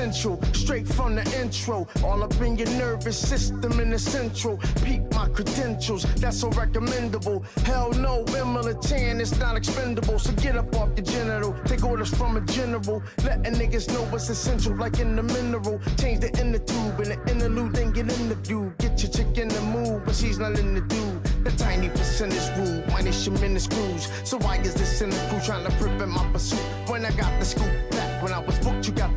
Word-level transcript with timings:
the 0.00 0.06
potential 0.06 0.40
straight 0.54 0.86
from 0.86 1.14
the 1.14 1.40
intro. 1.40 1.86
All 2.02 2.22
up 2.22 2.40
in 2.40 2.56
your 2.56 2.68
nervous 2.70 3.18
system 3.18 3.78
in 3.80 3.90
the 3.90 3.98
central. 3.98 4.58
Peep 4.84 5.02
my 5.14 5.28
credentials, 5.28 6.02
that's 6.14 6.40
so 6.40 6.48
recommendable. 6.50 7.44
Hell 7.64 7.92
no, 7.92 8.24
Emily 8.36 8.74
Tan, 8.80 9.20
it's 9.20 9.38
not 9.38 9.56
expendable. 9.56 10.18
So 10.18 10.32
get 10.32 10.56
up 10.56 10.74
off 10.76 10.88
your 10.96 11.04
genital, 11.04 11.54
take 11.64 11.84
orders 11.84 12.14
from 12.14 12.36
a 12.36 12.40
general. 12.40 13.02
Letting 13.24 13.54
niggas 13.54 13.88
know 13.92 14.02
what's 14.10 14.28
essential, 14.30 14.74
like 14.76 14.98
in 15.00 15.16
the 15.16 15.22
mineral. 15.22 15.80
Change 15.98 16.20
the 16.20 16.30
inner 16.40 16.58
tube 16.58 17.00
and 17.00 17.12
the 17.12 17.30
interlude, 17.30 17.74
then 17.74 17.92
get 17.92 18.10
in 18.18 18.28
the 18.28 18.36
view. 18.36 18.72
Get 18.78 19.02
your 19.02 19.12
chick 19.12 19.36
in 19.38 19.48
the 19.48 19.60
mood, 19.60 20.02
but 20.04 20.14
she's 20.14 20.38
not 20.38 20.58
in 20.58 20.74
the 20.74 20.80
dude. 20.80 21.22
The 21.44 21.50
tiny 21.52 21.88
percentage 21.88 22.48
rule, 22.56 22.82
minus 22.88 23.26
your 23.26 23.38
minute 23.38 23.62
screws. 23.62 24.08
So 24.24 24.38
why 24.38 24.56
is 24.56 24.74
this 24.74 24.98
cynical 24.98 25.40
trying 25.40 25.64
to 25.64 25.72
prevent 25.76 26.10
my 26.10 26.24
pursuit? 26.32 26.60
When 26.86 27.04
I 27.04 27.10
got 27.12 27.38
the 27.38 27.46
scoop 27.46 27.90
back, 27.90 28.22
when 28.22 28.32
I 28.32 28.38
was 28.38 28.58
booked, 28.58 28.86
you 28.86 28.92
got 28.92 29.09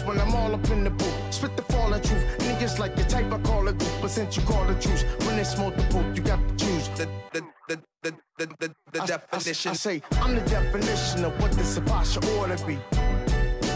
proof. 0.00 0.08
When 0.08 0.20
I'm 0.20 0.34
all 0.34 0.54
up 0.54 0.70
in 0.70 0.84
the 0.84 0.90
booth. 0.90 1.32
Spit 1.34 1.56
the 1.56 1.62
falling 1.62 2.02
truth. 2.02 2.24
Niggas 2.38 2.78
like 2.78 2.96
the 2.96 3.04
type 3.04 3.32
I 3.32 3.38
call 3.40 3.68
a 3.68 3.72
goof, 3.72 3.92
but 4.00 4.10
since 4.10 4.36
you 4.36 4.42
call 4.44 4.64
the 4.66 4.74
truth, 4.74 5.04
when 5.26 5.38
it's 5.38 5.56
multiple, 5.58 6.02
you 6.14 6.22
got 6.22 6.38
to 6.48 6.64
choose. 6.64 6.88
The, 6.90 7.08
the, 7.32 7.42
the, 7.68 7.82
the, 8.02 8.14
the, 8.38 8.46
the, 8.58 8.74
the 8.92 9.02
I- 9.02 9.06
definition. 9.06 9.68
I, 9.70 9.72
I 9.72 9.76
say, 9.76 10.02
I'm 10.22 10.34
the 10.34 10.40
definition 10.42 11.24
of 11.24 11.40
what 11.40 11.52
this 11.52 11.76
Apostle 11.76 12.24
ought 12.38 12.56
to 12.56 12.66
be. 12.66 12.78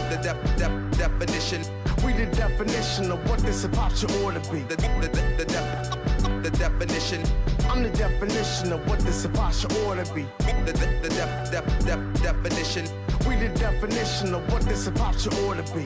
the 0.09 0.19
def, 0.21 0.57
def, 0.57 0.97
definition. 0.97 1.63
We 2.05 2.13
the 2.13 2.25
definition 2.35 3.11
of 3.11 3.19
what 3.29 3.39
this 3.39 3.63
Apostle 3.63 4.11
ought 4.25 4.41
to 4.43 4.51
be. 4.51 4.59
The, 4.61 4.75
the, 4.75 5.07
the, 5.07 5.35
the, 5.37 5.45
def, 5.45 6.10
the 6.43 6.49
definition. 6.51 7.23
I'm 7.69 7.83
the 7.83 7.89
definition 7.89 8.73
of 8.73 8.87
what 8.89 8.99
this 8.99 9.25
Apostle 9.25 9.71
ought 9.85 10.03
to 10.03 10.13
be. 10.13 10.23
The, 10.65 10.73
the, 10.73 10.87
the 11.01 11.09
def, 11.09 11.51
def, 11.51 11.85
def, 11.85 12.21
definition. 12.21 12.85
We 13.27 13.35
the 13.35 13.49
definition 13.49 14.33
of 14.33 14.51
what 14.51 14.63
this 14.63 14.87
Apostle 14.87 15.33
ought 15.45 15.65
to 15.65 15.73
be. 15.73 15.83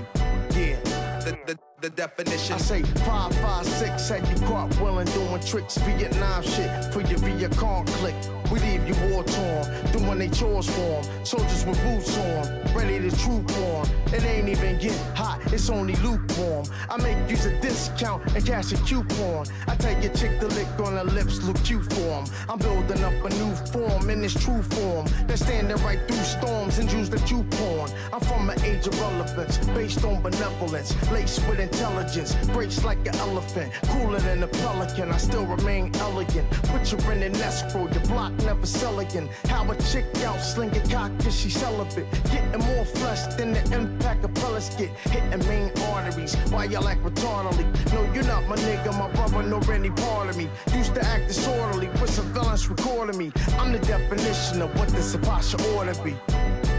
Yeah. 0.57 0.79
The, 1.19 1.37
the, 1.45 1.59
the 1.81 1.89
definition. 1.89 2.55
I 2.55 2.57
say 2.57 2.83
five, 2.83 3.35
five, 3.37 3.65
six, 3.65 4.09
had 4.09 4.27
you 4.27 4.47
caught 4.47 4.79
willing 4.79 5.07
doing 5.07 5.41
tricks, 5.41 5.77
Vietnam 5.79 6.43
shit 6.43 6.93
for 6.93 7.01
your 7.01 7.19
Vietcong 7.19 7.87
click. 7.87 8.15
We 8.51 8.59
leave 8.59 8.87
you 8.87 8.95
war 9.09 9.23
torn, 9.23 9.65
doing 9.91 10.19
they 10.19 10.29
chores 10.29 10.67
for 10.69 11.01
'em. 11.01 11.25
Soldiers 11.25 11.65
with 11.65 11.81
boots 11.83 12.17
on, 12.17 12.61
ready 12.75 12.99
to 13.09 13.15
troop 13.17 13.51
on. 13.57 13.87
It 14.13 14.23
ain't 14.23 14.47
even 14.47 14.77
get 14.79 14.95
hot, 15.15 15.39
it's 15.51 15.69
only 15.69 15.95
lukewarm. 15.97 16.65
I 16.89 16.97
make 17.01 17.17
use 17.29 17.45
a 17.45 17.59
discount 17.59 18.23
and 18.35 18.45
cash 18.45 18.71
a 18.71 18.77
coupon. 18.77 19.47
I 19.67 19.75
tell 19.75 19.99
your 20.01 20.13
chick 20.13 20.39
to 20.39 20.47
lick 20.47 20.67
on 20.79 20.93
her 20.93 21.03
lips, 21.03 21.43
look 21.43 21.61
cute 21.63 21.91
for 21.93 22.09
'em. 22.19 22.25
I'm 22.47 22.59
building 22.59 23.03
up 23.03 23.13
a 23.25 23.29
new 23.29 23.53
form 23.73 24.09
in 24.09 24.23
its 24.23 24.35
true 24.35 24.61
form. 24.61 25.05
They're 25.27 25.37
standing 25.37 25.77
right 25.83 25.99
through 26.07 26.23
storms 26.23 26.77
and 26.77 26.91
use 26.91 27.09
the 27.09 27.19
Jew 27.19 27.43
porn. 27.51 27.89
I'm 28.13 28.21
from 28.21 28.49
an 28.49 28.61
age 28.63 28.85
of 28.87 28.99
relevance, 29.01 29.57
based 29.73 30.05
on 30.05 30.21
benevolence, 30.21 30.93
laced 31.11 31.45
with 31.47 31.59
intelligence, 31.59 32.35
breaks 32.53 32.83
like 32.83 32.99
an 33.07 33.15
elephant, 33.15 33.73
cooler 33.91 34.19
than 34.19 34.43
a 34.43 34.47
pelican. 34.47 35.11
I 35.11 35.17
still 35.17 35.45
remain 35.45 35.91
elegant. 35.99 36.49
Put 36.71 36.91
you 36.91 36.99
in 37.11 37.23
an 37.23 37.35
escrow, 37.37 37.87
your 37.87 38.05
block 38.05 38.34
never 38.43 38.65
sell 38.65 38.99
again. 38.99 39.29
How 39.45 39.69
a 39.69 39.75
chick 39.83 40.05
out 40.23 40.39
slinging 40.39 40.87
cock 40.89 41.11
cause 41.19 41.39
she 41.39 41.49
celibate, 41.49 42.05
getting 42.25 42.59
more 42.59 42.85
flesh 42.85 43.33
than 43.35 43.53
the 43.53 43.63
impact 43.75 44.23
of 44.25 44.33
pellets 44.35 44.75
get. 44.75 44.89
Hitting 45.09 45.47
main 45.47 45.71
arteries, 45.91 46.35
why 46.49 46.65
y'all 46.65 46.87
act 46.87 47.03
retardedly? 47.03 47.65
No, 47.93 48.01
you're 48.13 48.23
not 48.23 48.47
my 48.47 48.55
nigga, 48.55 48.97
my 48.97 49.11
brother, 49.13 49.43
nor 49.43 49.71
any 49.71 49.89
part 49.89 50.29
of 50.29 50.37
me. 50.37 50.49
Used 50.73 50.95
to 50.95 51.05
act 51.05 51.27
disorderly 51.27 51.87
with 52.01 52.09
surveillance 52.09 52.67
recording 52.69 53.17
me. 53.17 53.31
I'm 53.59 53.71
the 53.71 53.79
definition 53.79 54.61
of 54.61 54.77
what 54.77 54.89
this 54.89 55.13
Apostle 55.15 55.61
ought 55.77 55.93
to 55.93 56.03
be. 56.03 56.15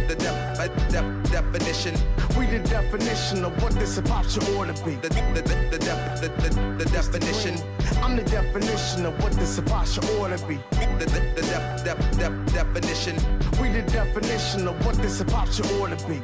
The 0.09 0.15
def, 0.15 0.91
def, 0.91 1.33
definition. 1.33 1.94
We 2.39 2.47
the 2.47 2.61
definition 2.61 3.44
of 3.44 3.61
what 3.61 3.72
this 3.72 3.99
apostle 3.99 4.56
ought 4.56 4.75
to 4.75 4.84
be. 4.84 4.94
The, 4.97 5.09
the, 5.09 5.43
the, 5.43 5.55
the, 5.71 5.78
def, 5.78 6.21
the, 6.21 6.28
the, 6.28 6.84
the 6.84 6.91
definition. 6.91 7.56
I'm 8.03 8.15
the 8.15 8.22
definition 8.22 9.05
of 9.06 9.21
what 9.22 9.33
this 9.33 9.59
apostle 9.59 10.05
ought 10.21 10.37
to 10.37 10.47
be. 10.47 10.56
The, 10.99 11.06
the, 11.06 11.21
the 11.34 11.43
def, 11.43 11.84
def, 11.84 12.19
def, 12.19 12.55
definition. 12.55 13.17
We 13.61 13.71
the 13.71 13.83
definition 13.83 14.69
of 14.69 14.87
what 14.87 14.94
this 14.97 15.21
apostle 15.21 15.67
ought 15.83 15.99
to 15.99 16.06
be. 16.06 16.23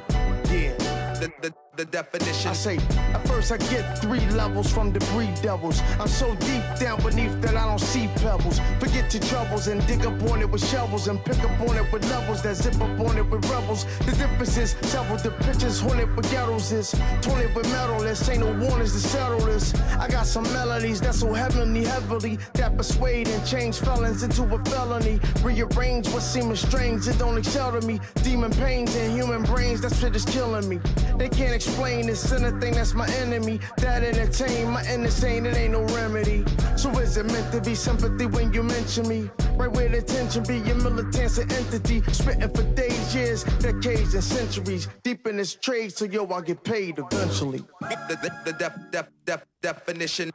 Yeah. 0.53 0.77
The, 1.19 1.33
the, 1.41 1.53
the 1.77 1.85
definition. 1.87 2.51
I 2.51 2.53
say, 2.53 2.77
at 2.77 3.27
first 3.27 3.51
I 3.51 3.57
get 3.57 3.99
three 3.99 4.25
levels 4.31 4.71
from 4.71 4.93
debris 4.93 5.33
devils. 5.43 5.81
I'm 5.99 6.09
so 6.09 6.35
deep 6.35 6.63
down 6.79 7.03
beneath 7.03 7.41
that 7.41 7.57
I 7.57 7.67
don't 7.67 7.79
see 7.79 8.09
pebbles. 8.17 8.61
Forget 8.79 9.13
your 9.15 9.23
troubles 9.23 9.69
and 9.69 9.85
dig 9.87 10.05
up 10.05 10.23
on 10.31 10.43
it 10.43 10.51
with 10.51 10.67
shovels 10.69 11.09
and 11.09 11.25
pick 11.25 11.39
up 11.39 11.61
on 11.61 11.77
it 11.79 11.91
with 11.91 12.09
levels 12.11 12.43
that 12.43 12.57
zip 12.57 12.75
up 12.75 13.01
on 13.01 13.17
it 13.17 13.23
with 13.23 13.49
rebels. 13.51 13.87
The 14.01 14.13
difference 14.13 14.57
is 14.59 14.77
several 14.83 15.17
the 15.19 15.31
pictures 15.31 15.81
haunted 15.81 16.15
with 16.15 16.31
ghettos 16.31 16.73
is 16.73 16.91
torn 17.23 17.55
with 17.55 17.71
metal. 17.73 18.01
This 18.01 18.29
ain't 18.29 18.41
no 18.41 18.53
warnings 18.67 18.93
to 18.93 19.01
settle 19.01 19.41
this. 19.41 19.75
I 19.99 20.09
got 20.09 20.27
some 20.27 20.45
melodies 20.53 21.01
that's 21.01 21.21
so 21.21 21.33
heavenly, 21.33 21.85
heavily 21.85 22.39
that 22.55 22.77
persuade 22.77 23.29
and 23.29 23.47
change 23.47 23.79
felons 23.79 24.23
into 24.23 24.43
a 24.43 24.65
felony. 24.67 25.21
Rearrange 25.43 26.09
what 26.11 26.23
seems 26.23 26.61
strange, 26.61 27.09
it 27.09 27.19
don't 27.19 27.39
excel 27.39 27.73
to 27.73 27.87
me. 27.87 27.99
Demon 28.23 28.51
pains 28.53 28.95
and 28.95 29.17
human 29.17 29.43
brains, 29.45 29.81
that 29.81 29.95
shit 29.95 30.15
is 30.15 30.27
killing 30.27 30.69
me. 30.69 30.79
They 31.17 31.31
can't 31.31 31.62
explain 31.67 32.07
this 32.07 32.33
anything 32.33 32.75
that's 32.75 32.95
my 32.95 33.09
enemy. 33.23 33.61
That 33.77 34.03
entertain 34.03 34.71
my 34.71 34.83
insane, 34.91 35.47
it 35.47 35.57
ain't 35.57 35.73
no 35.73 35.85
remedy. 35.95 36.45
So 36.77 36.91
is 36.99 37.17
it 37.17 37.27
meant 37.27 37.53
to 37.53 37.61
be 37.61 37.75
sympathy 37.75 38.27
when 38.27 38.53
you 38.53 38.63
mention 38.63 39.09
me? 39.09 39.31
Right 39.55 39.71
where 39.71 39.89
the 39.89 40.03
tension 40.03 40.43
be, 40.45 40.59
your 40.59 40.77
militant's 40.77 41.39
an 41.39 41.51
entity. 41.53 42.03
Spitting 42.13 42.53
for 42.55 42.65
days, 42.75 43.15
years, 43.15 43.45
decades, 43.61 44.15
and 44.15 44.25
centuries. 44.25 44.89
Deep 45.03 45.27
in 45.27 45.37
this 45.37 45.55
trade, 45.55 45.93
so 45.93 46.05
yo, 46.05 46.27
I'll 46.27 46.43
get 46.43 46.65
paid 46.65 46.99
eventually. 46.99 47.63
The, 47.81 48.19
the, 48.23 48.33
the 48.45 48.53
def, 48.59 48.75
def, 48.91 49.09
def, 49.25 49.47
definition. 49.61 50.33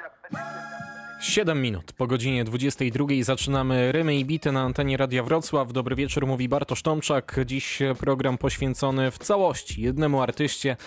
7 1.19 1.61
minut 1.61 1.93
po 1.93 2.07
godzinie 2.07 2.43
22 2.43 3.07
zaczynamy 3.21 3.91
rymy 3.91 4.15
i 4.15 4.25
bity 4.25 4.51
na 4.51 4.61
antenie 4.61 4.97
Radia 4.97 5.23
Wrocław. 5.23 5.73
Dobry 5.73 5.95
wieczór, 5.95 6.27
mówi 6.27 6.49
Bartosz 6.49 6.81
Tomczak. 6.81 7.39
Dziś 7.45 7.79
program 7.99 8.37
poświęcony 8.37 9.11
w 9.11 9.17
całości 9.17 9.81
jednemu 9.81 10.21
artyście. 10.21 10.77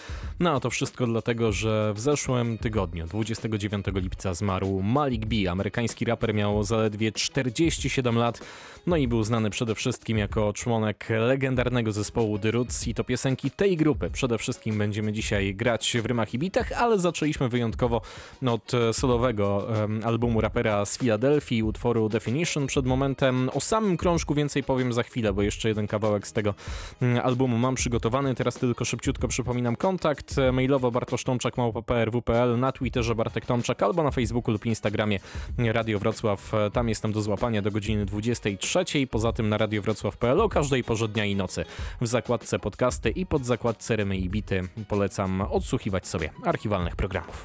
No 0.40 0.50
a 0.50 0.60
to 0.60 0.70
wszystko 0.70 1.06
dlatego, 1.06 1.52
że 1.52 1.92
w 1.94 2.00
zeszłym 2.00 2.58
tygodniu, 2.58 3.06
29 3.06 3.86
lipca 3.94 4.34
zmarł 4.34 4.82
Malik 4.82 5.26
B. 5.26 5.50
Amerykański 5.50 6.04
raper 6.04 6.34
miał 6.34 6.62
zaledwie 6.62 7.12
47 7.12 8.18
lat. 8.18 8.40
No 8.86 8.96
i 8.96 9.08
był 9.08 9.22
znany 9.22 9.50
przede 9.50 9.74
wszystkim 9.74 10.18
jako 10.18 10.52
członek 10.52 11.06
legendarnego 11.10 11.92
zespołu 11.92 12.38
The 12.38 12.50
Roots 12.50 12.88
i 12.88 12.94
to 12.94 13.04
piosenki 13.04 13.50
tej 13.50 13.76
grupy 13.76 14.10
przede 14.10 14.38
wszystkim 14.38 14.78
będziemy 14.78 15.12
dzisiaj 15.12 15.54
grać 15.54 15.96
w 16.02 16.06
rymach 16.06 16.34
i 16.34 16.38
bitach, 16.38 16.72
ale 16.72 16.98
zaczęliśmy 16.98 17.48
wyjątkowo 17.48 18.00
od 18.46 18.72
solowego 18.92 19.76
em, 19.84 20.00
albumu 20.04 20.19
rapera 20.40 20.86
z 20.86 20.98
Filadelfii, 20.98 21.62
utworu 21.62 22.08
Definition. 22.08 22.66
Przed 22.66 22.86
momentem 22.86 23.50
o 23.54 23.60
samym 23.60 23.96
krążku 23.96 24.34
więcej 24.34 24.62
powiem 24.62 24.92
za 24.92 25.02
chwilę, 25.02 25.32
bo 25.32 25.42
jeszcze 25.42 25.68
jeden 25.68 25.86
kawałek 25.86 26.26
z 26.26 26.32
tego 26.32 26.54
mm, 27.02 27.24
albumu 27.24 27.58
mam 27.58 27.74
przygotowany. 27.74 28.34
Teraz 28.34 28.54
tylko 28.54 28.84
szybciutko 28.84 29.28
przypominam 29.28 29.76
kontakt 29.76 30.36
mailowo 30.52 30.90
bartosztomczak.prw.pl, 30.90 32.58
na 32.58 32.72
Twitterze 32.72 33.14
Bartek 33.14 33.46
Tomczak 33.46 33.82
albo 33.82 34.02
na 34.02 34.10
Facebooku 34.10 34.52
lub 34.52 34.66
Instagramie 34.66 35.20
Radio 35.58 35.98
Wrocław. 35.98 36.52
Tam 36.72 36.88
jestem 36.88 37.12
do 37.12 37.22
złapania 37.22 37.62
do 37.62 37.70
godziny 37.70 38.06
23. 38.06 38.84
Poza 39.10 39.32
tym 39.32 39.48
na 39.48 39.58
radiowrocław.pl 39.58 40.40
o 40.40 40.48
każdej 40.48 40.84
porze 40.84 41.08
dnia 41.08 41.24
i 41.24 41.36
nocy. 41.36 41.64
W 42.00 42.06
zakładce 42.06 42.58
podcasty 42.58 43.10
i 43.10 43.26
pod 43.26 43.44
zakładce 43.44 43.96
rymy 43.96 44.16
i 44.16 44.28
bity 44.28 44.62
polecam 44.88 45.40
odsłuchiwać 45.40 46.06
sobie 46.06 46.30
archiwalnych 46.44 46.96
programów. 46.96 47.44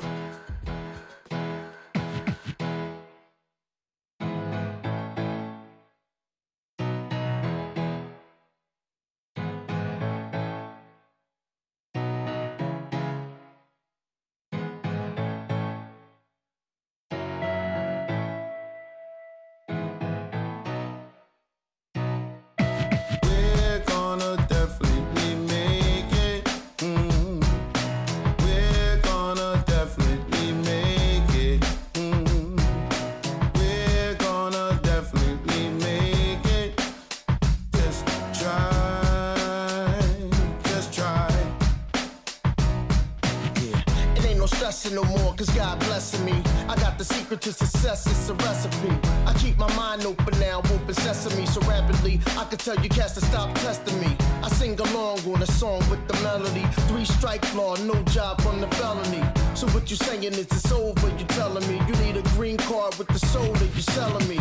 Tell 52.66 52.84
you 52.84 52.90
cats 52.90 53.14
to 53.14 53.22
stop 53.22 53.54
testing 53.60 54.00
me. 54.02 54.18
I 54.42 54.50
sing 54.50 54.80
along 54.80 55.20
on 55.32 55.40
a 55.44 55.46
song 55.46 55.88
with 55.88 56.02
the 56.08 56.16
melody. 56.24 56.66
Three 56.88 57.06
strike 57.06 57.46
law, 57.54 57.76
no 57.76 57.94
job 58.06 58.42
from 58.42 58.60
the 58.60 58.68
felony. 58.78 59.24
So 59.54 59.68
what 59.68 59.92
you 59.92 59.96
saying 59.96 60.24
is 60.24 60.40
it's 60.40 60.72
over, 60.72 61.08
you 61.10 61.26
telling 61.26 61.68
me. 61.68 61.80
You 61.88 61.96
need 62.04 62.18
a 62.18 62.24
green 62.36 62.58
card 62.58 62.96
with 62.96 63.08
the 63.10 63.20
soul 63.20 63.54
that 63.54 63.70
you're 63.76 63.94
selling 63.94 64.28
me. 64.28 64.40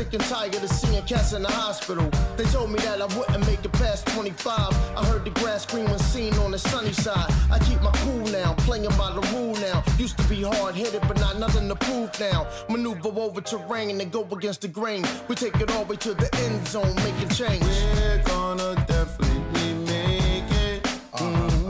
Sick 0.00 0.14
and 0.14 0.24
tired 0.24 0.54
of 0.54 0.70
seeing 0.70 1.02
cats 1.04 1.34
in 1.34 1.42
the 1.42 1.52
hospital. 1.52 2.08
They 2.38 2.44
told 2.44 2.70
me 2.70 2.78
that 2.78 3.02
I 3.02 3.08
wouldn't 3.16 3.44
make 3.46 3.62
it 3.62 3.72
past 3.72 4.06
25. 4.06 4.72
I 4.96 5.04
heard 5.04 5.24
the 5.26 5.30
grass 5.40 5.66
green 5.66 5.84
when 5.90 5.98
seen 5.98 6.32
on 6.44 6.52
the 6.52 6.58
sunny 6.58 6.92
side. 6.92 7.30
I 7.50 7.58
keep 7.58 7.82
my 7.82 7.92
cool 8.04 8.24
now, 8.40 8.54
playing 8.66 8.94
by 9.02 9.10
the 9.12 9.20
rule 9.34 9.54
now. 9.56 9.84
Used 9.98 10.16
to 10.16 10.24
be 10.24 10.42
hard 10.42 10.74
headed, 10.74 11.02
but 11.06 11.20
not 11.20 11.38
nothing 11.38 11.68
to 11.68 11.76
prove 11.76 12.18
now. 12.18 12.46
Maneuver 12.70 13.10
over 13.26 13.42
terrain 13.42 14.00
and 14.00 14.10
go 14.10 14.22
against 14.32 14.62
the 14.62 14.68
grain. 14.68 15.04
We 15.28 15.34
take 15.34 15.56
it 15.56 15.70
all 15.72 15.84
the 15.84 15.90
way 15.90 15.96
to 15.96 16.14
the 16.14 16.28
end 16.44 16.66
zone, 16.66 16.94
making 17.06 17.30
change. 17.40 17.62
We're 17.62 18.22
gonna 18.24 18.74
definitely 18.86 19.72
make 19.92 20.50
it. 20.66 20.82
Mhm. 21.12 21.69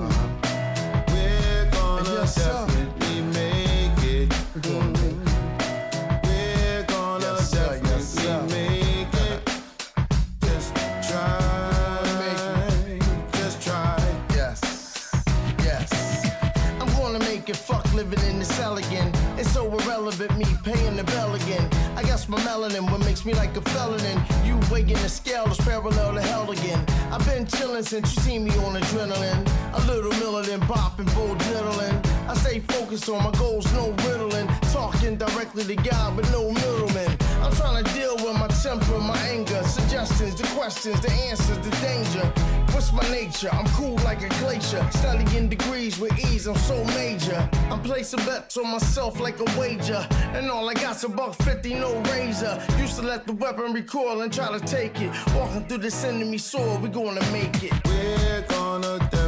The 18.40 18.46
cell 18.46 18.78
again. 18.78 19.12
It's 19.36 19.52
so 19.52 19.70
irrelevant, 19.70 20.36
me 20.36 20.46
paying 20.64 20.96
the 20.96 21.04
bell 21.04 21.34
again. 21.34 21.68
I 21.94 22.02
guess 22.02 22.28
my 22.28 22.38
melanin, 22.40 22.90
what 22.90 23.00
makes 23.04 23.24
me 23.24 23.34
like 23.34 23.54
a 23.56 23.60
felon. 23.60 24.00
And 24.00 24.46
you 24.46 24.58
weighing 24.70 25.00
the 25.04 25.08
scale 25.08 25.46
is 25.46 25.58
parallel 25.58 26.14
to 26.14 26.22
hell 26.22 26.50
again. 26.50 26.84
I've 27.12 27.24
been 27.26 27.46
chilling 27.46 27.82
since 27.82 28.16
you 28.16 28.22
seen 28.22 28.44
me 28.44 28.50
on 28.64 28.80
adrenaline. 28.80 29.42
A 29.74 29.80
little 29.86 30.12
militant, 30.18 30.62
popping, 30.62 31.06
bull 31.14 31.34
diddling. 31.34 31.96
I 32.28 32.34
stay 32.34 32.60
focused 32.60 33.08
on 33.10 33.22
my 33.22 33.32
goals, 33.38 33.70
no 33.74 33.90
riddling. 34.08 34.48
Talking 34.72 35.16
directly 35.16 35.64
to 35.64 35.76
God 35.76 36.16
but 36.16 36.30
no 36.30 36.50
middleman. 36.50 37.16
I'm 37.42 37.52
trying 37.52 37.84
to 37.84 37.92
deal 37.92 38.16
with 38.16 38.36
my 38.38 38.48
temper, 38.48 38.98
my 38.98 39.18
anger, 39.28 39.62
suggestions, 39.64 40.34
the 40.34 40.46
questions, 40.58 40.98
the 41.00 41.12
answers, 41.28 41.58
the 41.58 41.70
danger. 41.82 42.59
What's 42.72 42.92
my 42.92 43.02
nature? 43.10 43.50
I'm 43.52 43.66
cool 43.68 43.96
like 44.04 44.22
a 44.22 44.28
glacier. 44.40 44.86
Studying 44.90 45.48
degrees 45.48 45.98
with 45.98 46.18
ease, 46.18 46.46
I'm 46.46 46.56
so 46.56 46.82
major. 46.84 47.48
I'm 47.70 47.82
placing 47.82 48.24
bets 48.24 48.56
on 48.56 48.70
myself 48.70 49.20
like 49.20 49.38
a 49.40 49.58
wager. 49.58 50.06
And 50.34 50.50
all 50.50 50.68
I 50.68 50.74
got's 50.74 51.04
a 51.04 51.08
buck 51.08 51.34
fifty, 51.42 51.74
no 51.74 52.00
razor. 52.12 52.60
Used 52.78 52.96
to 52.96 53.02
let 53.02 53.26
the 53.26 53.32
weapon 53.34 53.72
recoil 53.72 54.22
and 54.22 54.32
try 54.32 54.50
to 54.56 54.64
take 54.64 55.00
it. 55.00 55.10
Walking 55.34 55.66
through 55.66 55.78
this 55.78 56.04
enemy 56.04 56.38
sword, 56.38 56.82
we 56.82 56.88
gonna 56.88 57.24
make 57.32 57.62
it. 57.62 57.72
We're 57.86 58.44
gonna 58.48 58.98
definitely 58.98 59.19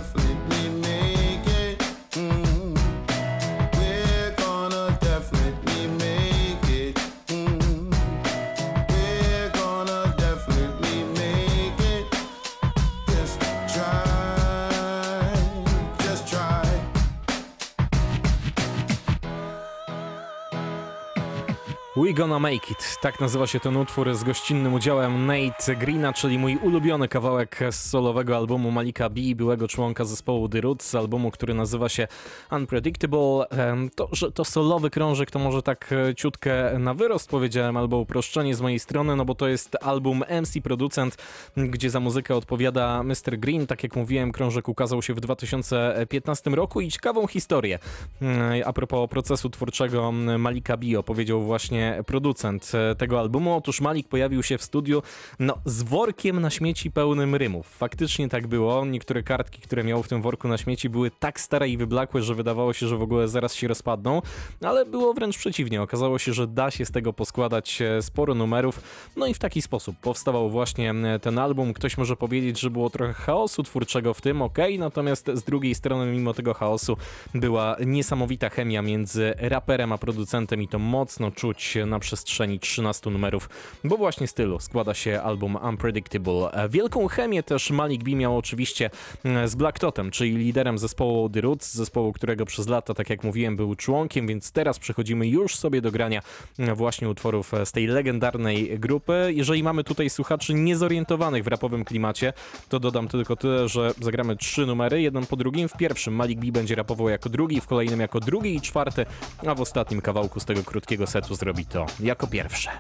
Gonna 22.15 22.39
Make 22.39 22.71
It. 22.71 22.99
Tak 23.01 23.21
nazywa 23.21 23.47
się 23.47 23.61
ten 23.61 23.77
utwór 23.77 24.15
z 24.15 24.25
gościnnym 24.25 24.75
udziałem 24.75 25.27
Nate 25.27 25.77
Greena, 25.77 26.13
czyli 26.13 26.39
mój 26.39 26.57
ulubiony 26.57 27.09
kawałek 27.09 27.61
z 27.71 27.91
solowego 27.91 28.37
albumu 28.37 28.71
Malika 28.71 29.09
B, 29.09 29.21
byłego 29.37 29.69
członka 29.69 30.05
zespołu 30.05 30.49
The 30.49 30.61
Roots, 30.61 30.95
albumu, 30.95 31.31
który 31.31 31.55
nazywa 31.55 31.89
się 31.89 32.09
Unpredictable. 32.51 33.47
To, 33.95 34.09
że 34.13 34.33
to 34.33 34.45
solowy 34.45 34.91
krążek, 34.91 35.31
to 35.31 35.39
może 35.39 35.63
tak 35.63 35.93
e, 35.93 36.15
ciutkę 36.15 36.79
na 36.79 36.95
wyrost 36.95 37.31
powiedziałem, 37.31 37.77
albo 37.77 37.97
uproszczenie 37.97 38.55
z 38.55 38.61
mojej 38.61 38.79
strony, 38.79 39.17
no 39.17 39.25
bo 39.25 39.35
to 39.35 39.49
jest 39.49 39.77
album 39.81 40.25
MC 40.43 40.61
Producent, 40.63 41.17
gdzie 41.57 41.91
za 41.91 42.01
muzykę 42.01 42.37
odpowiada 42.37 43.03
Mr. 43.03 43.39
Green. 43.39 43.67
Tak 43.67 43.83
jak 43.83 43.97
mówiłem, 43.97 44.33
krążek 44.33 44.69
ukazał 44.69 45.03
się 45.03 45.15
w 45.15 45.21
2015 45.21 46.51
roku 46.51 46.81
i 46.81 46.91
ciekawą 46.91 47.27
historię 47.27 47.79
mm, 48.23 48.63
a 48.67 48.73
propos 48.73 49.11
procesu 49.11 49.51
twórczego 49.51 50.09
mm, 50.09 50.41
Malika 50.41 50.77
B 50.77 50.99
opowiedział 50.99 51.43
właśnie 51.43 52.02
producent 52.05 52.73
e, 52.75 52.95
tego 52.95 53.21
albumu. 53.21 53.57
Otóż 53.57 53.81
Malik 53.81 54.09
pojawił 54.09 54.43
się 54.43 54.59
w 54.59 54.63
studiu 54.63 55.03
no, 55.39 55.59
z 55.65 55.83
workiem 55.83 56.41
na 56.41 56.51
śmieci 56.51 56.91
pełnym 56.91 57.35
rymów. 57.35 57.67
Faktycznie 57.69 58.29
tak 58.29 58.47
było. 58.47 58.85
Niektóre 58.85 59.23
kartki, 59.23 59.63
które 59.63 59.85
miał 59.85 60.03
w 60.03 60.09
tym 60.09 60.23
worku 60.23 60.49
na 60.49 60.59
śmieci 60.59 60.89
były 60.89 61.11
tak 61.11 61.41
stare 61.41 61.69
i 61.69 61.77
wyblakłe, 61.77 62.23
że 62.23 62.35
wydawało 62.35 62.73
się, 62.73 62.89
że 62.89 62.97
w 62.97 63.03
ogóle 63.03 63.29
zaraz 63.29 63.55
się 63.55 63.69
rozpadną, 63.69 64.23
ale 64.61 64.87
było 64.87 65.15
wręcz 65.15 65.39
przeciwnie. 65.39 65.83
Okazało 65.83 66.19
się, 66.19 66.33
że 66.33 66.47
da 66.47 66.71
się 66.71 66.85
z 66.85 66.91
tego 66.91 67.13
poskładać 67.13 67.83
e, 67.83 68.03
sporo 68.03 68.35
numerów. 68.35 68.81
No 69.17 69.27
i 69.27 69.35
w 69.35 69.39
taki 69.39 69.63
sposób 69.63 69.97
powstawał 69.97 70.51
właśnie 70.51 70.91
e, 70.91 71.19
ten 71.19 71.39
album. 71.39 71.73
Ktoś 71.73 71.99
może 71.99 72.17
powiedzieć, 72.17 72.61
że 72.61 72.71
było 72.71 72.91
trochę 72.91 73.13
chaosu 73.13 73.63
twórczego 73.63 74.15
w 74.15 74.21
tym, 74.21 74.43
ok, 74.43 74.59
natomiast 74.79 75.31
z 75.35 75.43
drugiej 75.43 75.75
strony, 75.75 76.13
mimo 76.13 76.35
tego 76.35 76.55
chaosu, 76.55 76.97
była 77.35 77.77
niesamowita 77.87 78.49
chemia 78.49 78.83
między 78.83 79.35
raperem 79.37 79.93
a 79.93 79.99
producentem 79.99 80.63
i 80.63 80.69
to 80.69 80.79
mocno 80.79 81.31
czuć 81.31 81.79
na 81.93 81.99
przestrzeni 81.99 82.61
13 82.61 83.11
numerów, 83.11 83.49
bo 83.85 83.97
właśnie 83.97 84.27
z 84.27 84.35
tylu 84.35 84.61
składa 84.61 84.95
się 84.95 85.21
album 85.21 85.57
Unpredictable. 85.57 86.69
Wielką 86.69 87.09
chemię 87.09 87.43
też 87.43 87.71
Malik 87.71 88.05
B 88.05 88.11
miał 88.11 88.39
oczywiście 88.39 88.91
mm, 89.25 89.49
z 89.49 89.55
Black 89.55 89.79
Totem, 89.79 90.11
czyli 90.11 90.37
liderem 90.37 90.79
zespołu 90.79 91.31
The 91.31 91.41
Roots, 91.41 91.75
zespołu, 91.75 92.13
którego 92.13 92.47
przez 92.47 92.69
lata, 92.69 92.95
tak 92.95 93.11
jak 93.11 93.25
mówiłem, 93.25 93.57
był 93.57 93.75
członkiem, 93.75 94.27
więc 94.27 94.53
teraz 94.53 94.79
przechodzimy 94.79 95.29
już 95.29 95.57
sobie 95.57 95.81
do 95.81 95.93
grania 95.93 96.23
mm, 96.59 96.75
właśnie 96.75 97.09
utworów 97.09 97.53
z 97.65 97.73
tej 97.73 97.87
legendarnej 97.87 98.79
grupy. 98.79 99.33
Jeżeli 99.35 99.63
mamy 99.63 99.85
tutaj 99.85 100.11
słuchaczy 100.11 100.55
niezorientowanych 100.55 101.45
w 101.45 101.47
rapowym 101.47 101.85
klimacie, 101.85 102.33
to 102.69 102.81
dodam 102.81 103.09
tylko 103.09 103.37
tyle, 103.37 103.69
że 103.69 103.95
zagramy 104.01 104.37
trzy 104.37 104.67
numery, 104.67 105.03
jeden 105.03 105.27
po 105.27 105.37
drugim. 105.37 105.69
W 105.69 105.77
pierwszym 105.77 106.15
Malik 106.15 106.41
B 106.41 106.53
będzie 106.53 106.75
rapował 106.75 107.09
jako 107.09 107.29
drugi, 107.29 107.61
w 107.61 107.67
kolejnym 107.67 108.01
jako 108.01 108.21
drugi 108.21 108.57
i 108.57 108.61
czwarty, 108.61 109.07
a 109.47 109.55
w 109.55 109.61
ostatnim 109.61 110.01
kawałku 110.01 110.41
z 110.41 110.45
tego 110.45 110.63
krótkiego 110.63 111.07
setu 111.07 111.35
zrobi 111.35 111.67
to 111.73 111.87
jako 112.01 112.27
pierwsze. 112.27 112.71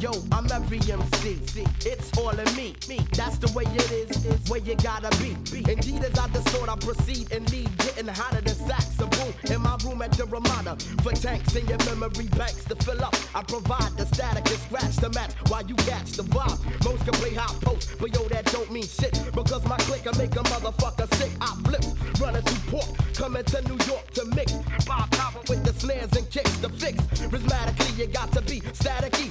Yo, 0.00 0.10
I'm 0.10 0.52
every 0.52 0.78
MC. 0.78 1.25
It's 1.84 2.16
all 2.18 2.38
in 2.38 2.56
me. 2.56 2.74
Me. 2.88 2.98
That's 3.12 3.38
the 3.38 3.50
way 3.56 3.64
it 3.64 3.90
is. 3.90 4.24
Is 4.26 4.50
where 4.50 4.60
you 4.60 4.74
gotta 4.76 5.10
be. 5.22 5.36
Indeed, 5.70 6.04
as 6.04 6.18
I 6.18 6.28
distort, 6.28 6.68
I 6.68 6.76
proceed 6.76 7.32
and 7.32 7.50
lead, 7.50 7.70
getting 7.78 8.06
hotter 8.06 8.40
than 8.40 8.54
sacks 8.54 9.00
of 9.00 9.10
boom 9.10 9.32
in 9.50 9.62
my 9.62 9.76
room 9.84 10.02
at 10.02 10.12
the 10.12 10.24
Ramada. 10.24 10.76
For 11.02 11.12
tanks 11.12 11.54
in 11.54 11.66
your 11.66 11.78
memory 11.86 12.26
banks 12.36 12.64
to 12.64 12.76
fill 12.76 13.02
up, 13.04 13.14
I 13.34 13.42
provide 13.42 13.96
the 13.96 14.06
static 14.06 14.46
and 14.50 14.58
scratch 14.58 14.96
the 14.96 15.10
match 15.10 15.32
while 15.48 15.64
you 15.66 15.74
catch 15.76 16.12
the 16.12 16.24
vibe. 16.24 16.58
Most 16.84 17.04
can 17.04 17.14
play 17.14 17.34
hot 17.34 17.60
post, 17.62 17.98
but 17.98 18.14
yo, 18.14 18.28
that 18.28 18.44
don't 18.46 18.70
mean 18.70 18.86
shit 18.86 19.14
because 19.32 19.64
my 19.66 19.76
click 19.78 20.04
can 20.04 20.16
make 20.18 20.32
a 20.36 20.42
motherfucker 20.52 21.12
sick. 21.16 21.32
I 21.40 21.54
flip, 21.64 21.84
running 22.20 22.42
through 22.42 22.78
port, 22.78 22.88
coming 23.14 23.44
to 23.44 23.62
New 23.62 23.78
York 23.86 24.10
to 24.14 24.24
mix. 24.36 24.52
Bob 24.86 25.10
Power 25.12 25.40
with 25.48 25.64
the 25.64 25.72
snares 25.72 26.12
and 26.16 26.28
kicks 26.30 26.56
to 26.58 26.68
fix. 26.68 26.98
Prismatically, 27.32 27.98
you 27.98 28.06
got 28.06 28.30
to 28.32 28.42
be 28.42 28.60
staticky. 28.60 29.30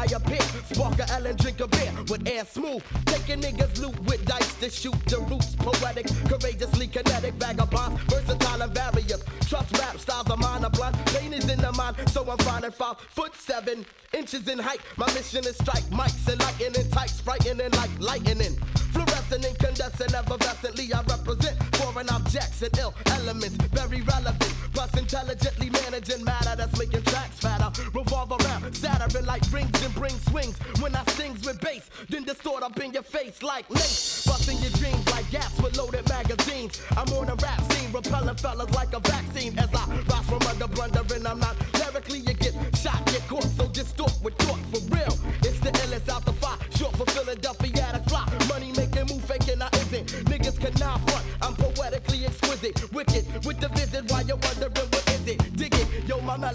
Magically, 0.00 0.14
I 0.14 0.16
appear. 0.16 0.62
Spark 0.72 0.98
a 0.98 1.12
L 1.12 1.26
and 1.26 1.38
drink 1.38 1.60
a 1.60 1.68
beer 1.68 1.92
with 2.08 2.28
air 2.28 2.44
smooth. 2.44 2.82
Taking 3.06 3.40
niggas 3.40 3.80
loot 3.80 3.98
with 4.04 4.24
dice 4.24 4.54
to 4.56 4.70
shoot 4.70 4.98
the 5.06 5.18
roots. 5.20 5.54
Poetic, 5.56 6.06
courageously 6.28 6.86
kinetic, 6.86 7.34
vagabond, 7.34 7.98
versatile 8.08 8.62
and 8.62 8.74
various. 8.74 9.22
Trust 9.48 9.76
rap 9.78 9.98
styles 9.98 10.30
of 10.30 10.38
mine 10.38 10.64
are 10.64 10.70
blind. 10.70 10.96
Pain 11.06 11.32
is 11.32 11.48
in 11.50 11.60
the 11.60 11.72
mind, 11.72 11.96
so 12.10 12.28
I'm 12.30 12.38
finding 12.38 12.70
five 12.70 12.98
foot 12.98 13.34
seven 13.34 13.84
inches 14.16 14.48
in 14.48 14.58
height. 14.58 14.80
My 14.96 15.06
mission 15.14 15.44
is 15.44 15.56
strike 15.56 15.84
mics 15.90 16.28
and 16.28 16.40
lightning 16.40 16.90
tights, 16.90 17.20
frightening 17.20 17.70
like 17.72 17.90
lightning. 17.98 18.56
Fluorescent, 18.92 19.44
incandescent, 19.44 20.12
effervescently 20.12 20.92
I 20.94 21.02
represent 21.02 21.56
foreign 21.76 22.08
objects 22.10 22.62
and 22.62 22.76
ill 22.78 22.94
elements, 23.06 23.56
very 23.72 24.02
relevant. 24.02 24.54
Plus 24.72 24.96
intelligently 24.96 25.70
managing 25.70 26.24
like 29.30 29.42
rings 29.52 29.84
and 29.84 29.94
bring 29.94 30.16
swings. 30.30 30.56
When 30.80 30.92
I 30.96 31.04
stings 31.14 31.46
with 31.46 31.60
bass, 31.60 31.88
then 32.08 32.24
distort 32.24 32.64
up 32.64 32.76
in 32.80 32.92
your 32.92 33.04
face 33.04 33.44
like 33.44 33.70
lace. 33.70 34.26
Busting 34.26 34.58
your 34.58 34.72
dreams 34.72 35.06
like 35.12 35.30
gaps 35.30 35.56
with 35.62 35.76
loaded 35.78 36.08
magazines. 36.08 36.82
I'm 36.98 37.08
on 37.12 37.28
a 37.28 37.36
rap 37.36 37.60
scene, 37.70 37.92
repelling 37.92 38.34
fellas 38.36 38.70
like 38.74 38.92
a 38.92 38.98
vaccine. 38.98 39.56
As 39.56 39.70
I 39.72 39.84
rise 40.10 40.26
from 40.26 40.42
under 40.50 40.66
blundering, 40.66 41.24
I'm 41.26 41.38
not 41.38 41.56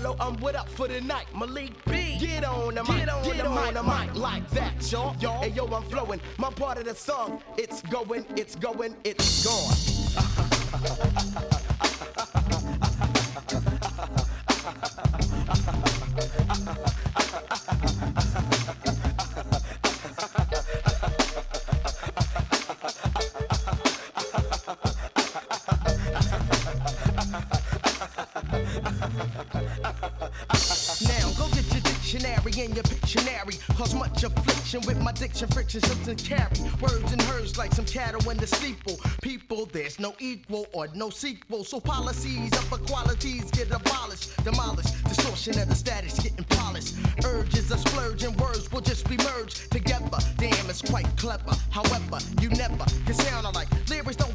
mellow, 0.06 0.18
I'm 0.20 0.38
with 0.38 0.56
up 0.56 0.70
for 0.70 0.88
the 0.88 1.02
night. 1.02 1.26
Malik 1.36 1.84
B. 1.86 2.18
Get 2.20 2.46
on 2.46 2.76
the 2.76 2.84
mic. 2.84 2.98
Get 2.98 3.10
on, 3.10 3.24
get 3.24 3.38
the, 3.38 3.48
on 3.48 3.66
mic, 3.66 3.74
the 3.74 3.84
mic. 3.84 4.16
Like 4.16 4.50
that, 4.52 4.92
y'all. 4.92 5.16
Y'all. 5.20 5.42
Hey, 5.42 5.50
yo, 5.50 5.66
I'm 5.68 5.84
flowing. 5.84 6.22
My 6.38 6.50
part 6.50 6.78
of 6.78 6.86
the 6.86 6.96
song. 6.96 7.42
It's 7.58 7.82
going, 7.82 8.26
it's 8.36 8.56
going, 8.56 8.96
it's 9.04 9.46
gone. 9.46 9.76
diction, 35.36 35.54
friction, 35.54 35.82
something 35.82 36.16
carry. 36.16 36.72
Words 36.80 37.12
and 37.12 37.22
herds 37.24 37.58
like 37.58 37.74
some 37.74 37.86
cattle 37.86 38.30
in 38.30 38.38
the 38.38 38.48
steeple. 38.48 38.98
People, 39.22 39.66
there's 39.66 40.00
no 40.00 40.16
equal 40.20 40.66
or 40.72 40.88
no 40.96 41.10
sequel. 41.10 41.66
So 41.66 41.80
policies 41.82 42.54
of 42.54 42.72
equalities 42.72 43.52
get 43.52 43.70
abolished, 43.70 44.42
demolished. 44.46 45.04
Distortion 45.04 45.60
of 45.60 45.68
the 45.68 45.76
status 45.76 46.18
getting 46.20 46.46
polished. 46.46 46.96
Urges 47.26 47.70
of 47.70 47.80
splurge 47.80 48.24
and 48.24 48.40
words 48.40 48.72
will 48.72 48.82
just 48.82 49.10
be 49.10 49.18
merged 49.18 49.70
together. 49.72 50.20
Damn, 50.38 50.70
it's 50.70 50.82
quite 50.82 51.08
clever. 51.18 51.54
However, 51.70 52.20
you 52.40 52.50
never 52.50 52.86
can 53.06 53.14
sound 53.14 53.46
alike. 53.46 53.68
Lyrics 53.90 54.16
don't 54.16 54.35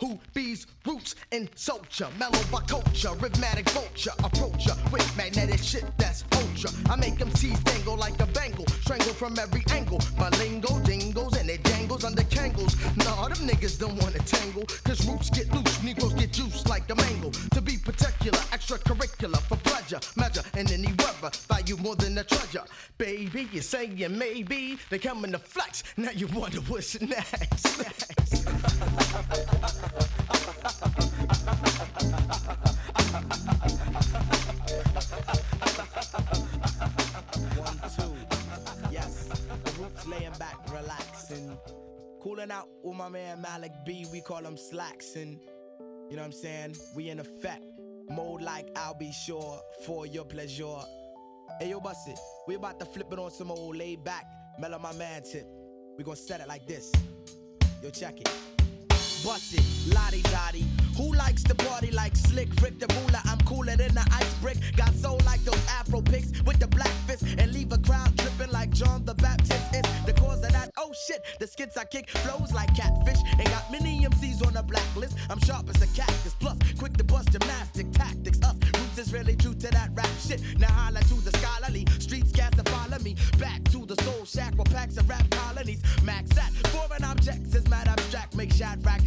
who 0.00 0.18
bees 0.34 0.66
roots 0.84 1.14
and 1.32 1.48
soldier. 1.54 2.08
Mellow 2.18 2.42
by 2.50 2.60
culture, 2.60 3.10
rhythmatic 3.20 3.68
vulture. 3.70 4.12
Approach 4.24 4.66
ya 4.66 4.74
with 4.92 5.16
magnetic 5.16 5.60
shit 5.60 5.84
that's 5.98 6.24
ultra. 6.32 6.70
I 6.90 6.96
make 6.96 7.18
them 7.18 7.30
tease 7.30 7.58
dangle 7.60 7.96
like 7.96 8.20
a 8.20 8.26
bangle. 8.26 8.66
Strangle 8.82 9.14
from 9.14 9.38
every 9.38 9.64
angle. 9.70 10.00
My 10.18 10.28
lingo 10.30 10.80
jingles 10.84 11.35
and 12.04 12.04
jangles 12.04 12.04
under 12.04 12.22
kangles. 12.24 12.96
Nah, 12.96 13.28
them 13.28 13.48
niggas 13.48 13.78
don't 13.78 13.96
wanna 14.02 14.18
tangle. 14.18 14.64
Cause 14.84 15.06
roots 15.06 15.30
get 15.30 15.52
loose, 15.52 15.82
Negroes 15.82 16.12
get 16.14 16.32
juice 16.32 16.66
like 16.66 16.90
a 16.90 16.94
mango. 16.94 17.30
To 17.30 17.60
be 17.60 17.78
particular, 17.78 18.38
extracurricular 18.52 19.40
for 19.42 19.56
pleasure. 19.56 20.00
Measure 20.16 20.42
in 20.56 20.70
any 20.72 20.92
weather. 20.98 21.30
Value 21.48 21.76
more 21.76 21.96
than 21.96 22.18
a 22.18 22.24
treasure. 22.24 22.64
Baby, 22.98 23.48
you're 23.52 23.62
saying 23.62 23.96
maybe. 24.18 24.78
They 24.90 24.98
coming 24.98 25.32
to 25.32 25.38
flex. 25.38 25.84
Now 25.96 26.10
you 26.10 26.26
wonder 26.28 26.60
what's 26.62 27.00
next. 27.00 27.78
next. 27.78 28.46
Cooling 42.26 42.50
out 42.50 42.66
with 42.82 42.96
my 42.96 43.08
man 43.08 43.40
Malik 43.40 43.70
B. 43.84 44.04
We 44.10 44.20
call 44.20 44.44
him 44.44 44.56
and 45.14 45.38
You 46.10 46.16
know 46.16 46.16
what 46.16 46.24
I'm 46.24 46.32
saying? 46.32 46.74
We 46.96 47.08
in 47.10 47.20
effect. 47.20 47.64
Mode 48.10 48.42
like 48.42 48.66
I'll 48.74 48.98
be 48.98 49.12
sure 49.12 49.60
for 49.84 50.08
your 50.08 50.24
pleasure. 50.24 50.74
Hey 51.60 51.70
yo, 51.70 51.78
bust 51.78 52.08
it. 52.08 52.18
We 52.48 52.56
about 52.56 52.80
to 52.80 52.84
flip 52.84 53.12
it 53.12 53.20
on 53.20 53.30
some 53.30 53.52
old 53.52 53.76
laid 53.76 54.02
back, 54.02 54.26
mellow 54.58 54.80
my 54.80 54.92
man 54.94 55.22
tip. 55.22 55.46
We 55.96 56.02
gonna 56.02 56.16
set 56.16 56.40
it 56.40 56.48
like 56.48 56.66
this. 56.66 56.90
Yo, 57.80 57.90
check 57.90 58.18
it. 58.18 58.28
Bust 59.22 59.54
it, 59.54 59.94
lottie 59.94 60.22
dottie. 60.22 60.66
Who 60.96 61.14
likes 61.14 61.44
to 61.44 61.54
party 61.54 61.92
like 61.92 62.16
slick 62.16 62.48
Rick 62.60 62.80
the 62.80 62.92
ruler? 62.94 63.20
I'm 63.24 63.38
cooler 63.42 63.76
than 63.76 63.94
the 63.94 64.04
ice 64.10 64.34
brick. 64.40 64.56
Got 64.76 64.92
soul 64.94 65.20
like 65.24 65.44
those 65.44 65.64
Afro 65.68 66.02
pics 66.02 66.32
with 66.42 66.58
the 66.58 66.66
black 66.66 66.90
fist 67.06 67.22
and 67.38 67.52
leave 67.52 67.70
a 67.70 67.78
crowd 67.78 68.18
tripping 68.18 68.50
like 68.50 68.70
John 68.70 69.04
the 69.04 69.14
Baptist. 69.14 69.45
It's 69.76 69.88
the 70.06 70.12
cause 70.14 70.42
of 70.42 70.52
that. 70.52 70.70
Oh 70.78 70.92
shit, 71.06 71.22
the 71.38 71.46
skits 71.46 71.76
I 71.76 71.84
kick 71.84 72.08
flows 72.08 72.52
like 72.52 72.74
catfish 72.74 73.20
Ain't 73.38 73.50
got 73.50 73.70
many 73.70 74.06
MCs 74.06 74.46
on 74.46 74.54
the 74.54 74.62
blacklist. 74.62 75.18
I'm 75.28 75.38
sharp 75.40 75.68
as 75.68 75.82
a 75.82 75.86
cactus, 75.88 76.34
plus 76.40 76.56
quick 76.78 76.96
to 76.96 77.04
bust 77.04 77.30
gymnastic 77.30 77.92
tactics. 77.92 78.40
Us 78.42 78.56
roots 78.96 79.08
is 79.08 79.12
really 79.12 79.36
true 79.36 79.54
to 79.54 79.68
that 79.68 79.90
rap 79.94 80.08
shit. 80.20 80.40
Now 80.58 80.70
holla 80.70 81.00
to 81.00 81.14
the 81.14 81.36
scholarly 81.38 81.86
streets, 81.98 82.32
cast 82.32 82.56
to 82.56 82.70
follow 82.70 82.98
me 83.02 83.16
back 83.38 83.62
to 83.64 83.86
the 83.86 84.00
soul 84.02 84.24
shack 84.24 84.54
where 84.54 84.64
packs 84.64 84.96
of 84.96 85.08
rap 85.08 85.28
colonies. 85.30 85.82
Max 86.02 86.36
at 86.38 86.52
foreign 86.68 87.04
objects 87.04 87.54
is 87.54 87.68
mad 87.68 87.88
abstract. 87.88 88.34
Make 88.34 88.52
shot 88.52 88.78
rack. 88.82 89.02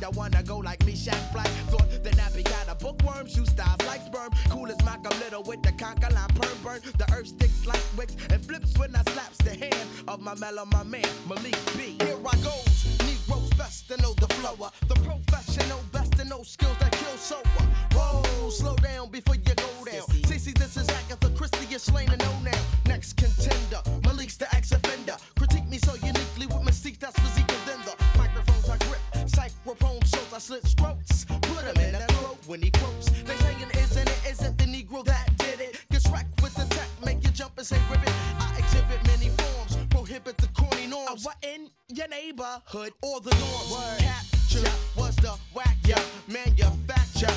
The 0.00 0.10
one 0.10 0.32
to 0.32 0.42
go 0.42 0.58
like 0.58 0.84
me, 0.84 0.92
Shaq 0.92 1.32
Black. 1.32 1.48
Thought 1.70 2.02
the 2.02 2.10
nappy 2.10 2.44
got 2.44 2.68
a 2.68 2.74
bookworm, 2.74 3.26
shoe 3.26 3.46
styles 3.46 3.80
like 3.86 4.02
sperm. 4.02 4.30
Cool 4.50 4.68
as 4.68 4.84
Malcolm 4.84 5.18
Little 5.20 5.42
with 5.42 5.62
the 5.62 5.72
conker 5.72 6.12
line 6.12 6.28
perm 6.34 6.58
burn. 6.62 6.80
The 6.98 7.10
earth 7.14 7.28
sticks 7.28 7.64
like 7.64 7.82
wicks 7.96 8.16
and 8.30 8.44
flips 8.44 8.76
when 8.76 8.94
I 8.94 9.02
slaps 9.12 9.38
the 9.38 9.50
hand 9.50 9.88
of 10.08 10.20
my 10.20 10.34
mellow, 10.34 10.66
my 10.66 10.82
man, 10.82 11.08
Malik 11.26 11.56
B. 11.76 11.96
Here 12.04 12.18
I 12.26 12.36
goes. 12.42 12.98
Negroes 13.06 13.50
best 13.56 13.88
to 13.88 13.96
know 14.02 14.12
the 14.14 14.28
flower. 14.34 14.70
The 14.88 14.96
professional 14.96 15.80
best 15.92 16.12
to 16.18 16.24
know 16.24 16.42
skills 16.42 16.76
that 16.80 16.92
kill 16.92 17.16
sober. 17.16 17.64
Whoa, 17.94 18.23
slow 18.50 18.76
down 18.76 19.10
before 19.10 19.36
you 19.36 19.42
go 19.42 19.54
down. 19.84 20.06
Sissy, 20.28 20.56
this 20.58 20.76
is 20.76 20.88
Agatha 20.88 21.30
Christie, 21.30 21.66
you're 21.68 21.78
slain 21.78 22.08
to 22.08 22.16
know 22.16 22.34
now. 22.42 22.60
Next 22.86 23.14
contender, 23.14 23.80
Malik's 24.02 24.36
the 24.36 24.52
ex-offender. 24.54 25.16
Critique 25.36 25.68
me 25.68 25.78
so 25.78 25.94
uniquely 25.94 26.46
with 26.46 26.62
mystique, 26.66 26.98
that's 26.98 27.18
physique 27.20 27.50
and 27.50 27.68
then 27.68 27.80
the 27.84 28.18
microphones 28.18 28.68
I 28.68 28.76
grip. 28.78 29.00
Psychrophone 29.26 30.04
shows 30.04 30.32
I 30.32 30.38
slit 30.38 30.62
throats. 30.78 31.24
Put 31.24 31.64
him 31.64 31.76
in 31.84 31.92
that 31.92 32.10
throat 32.12 32.38
when 32.46 32.62
he 32.62 32.70
quotes. 32.70 33.10
They 33.22 33.36
saying 33.36 33.70
isn't 33.74 34.08
it, 34.08 34.20
isn't 34.30 34.58
the 34.58 34.64
Negro 34.64 35.04
that 35.04 35.36
did 35.38 35.60
it? 35.60 35.84
Gets 35.90 36.08
wrecked 36.10 36.42
with 36.42 36.54
the 36.54 36.66
tech, 36.74 36.88
make 37.04 37.22
you 37.24 37.30
jump 37.30 37.52
and 37.58 37.66
say 37.66 37.78
ribbit. 37.90 38.12
I 38.40 38.56
exhibit 38.58 39.04
many 39.06 39.30
forms, 39.30 39.76
prohibit 39.90 40.36
the 40.38 40.48
corny 40.48 40.86
norms. 40.86 41.24
What 41.24 41.36
in 41.42 41.70
your 41.88 42.08
neighborhood 42.08 42.92
or 43.02 43.20
the 43.20 43.30
norms? 43.30 44.00
Capture 44.00 44.70
was 44.96 45.16
the 45.16 45.34
whack, 45.54 45.76
yeah, 45.84 46.02
manufacture. 46.28 47.32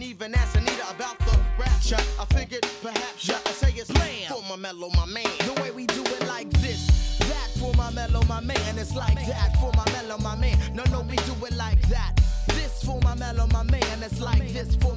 Can 0.00 0.08
even 0.08 0.34
ask 0.34 0.56
Anita 0.56 0.88
about 0.88 1.18
the 1.18 1.38
rapture. 1.58 1.98
I 2.18 2.24
figured 2.32 2.66
perhaps 2.80 3.28
yeah, 3.28 3.38
I 3.44 3.50
say 3.50 3.74
it's 3.76 3.92
lamb 3.98 4.32
for 4.32 4.42
my 4.48 4.56
mellow, 4.56 4.88
my 4.96 5.04
man. 5.04 5.28
The 5.44 5.60
way 5.60 5.72
we 5.72 5.84
do 5.84 6.02
it 6.02 6.26
like 6.26 6.48
this, 6.64 7.18
that 7.18 7.50
for 7.58 7.74
my 7.74 7.90
mellow, 7.90 8.22
my 8.22 8.40
man. 8.40 8.78
It's 8.78 8.94
like 8.94 9.16
that 9.26 9.56
for 9.60 9.70
my 9.76 9.84
mellow, 9.92 10.16
my 10.16 10.36
man. 10.36 10.56
No, 10.72 10.84
no, 10.84 11.02
we 11.02 11.16
do 11.16 11.34
it 11.44 11.54
like 11.54 11.82
that. 11.88 12.18
This 12.46 12.82
for 12.82 12.98
my 13.02 13.14
mellow, 13.14 13.46
my 13.48 13.62
man. 13.64 14.02
It's 14.02 14.20
like 14.20 14.48
this 14.54 14.74
for 14.76 14.96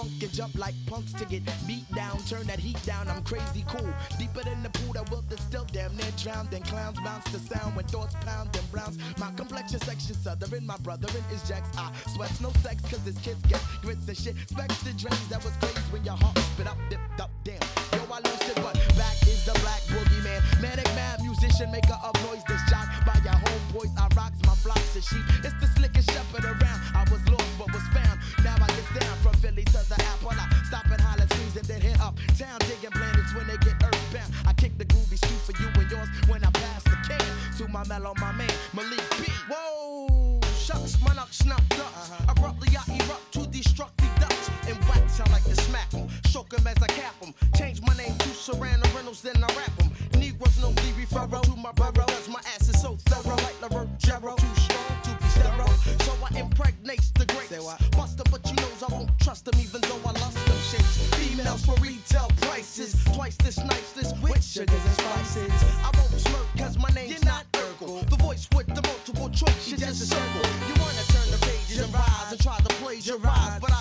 funk 0.00 0.22
and 0.22 0.32
jump 0.32 0.54
like 0.56 0.74
punks 0.86 1.12
to 1.12 1.24
get 1.24 1.42
beat 1.66 1.88
down. 1.94 2.18
Turn 2.28 2.46
that 2.46 2.58
heat 2.58 2.80
down. 2.84 3.08
I'm 3.08 3.22
crazy 3.22 3.64
cool. 3.68 3.92
Deeper 4.18 4.42
than 4.44 4.62
the 4.62 4.70
pool 4.70 4.92
that 4.94 5.10
will 5.10 5.24
distill, 5.28 5.66
damn 5.72 5.94
near 5.96 6.12
drowned. 6.16 6.50
Then 6.50 6.62
clowns 6.62 6.98
bounce 7.00 7.24
the 7.32 7.38
sound 7.38 7.76
when 7.76 7.84
thoughts 7.86 8.14
pound 8.24 8.56
and 8.56 8.72
browns. 8.72 8.98
My 9.18 9.30
complexion 9.36 9.80
section 9.80 10.14
southern. 10.14 10.66
My 10.66 10.76
brother 10.78 11.08
in 11.16 11.24
is 11.34 11.46
Jacks. 11.48 11.68
I 11.76 11.90
sweats 12.14 12.40
no 12.40 12.50
sex 12.62 12.82
cause 12.82 13.02
this 13.04 13.18
kids 13.18 13.42
get 13.46 13.60
grits 13.82 14.08
and 14.08 14.16
shit. 14.16 14.36
Specs 14.48 14.82
the 14.82 14.92
drains 14.92 15.28
that 15.28 15.44
was 15.44 15.54
crazy 15.60 15.80
when 15.90 16.04
your 16.04 16.16
heart 16.16 16.38
spit 16.38 16.66
up, 16.66 16.78
dipped 16.88 17.20
up, 17.20 17.30
damn. 17.44 17.60
Yo, 17.92 18.00
I 18.12 18.20
lost 18.20 18.48
it, 18.48 18.56
but 18.56 18.74
back 18.96 19.20
is 19.22 19.44
the 19.44 19.52
black 19.60 19.82
boogeyman. 19.92 20.40
Manic 20.60 20.86
mad 20.96 21.20
musician, 21.60 21.72
maker 21.72 21.98
of 22.02 22.14
noise 22.24 22.42
that's 22.48 22.70
jock 22.70 22.88
by 23.04 23.14
your 23.24 23.34
homeboys. 23.34 23.92
I 23.98 24.08
rocks 24.16 24.38
my 24.46 24.54
flocks 24.54 24.96
of 24.96 25.04
sheep. 25.04 25.24
It's 25.44 25.54
the 25.60 25.66
slickest 25.78 26.10
shepherd 26.10 26.44
around. 26.44 26.80
I 26.94 27.04
was 27.10 27.22
lost 27.28 27.50
but 27.58 27.72
was 27.72 27.82
found. 27.92 28.20
Now 28.44 28.56
I 28.56 28.66
get 28.68 29.00
down 29.00 29.16
from 29.22 29.34
Philly 29.34 29.64
to 29.64 29.80
the 29.88 29.98
apple. 30.12 30.30
I 30.30 30.48
stop 30.64 30.86
and 30.86 31.00
holler 31.00 31.26
trees 31.26 31.56
and 31.56 31.66
then 31.66 31.80
hit 31.80 32.00
up 32.00 32.16
town 32.38 32.58
digging 32.60 32.90
planets 32.90 33.34
when 33.34 33.46
they 33.46 33.58
get 33.58 33.74
earthbound. 33.84 34.32
I 34.46 34.52
kick 34.54 34.76
the 34.78 34.84
groovy 34.84 35.16
street 35.18 35.40
for 35.46 35.54
you 35.62 35.68
and 35.74 35.90
yours 35.90 36.08
when 36.28 36.44
I 36.44 36.50
pass 36.50 36.82
the 36.84 36.96
can 37.08 37.24
to 37.58 37.68
my 37.68 37.84
mellow, 37.86 38.14
my 38.20 38.32
man 38.32 38.50
Malik 38.72 39.02
B. 39.18 39.26
Whoa, 39.48 40.40
shucks, 40.56 40.96
my 41.02 41.14
knock 41.14 41.32
snuffed 41.32 41.78
up. 41.80 41.92
Abruptly 42.28 42.68
I 42.76 42.82
erupt 42.96 43.32
to 43.32 43.46
destructive 43.46 44.00
ducks 44.00 44.09
and 44.70 44.80
wax. 44.88 45.20
I 45.20 45.30
like 45.32 45.44
to 45.44 45.56
smack 45.56 45.90
them. 45.90 45.90
smack 45.90 45.94
'em, 45.94 46.30
shock 46.30 46.54
'em 46.54 46.66
as 46.66 46.82
I 46.82 46.86
cap 46.86 47.14
'em. 47.22 47.34
Change 47.56 47.80
my 47.82 47.94
name 47.96 48.16
to 48.18 48.28
Serrano 48.28 48.86
Reynolds, 48.94 49.22
then 49.22 49.36
I 49.36 49.46
rap 49.54 49.72
'em. 49.80 49.90
Negroes 50.18 50.58
no 50.60 50.70
be 50.70 50.92
referral 51.00 51.42
to 51.42 51.56
my 51.56 51.72
brother, 51.72 52.02
cause 52.02 52.28
my 52.28 52.40
ass 52.54 52.68
is 52.68 52.80
so 52.80 52.96
thorough. 53.06 53.36
Like 53.36 53.60
LaRoe 53.60 53.88
Jarrow, 53.98 54.36
too 54.36 54.54
strong 54.56 54.94
to 55.04 55.10
be 55.20 55.28
sterile. 55.28 55.74
So 56.06 56.12
I 56.28 56.38
impregnate 56.38 57.02
the 57.14 57.26
grapes. 57.26 57.50
Buster, 57.96 58.24
but 58.30 58.46
you 58.48 58.56
knows 58.56 58.82
I 58.82 58.92
won't 58.92 59.10
trust 59.20 59.44
them 59.44 59.58
even 59.60 59.80
though 59.82 60.00
I 60.04 60.12
lust 60.12 60.38
them 60.46 60.60
shapes. 60.70 60.96
Females 61.18 61.64
for 61.64 61.74
retail 61.80 62.28
prices, 62.40 62.94
twice 63.14 63.36
this 63.36 63.58
nice, 63.58 63.92
this 63.92 64.12
with 64.22 64.42
sugars 64.44 64.84
and 64.88 64.94
spices. 64.94 65.52
I 65.86 65.90
won't 65.96 66.20
smirk 66.20 66.46
cause 66.58 66.76
my 66.78 66.90
name's 66.90 67.24
not 67.24 67.44
Urkel. 67.52 68.08
The 68.08 68.16
voice 68.16 68.48
with 68.54 68.68
the 68.68 68.82
multiple 68.82 69.30
choice, 69.30 69.68
you 69.68 69.76
just 69.76 70.02
a 70.02 70.06
circle. 70.06 70.44
You 70.68 70.74
wanna 70.82 71.04
turn 71.14 71.28
the 71.30 71.40
pages 71.46 71.78
and 71.84 71.92
rise 71.92 72.32
and 72.32 72.40
try 72.40 72.58
to 72.58 72.72
plagiarize, 72.80 73.60
but 73.60 73.72
I 73.72 73.79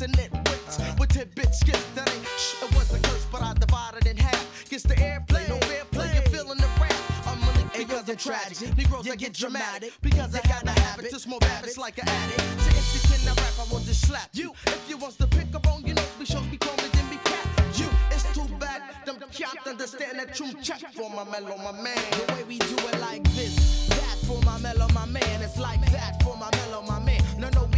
hypocrites 0.00 0.02
and 0.02 0.16
nitwits 0.16 0.98
with 0.98 1.08
tidbit 1.10 1.54
skits 1.54 1.84
that 1.94 2.10
ain't 2.12 2.26
shh. 2.38 2.62
It 2.62 2.74
was 2.74 2.92
a 2.92 3.00
curse, 3.00 3.26
but 3.30 3.42
I 3.42 3.54
divided 3.54 4.06
in 4.06 4.16
half. 4.16 4.68
Gets 4.68 4.84
the 4.84 4.94
airplay, 4.94 5.48
no 5.48 5.56
fair 5.66 5.84
play. 5.90 6.10
You're 6.14 6.22
feeling 6.24 6.58
the 6.58 6.68
rap. 6.80 6.94
I'm 7.26 7.40
Malik 7.40 7.72
because 7.76 8.08
I'm 8.08 8.16
tragic. 8.16 8.76
Negroes 8.76 9.08
I 9.10 9.16
get 9.16 9.34
dramatic 9.34 9.92
because 10.00 10.34
I 10.34 10.40
got 10.48 10.64
a 10.64 10.80
habit 10.80 11.10
to 11.10 11.18
smoke 11.18 11.44
habits 11.44 11.78
like 11.78 11.98
an 11.98 12.08
addict. 12.08 12.40
So 12.40 12.70
if 12.70 12.94
you 12.94 13.00
cannot 13.08 13.36
rap, 13.38 13.66
I 13.66 13.72
will 13.72 13.80
just 13.80 14.06
slap 14.06 14.30
you. 14.32 14.52
If 14.66 14.88
you 14.88 14.96
wants 14.96 15.16
to 15.16 15.26
pick 15.26 15.54
up 15.54 15.66
on 15.66 15.84
your 15.84 15.96
nose, 15.96 16.14
be 16.18 16.24
shows, 16.24 16.46
be 16.46 16.56
call 16.56 16.76
me, 16.76 16.88
then 16.92 17.08
be 17.10 17.16
cap. 17.16 17.46
You, 17.74 17.88
it's 18.10 18.24
too 18.34 18.48
bad. 18.58 18.82
Them 19.06 19.16
can't 19.32 19.66
understand 19.66 20.18
that 20.18 20.34
true 20.34 20.52
check 20.62 20.80
for 20.92 21.10
my 21.10 21.24
mellow, 21.24 21.56
my 21.58 21.72
man. 21.72 21.98
The 22.10 22.34
way 22.34 22.44
we 22.44 22.58
do 22.58 22.76
it 22.76 23.00
like 23.00 23.24
this, 23.32 23.88
that 23.88 24.18
for 24.26 24.40
my 24.42 24.58
mellow, 24.58 24.88
my 24.94 25.06
man. 25.06 25.42
It's 25.42 25.58
like 25.58 25.84
that 25.92 26.22
for 26.22 26.36
my 26.36 26.50
mellow, 26.56 26.82
my 26.82 27.00
man. 27.00 27.20
No, 27.38 27.48
no, 27.50 27.69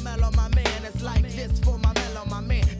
my 0.00 0.16
mellow, 0.16 0.30
my 0.36 0.48
man. 0.54 0.84
It's 0.84 1.02
like 1.02 1.22
this 1.22 1.58
for 1.60 1.78
my 1.78 1.92
mellow, 1.94 2.24
my 2.26 2.40
man. 2.40 2.77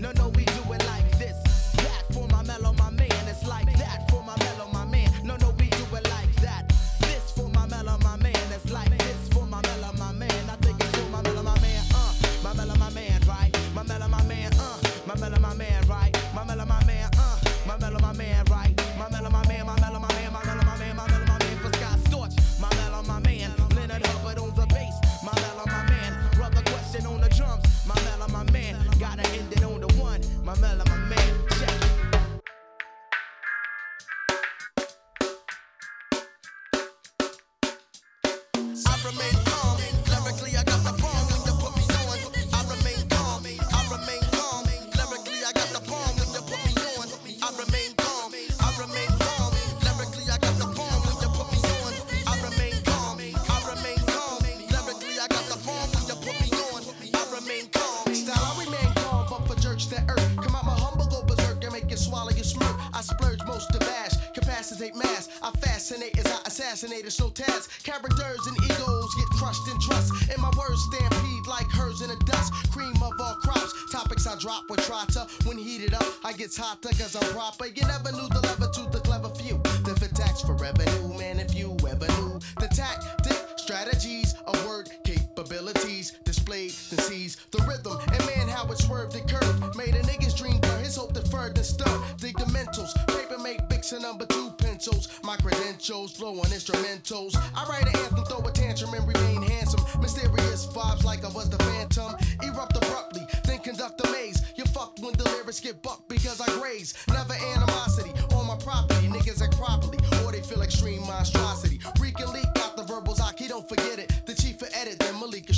A 67.06 67.10
slow 67.10 67.30
task. 67.30 67.82
Characters 67.84 68.46
and 68.46 68.56
egos 68.64 69.14
get 69.14 69.28
crushed 69.38 69.68
in 69.68 69.78
trust. 69.80 70.12
And 70.30 70.40
my 70.40 70.50
words 70.58 70.82
stampede 70.90 71.46
like 71.46 71.70
hers 71.70 72.02
in 72.02 72.08
the 72.08 72.16
dust. 72.24 72.52
Cream 72.70 72.94
of 72.96 73.12
all 73.20 73.34
crops. 73.42 73.72
Topics 73.92 74.26
I 74.26 74.38
drop 74.38 74.64
with 74.68 74.84
trotter. 74.86 75.26
When 75.44 75.58
heated 75.58 75.94
up, 75.94 76.06
I 76.24 76.32
gets 76.32 76.56
hotter 76.56 76.90
cause 76.90 77.16
I'm 77.16 77.28
proper. 77.32 77.66
You 77.66 77.82
never 77.82 78.12
knew 78.12 78.28
the 78.28 78.40
lever 78.40 78.70
to 78.72 78.82
the 78.90 79.00
clever 79.00 79.28
few. 79.30 79.58
The 79.84 79.96
fit 79.98 80.14
tax 80.14 80.42
for 80.42 80.54
revenue, 80.54 81.18
man, 81.18 81.38
if 81.40 81.54
you 81.54 81.76
ever 81.88 82.06
knew 82.20 82.38
the 82.60 82.68
tactic, 82.68 83.38
strategies, 83.56 84.34
of 84.46 84.66
word 84.66 84.88
capabilities 85.04 86.12
displayed, 86.24 86.72
then 86.90 86.98
seize 87.00 87.36
the 87.50 87.58
rhythm. 87.68 87.98
And 88.12 88.26
man, 88.26 88.48
how 88.48 88.70
it 88.70 88.78
swerved 88.78 89.14
and 89.14 89.28
curved. 89.28 89.76
Made 89.76 89.94
a 89.94 90.02
nigga's 90.02 90.34
dream 90.34 90.58
blur, 90.60 90.78
his 90.78 90.96
hope 90.96 91.12
deferred 91.12 91.56
and 91.56 91.66
stirred. 91.66 92.00
Dig 92.18 92.36
the 92.36 92.44
mentals, 92.46 92.94
paper 93.08 93.38
make 93.38 93.60
bics 93.68 93.92
and 93.92 94.02
number 94.02 94.26
two 94.26 94.50
pencils. 94.78 95.08
My 95.24 95.36
credentials, 95.36 96.12
flow 96.12 96.38
on 96.38 96.46
instrumentals. 96.46 97.34
I 97.56 97.66
write 97.68 97.82
an 97.82 98.00
anthem, 98.00 98.24
throw 98.26 98.46
a 98.46 98.52
tantrum, 98.52 98.94
and 98.94 99.06
remain 99.08 99.42
handsome. 99.42 99.80
Mysterious 100.00 100.66
vibes 100.66 101.02
like 101.02 101.24
I 101.24 101.28
was 101.28 101.50
the 101.50 101.58
phantom. 101.64 102.14
Erupt 102.44 102.76
abruptly, 102.76 103.22
then 103.44 103.58
conduct 103.58 104.06
a 104.06 104.12
maze. 104.12 104.40
You 104.56 104.64
fucked 104.66 105.00
when 105.00 105.14
the 105.14 105.24
lyrics 105.24 105.58
get 105.58 105.82
bucked 105.82 106.08
because 106.08 106.40
I 106.40 106.46
graze. 106.60 106.94
Never 107.08 107.34
animosity 107.54 108.12
on 108.36 108.46
my 108.46 108.56
property. 108.56 109.08
Niggas 109.08 109.42
act 109.42 109.56
properly, 109.56 109.98
or 110.24 110.30
they 110.30 110.42
feel 110.42 110.62
extreme 110.62 111.00
monstrosity. 111.06 111.80
Reek 111.98 112.20
and 112.20 112.30
leak 112.32 112.46
out 112.58 112.76
the 112.76 112.84
verbals, 112.84 113.20
I 113.20 113.32
don't 113.48 113.68
forget 113.68 113.98
it. 113.98 114.12
The 114.26 114.34
chief 114.34 114.62
of 114.62 114.68
edit, 114.74 114.98
then 115.00 115.18
Malika 115.18 115.52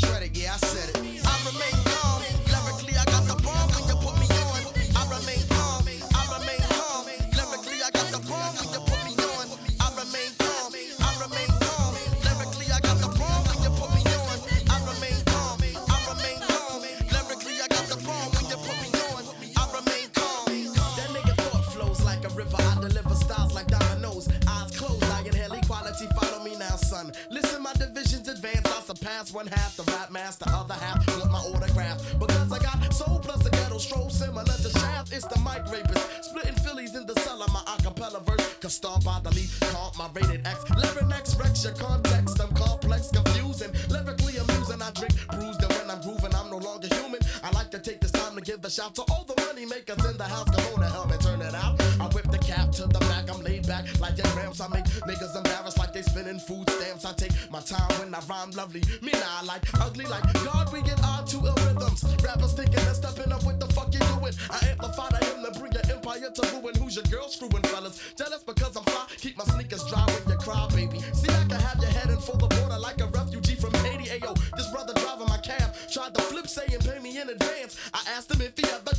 Surpass 29.31 29.35
one 29.35 29.47
half 29.47 29.77
the 29.77 29.83
rap 29.93 30.11
master, 30.11 30.45
other 30.49 30.75
half 30.75 31.07
want 31.19 31.31
my 31.31 31.39
autograph. 31.39 31.99
Because 32.19 32.53
I 32.53 32.59
got 32.59 32.93
soul 32.93 33.19
plus 33.19 33.47
a 33.47 33.51
ghetto 33.51 33.79
stroll 33.79 34.11
similar 34.11 34.45
to 34.45 34.71
Shaft. 34.79 35.13
It's 35.13 35.27
the 35.27 35.39
mic 35.41 35.63
rapist. 35.71 36.25
Splitting 36.25 36.55
Phillies 36.65 36.95
in 36.97 37.07
the 37.07 37.15
cellar, 37.21 37.47
my 37.53 37.61
acapella 37.67 38.25
verse. 38.25 38.55
Cause 38.61 38.75
star 38.75 38.99
by 39.05 39.21
the 39.23 39.31
lead, 39.31 39.49
comp 39.73 39.97
my 39.97 40.09
rated 40.15 40.47
X. 40.47 40.65
Lyric 40.71 41.15
X, 41.15 41.37
Rex, 41.37 41.65
your 41.65 41.75
context. 41.75 42.41
I'm 42.41 42.53
complex, 42.55 43.11
confusing. 43.11 43.73
Lyrically 43.89 44.37
amusing, 44.37 44.83
I 44.83 44.91
drink 44.93 45.15
bruised. 45.31 45.63
And 45.63 45.73
when 45.75 45.91
I'm 45.91 46.01
grooving, 46.03 46.35
I'm 46.35 46.51
no 46.51 46.59
longer 46.59 46.89
human. 46.95 47.21
I 47.43 47.51
like 47.53 47.71
to 47.71 47.79
take 47.79 48.01
this 48.01 48.13
time 48.13 48.35
to 48.35 48.41
give 48.41 48.65
a 48.65 48.71
shout 48.71 48.95
to 48.97 49.03
all 49.11 49.25
the 49.25 49.37
money 49.47 49.67
makers 49.67 50.05
in 50.05 50.17
the 50.17 50.25
house. 50.25 50.49
Come 50.51 50.75
on 50.75 50.83
and 50.83 50.93
help 50.93 51.11
me 51.11 51.17
turn 51.19 51.41
it 51.41 51.55
out. 51.55 51.81
I 52.01 52.07
whip 52.15 52.31
the 52.31 52.39
cap 52.39 52.73
to 52.73 52.87
the 52.87 53.01
back, 53.11 53.31
I'm 53.31 53.43
laid 53.43 53.67
back 53.67 53.85
like 54.01 54.17
your 54.19 54.27
grams. 54.35 54.61
I 54.61 54.69
make 54.69 54.85
niggas 55.07 55.37
embarrassed 55.37 55.70
spinning 56.11 56.41
food 56.41 56.69
stamps. 56.71 57.05
I 57.05 57.13
take 57.13 57.33
my 57.51 57.61
time 57.61 57.89
when 57.99 58.15
I 58.15 58.21
rhyme 58.29 58.51
lovely. 58.51 58.83
Me 59.01 59.13
I 59.15 59.45
like 59.45 59.63
ugly 59.81 60.07
like 60.07 60.27
God. 60.45 60.73
We 60.73 60.83
get 60.83 61.03
on 61.05 61.25
to 61.27 61.37
ill 61.37 61.59
rhythms. 61.67 62.05
Rappers 62.25 62.53
thinking 62.55 62.83
they're 62.85 62.95
stepping 62.95 63.33
up. 63.33 63.45
What 63.45 63.61
the 63.61 63.67
fuck 63.67 63.93
you 63.95 64.01
doing? 64.01 64.35
I 64.51 64.59
amplify 64.71 65.09
the 65.11 65.21
him 65.27 65.45
to 65.45 65.59
bring 65.59 65.73
your 65.73 65.87
empire 65.95 66.31
to 66.35 66.43
ruin. 66.53 66.75
Who's 66.77 66.97
your 66.97 67.05
girl 67.05 67.29
screwing 67.29 67.63
fellas? 67.71 67.97
Jealous 68.17 68.43
because 68.43 68.77
I'm 68.77 68.85
fly. 68.85 69.07
Keep 69.19 69.39
my 69.39 69.45
sneakers 69.45 69.85
dry 69.87 70.05
when 70.07 70.35
you 70.35 70.39
cry, 70.39 70.67
baby. 70.75 70.99
See 71.13 71.31
I 71.31 71.45
can 71.47 71.61
have 71.61 71.79
your 71.81 71.91
head 71.91 72.11
in 72.11 72.19
for 72.19 72.37
the 72.37 72.49
border 72.49 72.79
like 72.79 73.01
a 73.01 73.07
refugee 73.07 73.55
from 73.55 73.73
Haiti. 73.85 74.11
Ayo, 74.11 74.35
this 74.57 74.69
brother 74.71 74.95
driving 74.95 75.29
my 75.29 75.39
cab 75.39 75.75
tried 75.93 76.15
to 76.15 76.23
flip, 76.23 76.47
saying 76.49 76.81
pay 76.81 76.99
me 76.99 77.21
in 77.21 77.29
advance. 77.29 77.79
I 77.95 78.03
asked 78.17 78.31
him 78.33 78.41
if 78.41 78.59
he 78.59 78.65
ever 78.71 78.90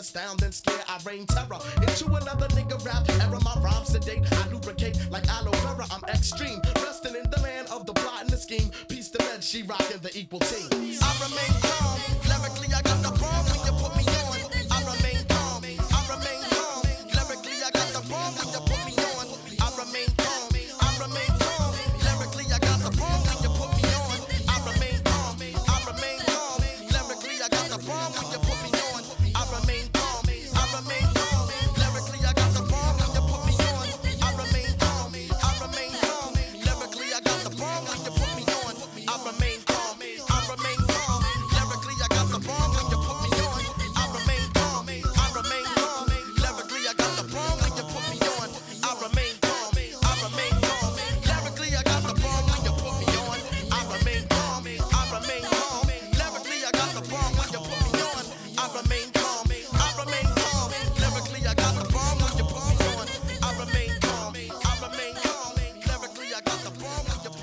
astound 0.00 0.42
and 0.42 0.52
scare. 0.52 0.82
I 0.88 0.98
rain 1.04 1.26
terror 1.26 1.60
into 1.82 2.06
another 2.06 2.48
nigga 2.48 2.82
rap 2.84 3.08
era. 3.20 3.38
My 3.44 3.54
rhymes 3.62 3.88
sedate. 3.88 4.24
I 4.32 4.48
lubricate 4.48 4.98
like 5.10 5.28
aloe 5.28 5.52
vera. 5.62 5.86
I'm 5.90 6.02
extreme. 6.08 6.60
Resting 6.76 7.14
in 7.14 7.30
the 7.30 7.40
land 7.42 7.68
of 7.68 7.86
the 7.86 7.92
plot 7.92 8.22
and 8.22 8.30
the 8.30 8.38
scheme. 8.38 8.70
Peace 8.88 9.10
to 9.10 9.20
she 9.42 9.62
rocking 9.62 10.00
the 10.02 10.10
equal 10.18 10.40
team. 10.40 10.68
I 10.72 11.12
remain 11.24 11.52
calm. 11.60 12.00
Lyrically, 12.28 12.74
I 12.74 12.89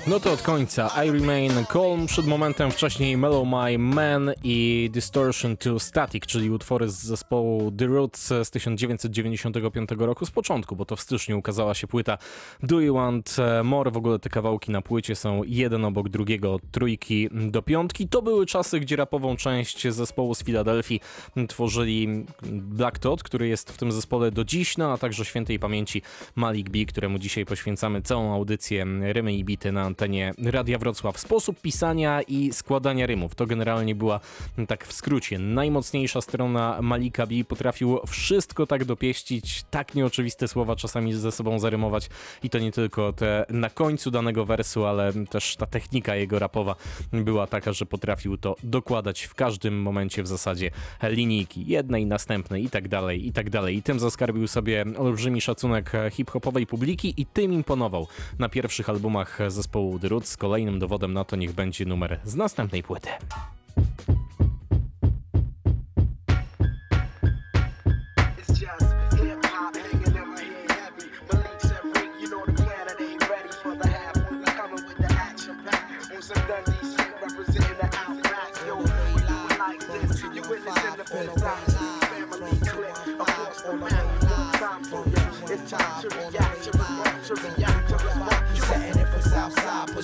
No 0.08 0.20
to 0.20 0.32
od 0.32 0.42
końca 0.42 1.04
I 1.04 1.10
Remain 1.10 1.52
Calm, 1.72 2.06
przed 2.06 2.26
momentem 2.26 2.70
wcześniej 2.70 3.16
Mellow 3.16 3.48
My 3.48 3.78
Man 3.78 4.32
i 4.44 4.90
Distortion 4.92 5.56
to 5.56 5.78
Static, 5.78 6.26
czyli 6.26 6.50
utwory 6.50 6.88
z 6.88 6.94
zespołu 6.94 7.72
The 7.72 7.86
Roots 7.86 8.26
z 8.26 8.50
1995 8.50 9.90
roku, 9.98 10.26
z 10.26 10.30
początku, 10.30 10.76
bo 10.76 10.84
to 10.84 10.96
w 10.96 11.00
styczniu 11.00 11.38
ukazała 11.38 11.74
się 11.74 11.86
płyta 11.86 12.18
Do 12.62 12.80
You 12.80 12.94
Want 12.94 13.36
More, 13.64 13.90
w 13.90 13.96
ogóle 13.96 14.18
te 14.18 14.28
kawałki 14.28 14.72
na 14.72 14.82
płycie 14.82 15.16
są 15.16 15.42
jeden 15.46 15.84
obok 15.84 16.08
drugiego, 16.08 16.54
od 16.54 16.62
trójki 16.70 17.28
do 17.32 17.62
piątki. 17.62 18.08
To 18.08 18.22
były 18.22 18.46
czasy, 18.46 18.80
gdzie 18.80 18.96
rapową 18.96 19.36
część 19.36 19.88
zespołu 19.88 20.34
z 20.34 20.44
Filadelfii 20.44 21.00
tworzyli 21.48 22.26
Black 22.52 22.98
Todd, 22.98 23.22
który 23.22 23.48
jest 23.48 23.72
w 23.72 23.78
tym 23.78 23.92
zespole 23.92 24.30
do 24.30 24.44
dziś, 24.44 24.76
no 24.76 24.92
a 24.92 24.98
także 24.98 25.24
świętej 25.24 25.58
pamięci 25.58 26.02
Malik 26.36 26.70
B, 26.70 26.78
któremu 26.84 27.18
dzisiaj 27.18 27.46
poświęcamy 27.46 28.02
całą 28.02 28.34
audycję 28.34 28.86
Rymy 29.00 29.34
i 29.34 29.44
Bity 29.44 29.72
na 29.72 29.97
antenie 29.98 30.34
Radia 30.44 30.78
Wrocław. 30.78 31.18
Sposób 31.18 31.60
pisania 31.60 32.22
i 32.22 32.52
składania 32.52 33.06
rymów 33.06 33.34
to 33.34 33.46
generalnie 33.46 33.94
była, 33.94 34.20
tak 34.68 34.86
w 34.86 34.92
skrócie, 34.92 35.38
najmocniejsza 35.38 36.20
strona 36.20 36.78
Malika 36.82 37.26
B. 37.26 37.34
Potrafił 37.48 38.00
wszystko 38.06 38.66
tak 38.66 38.84
dopieścić, 38.84 39.64
tak 39.70 39.94
nieoczywiste 39.94 40.48
słowa 40.48 40.76
czasami 40.76 41.14
ze 41.14 41.32
sobą 41.32 41.58
zarymować 41.58 42.08
i 42.42 42.50
to 42.50 42.58
nie 42.58 42.72
tylko 42.72 43.12
te 43.12 43.46
na 43.48 43.70
końcu 43.70 44.10
danego 44.10 44.44
wersu, 44.44 44.84
ale 44.84 45.12
też 45.30 45.56
ta 45.56 45.66
technika 45.66 46.16
jego 46.16 46.38
rapowa 46.38 46.74
była 47.12 47.46
taka, 47.46 47.72
że 47.72 47.86
potrafił 47.86 48.36
to 48.36 48.56
dokładać 48.62 49.22
w 49.22 49.34
każdym 49.34 49.82
momencie 49.82 50.22
w 50.22 50.26
zasadzie 50.26 50.70
linijki, 51.02 51.66
jednej, 51.66 52.06
następnej 52.06 52.64
i 52.64 52.70
tak 52.70 52.88
dalej, 52.88 53.26
i 53.26 53.32
tak 53.32 53.50
dalej. 53.50 53.76
I 53.76 53.82
tym 53.82 53.98
zaskarbił 53.98 54.48
sobie 54.48 54.84
olbrzymi 54.98 55.40
szacunek 55.40 55.92
hip-hopowej 56.10 56.66
publiki 56.66 57.14
i 57.16 57.26
tym 57.26 57.52
imponował 57.52 58.06
na 58.38 58.48
pierwszych 58.48 58.88
albumach 58.88 59.38
zespołu 59.48 59.87
The 60.00 60.08
Roots. 60.08 60.36
Kolejnym 60.36 60.78
dowodem 60.78 61.12
na 61.12 61.24
to 61.24 61.36
niech 61.36 61.52
będzie 61.52 61.84
numer 61.84 62.20
z 62.24 62.34
następnej 62.34 62.82
płyty. 62.82 63.08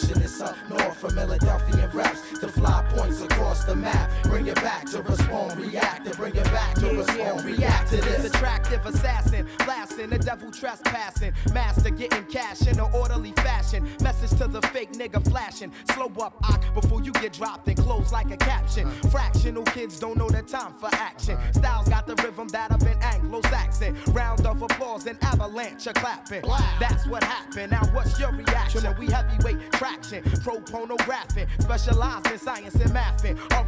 Pushing 0.04 0.20
this 0.20 0.40
up 0.42 0.54
north 0.68 0.98
from 0.98 1.10
Philadelphia 1.12 1.76
to 1.76 1.88
fly 1.88 2.13
points 3.04 3.22
across 3.22 3.64
the 3.64 3.74
map. 3.74 4.10
Bring 4.24 4.46
it 4.46 4.56
back 4.56 4.86
to 4.90 5.02
respond, 5.02 5.58
react, 5.60 6.06
to 6.06 6.16
bring 6.16 6.34
it 6.34 6.44
back 6.44 6.74
to 6.76 6.90
respond, 6.90 7.44
react 7.44 7.90
to 7.90 7.96
This 7.96 8.24
attractive 8.26 8.84
assassin, 8.86 9.46
blasting 9.58 10.10
the 10.10 10.18
devil 10.18 10.50
trespassing, 10.50 11.32
master 11.52 11.90
getting 11.90 12.24
cash 12.24 12.62
in 12.62 12.78
an 12.78 12.90
orderly 12.94 13.32
fashion. 13.32 13.88
Message 14.02 14.38
to 14.38 14.48
the 14.48 14.62
fake 14.68 14.92
nigga 14.92 15.22
flashing. 15.30 15.72
Slow 15.92 16.12
up, 16.20 16.36
ock, 16.44 16.62
before 16.74 17.02
you 17.02 17.12
get 17.12 17.32
dropped 17.32 17.68
and 17.68 17.76
close 17.76 18.12
like 18.12 18.30
a 18.30 18.36
caption. 18.36 18.86
Uh-huh. 18.86 19.08
Fractional 19.08 19.64
kids 19.64 19.98
don't 19.98 20.16
know 20.16 20.28
the 20.28 20.42
time 20.42 20.74
for 20.74 20.88
action. 20.94 21.34
Uh-huh. 21.34 21.52
Styles 21.52 21.88
got 21.88 22.06
the 22.06 22.14
rhythm 22.22 22.48
that 22.48 22.70
of 22.72 22.82
an 22.82 22.96
Anglo-Saxon. 23.02 23.96
Round 24.08 24.46
of 24.46 24.62
applause 24.62 25.06
and 25.06 25.22
avalanche 25.22 25.86
of 25.86 25.94
clapping. 25.94 26.42
That's 26.80 27.06
what 27.06 27.22
happened. 27.24 27.72
Now 27.72 27.84
what's 27.92 28.18
your 28.18 28.32
reaction? 28.32 28.82
We 28.98 29.06
heavyweight 29.06 29.72
traction, 29.72 30.22
pro 30.42 30.60
pornographic, 30.60 31.48
specialized 31.60 32.30
in 32.30 32.38
science 32.38 32.74
and 32.74 32.92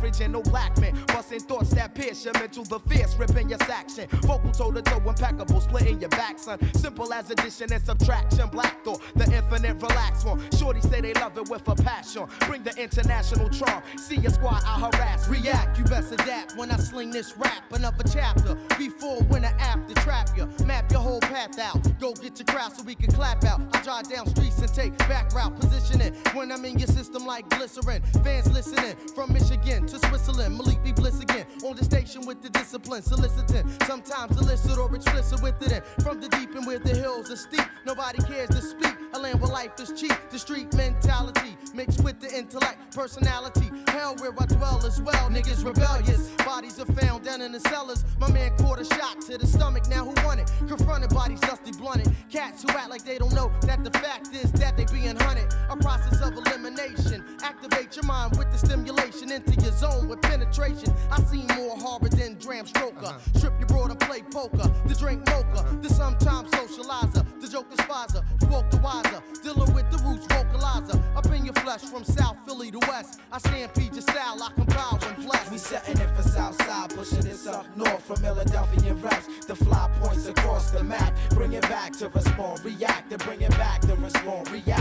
Original 0.03 0.43
black 0.43 0.79
men, 0.79 0.95
busting 1.09 1.41
thoughts 1.41 1.71
that 1.71 1.95
pierce 1.95 2.25
your 2.25 2.35
mental, 2.35 2.65
the 2.65 2.79
fierce 2.81 3.17
ripping 3.17 3.49
your 3.49 3.59
section. 3.61 4.07
Vocal 4.23 4.53
toe 4.53 4.71
to 4.71 4.83
toe, 4.83 5.03
impeccable, 5.07 5.61
splitting 5.61 6.01
your 6.01 6.11
back, 6.11 6.39
son. 6.39 6.59
Simple 6.75 7.12
as 7.12 7.31
addition 7.31 7.73
and 7.73 7.85
subtraction. 7.85 8.49
Black 8.49 8.85
thought, 8.85 9.01
the 9.15 9.25
infinite 9.25 9.83
relax 9.83 10.25
one. 10.25 10.41
Shorty 10.59 10.81
say 10.81 11.01
they 11.01 11.12
love 11.15 11.37
it 11.37 11.49
with 11.49 11.67
a 11.69 11.75
passion. 11.75 12.27
Bring 12.41 12.62
the 12.62 12.75
international 12.77 13.49
charm. 13.51 13.83
See 13.97 14.17
your 14.17 14.31
squad, 14.31 14.62
I 14.65 14.79
harass. 14.81 15.29
React, 15.29 15.79
you 15.79 15.85
best 15.85 16.12
adapt 16.12 16.57
when 16.57 16.71
I 16.71 16.77
sling 16.77 17.11
this 17.11 17.37
rap. 17.37 17.65
Another 17.73 18.05
chapter, 18.12 18.55
before, 18.79 19.23
when, 19.25 19.45
or 19.45 19.55
after, 19.59 19.95
trap 20.03 20.31
you. 20.37 20.49
Map 20.65 20.91
your 20.93 21.01
whole 21.01 21.21
path 21.21 21.59
out. 21.59 21.83
Go 21.99 22.12
get 22.15 22.39
your 22.39 22.47
crowd 22.47 22.77
so 22.77 22.83
we 22.85 22.95
can 22.95 23.11
clap 23.11 23.45
out. 23.45 23.61
I 23.73 23.83
drive 23.83 24.09
down 24.11 24.29
streets 24.29 24.59
and 24.59 24.73
take 24.73 24.97
back 24.99 25.33
route 25.35 25.59
positioning. 25.59 26.15
When 26.35 26.53
I'm 26.53 26.65
in 26.65 26.79
your 26.79 26.89
system 26.89 27.27
like 27.27 27.49
glycerin. 27.51 28.03
Fans 28.23 28.53
listening 28.53 28.95
from 29.17 29.33
Michigan 29.33 29.87
to 29.87 29.99
Switzerland. 30.09 30.59
Malik 30.59 30.85
be 30.85 30.93
bliss 30.93 31.21
again. 31.21 31.47
On 31.65 31.75
the 31.75 31.83
station 31.83 32.27
with 32.27 32.43
the 32.43 32.51
discipline, 32.51 33.01
soliciting. 33.01 33.67
Sometimes 33.87 34.37
illicit 34.39 34.77
or 34.77 34.95
explicit 34.95 35.43
with 35.43 35.57
it. 35.63 35.73
And 35.73 36.05
from 36.05 36.21
the 36.21 36.29
deep 36.29 36.55
and 36.55 36.67
where 36.67 36.79
the 36.79 36.95
hills 36.95 37.31
are 37.31 37.37
steep, 37.37 37.65
nobody 37.87 38.19
cares 38.25 38.51
to 38.51 38.61
speak. 38.61 38.93
A 39.15 39.19
land 39.19 39.41
where 39.41 39.51
life 39.51 39.71
is 39.81 39.99
cheap. 39.99 40.13
The 40.31 40.39
street 40.39 40.75
mentality 40.75 41.57
mixed 41.73 42.05
with 42.05 42.21
the 42.21 42.29
intellect, 42.37 42.95
personality. 42.95 43.71
Hell 43.89 44.17
where 44.17 44.35
I 44.39 44.45
dwell 44.45 44.85
as 44.85 45.01
well. 45.01 45.31
Niggas 45.31 45.65
rebellious. 45.65 46.29
Bodies 46.45 46.79
are 46.79 46.93
found 47.01 47.25
down 47.25 47.41
in 47.41 47.53
the 47.53 47.61
cellars. 47.61 48.05
My 48.21 48.31
man 48.31 48.55
caught 48.59 48.81
a 48.81 48.85
shot 48.85 49.23
to 49.29 49.39
the 49.39 49.47
stomach. 49.47 49.89
Now 49.89 50.05
who 50.05 50.15
won 50.27 50.41
it? 50.41 50.53
Confronted 50.69 51.09
bodies 51.09 51.41
dusty 51.41 51.73
blunted. 51.73 52.15
Cats 52.31 52.63
who 52.63 52.69
act 52.69 52.91
like 52.91 53.05
they 53.05 53.17
don't 53.17 53.33
know 53.33 53.51
that 53.63 53.83
the 53.83 53.91
fact 53.99 54.35
is 54.35 54.53
that 54.53 54.77
they 54.77 54.85
being 54.85 55.17
hunted. 55.17 55.55
A 55.71 55.77
process 55.77 56.21
of 56.21 56.35
elimination. 56.35 57.25
Activate 57.43 57.97
your 57.97 58.05
mind 58.05 58.37
with 58.37 58.53
the 58.53 58.59
stimulation 58.59 59.06
into 59.14 59.55
your 59.62 59.73
zone 59.73 60.09
with 60.09 60.21
penetration. 60.21 60.92
I 61.11 61.21
see 61.23 61.45
more 61.55 61.77
horror 61.77 62.09
than 62.09 62.35
Bram 62.35 62.66
Stoker. 62.66 63.07
Uh-huh. 63.07 63.38
Strip 63.38 63.59
your 63.59 63.69
broad 63.69 63.90
and 63.90 64.01
play 64.01 64.23
poker. 64.23 64.69
The 64.87 64.95
drink 64.95 65.25
mocha. 65.27 65.64
The 65.81 65.88
sometimes 65.88 66.51
socializer. 66.51 67.25
The 67.40 67.49
joke 67.49 67.71
despiser. 67.71 68.23
Woke 68.51 68.69
the 68.71 68.79
wiser. 68.79 69.23
Dealing 69.42 69.73
with 69.75 69.90
the 69.90 69.99
roots 69.99 70.27
vocalizer. 70.27 71.01
Up 71.16 71.27
in 71.27 71.45
your 71.45 71.55
flesh 71.55 71.83
from 71.83 72.05
South 72.05 72.37
Philly 72.47 72.73
to 72.73 72.79
West. 72.88 73.21
I 73.31 73.38
stampede 73.38 73.92
your 73.92 74.03
style. 74.03 74.42
I 74.42 74.51
compile 74.55 74.99
and 75.07 75.25
bless. 75.25 75.51
We 75.51 75.59
setting 75.59 75.99
it 75.99 76.11
for 76.16 76.23
South 76.23 76.57
Southside. 76.57 76.90
Pushing 76.97 77.21
this 77.21 77.47
up 77.47 77.64
north 77.77 78.03
from 78.03 78.16
Philadelphia 78.16 78.95
raps. 78.95 79.47
The 79.47 79.55
fly 79.55 79.88
points 80.01 80.27
across 80.27 80.71
the 80.73 80.83
map. 80.83 81.14
Bring 81.31 81.53
it 81.53 81.62
back 81.62 81.92
to 81.99 82.09
respond. 82.09 82.64
React 82.64 83.11
to 83.11 83.19
bring 83.19 83.40
it 83.42 83.51
back 83.51 83.83
to 83.83 83.95
respond. 83.95 84.51
React 84.51 84.76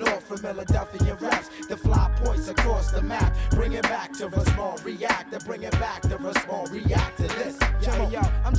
north 0.00 0.24
from 0.26 0.38
Philadelphia 0.38 1.14
raps. 1.20 1.48
The 1.68 1.76
fly 1.76 2.10
points 2.24 2.48
across 2.48 2.90
the 2.90 3.02
map. 3.02 3.36
Bring 3.50 3.72
it 3.74 3.82
back 3.82 4.12
to 4.14 4.28
respond. 4.28 4.84
React 4.84 5.32
to 5.32 5.40
bring 5.40 5.62
it 5.62 5.72
back 5.72 6.02
to 6.02 6.16
respond. 6.16 6.70
React 6.70 7.19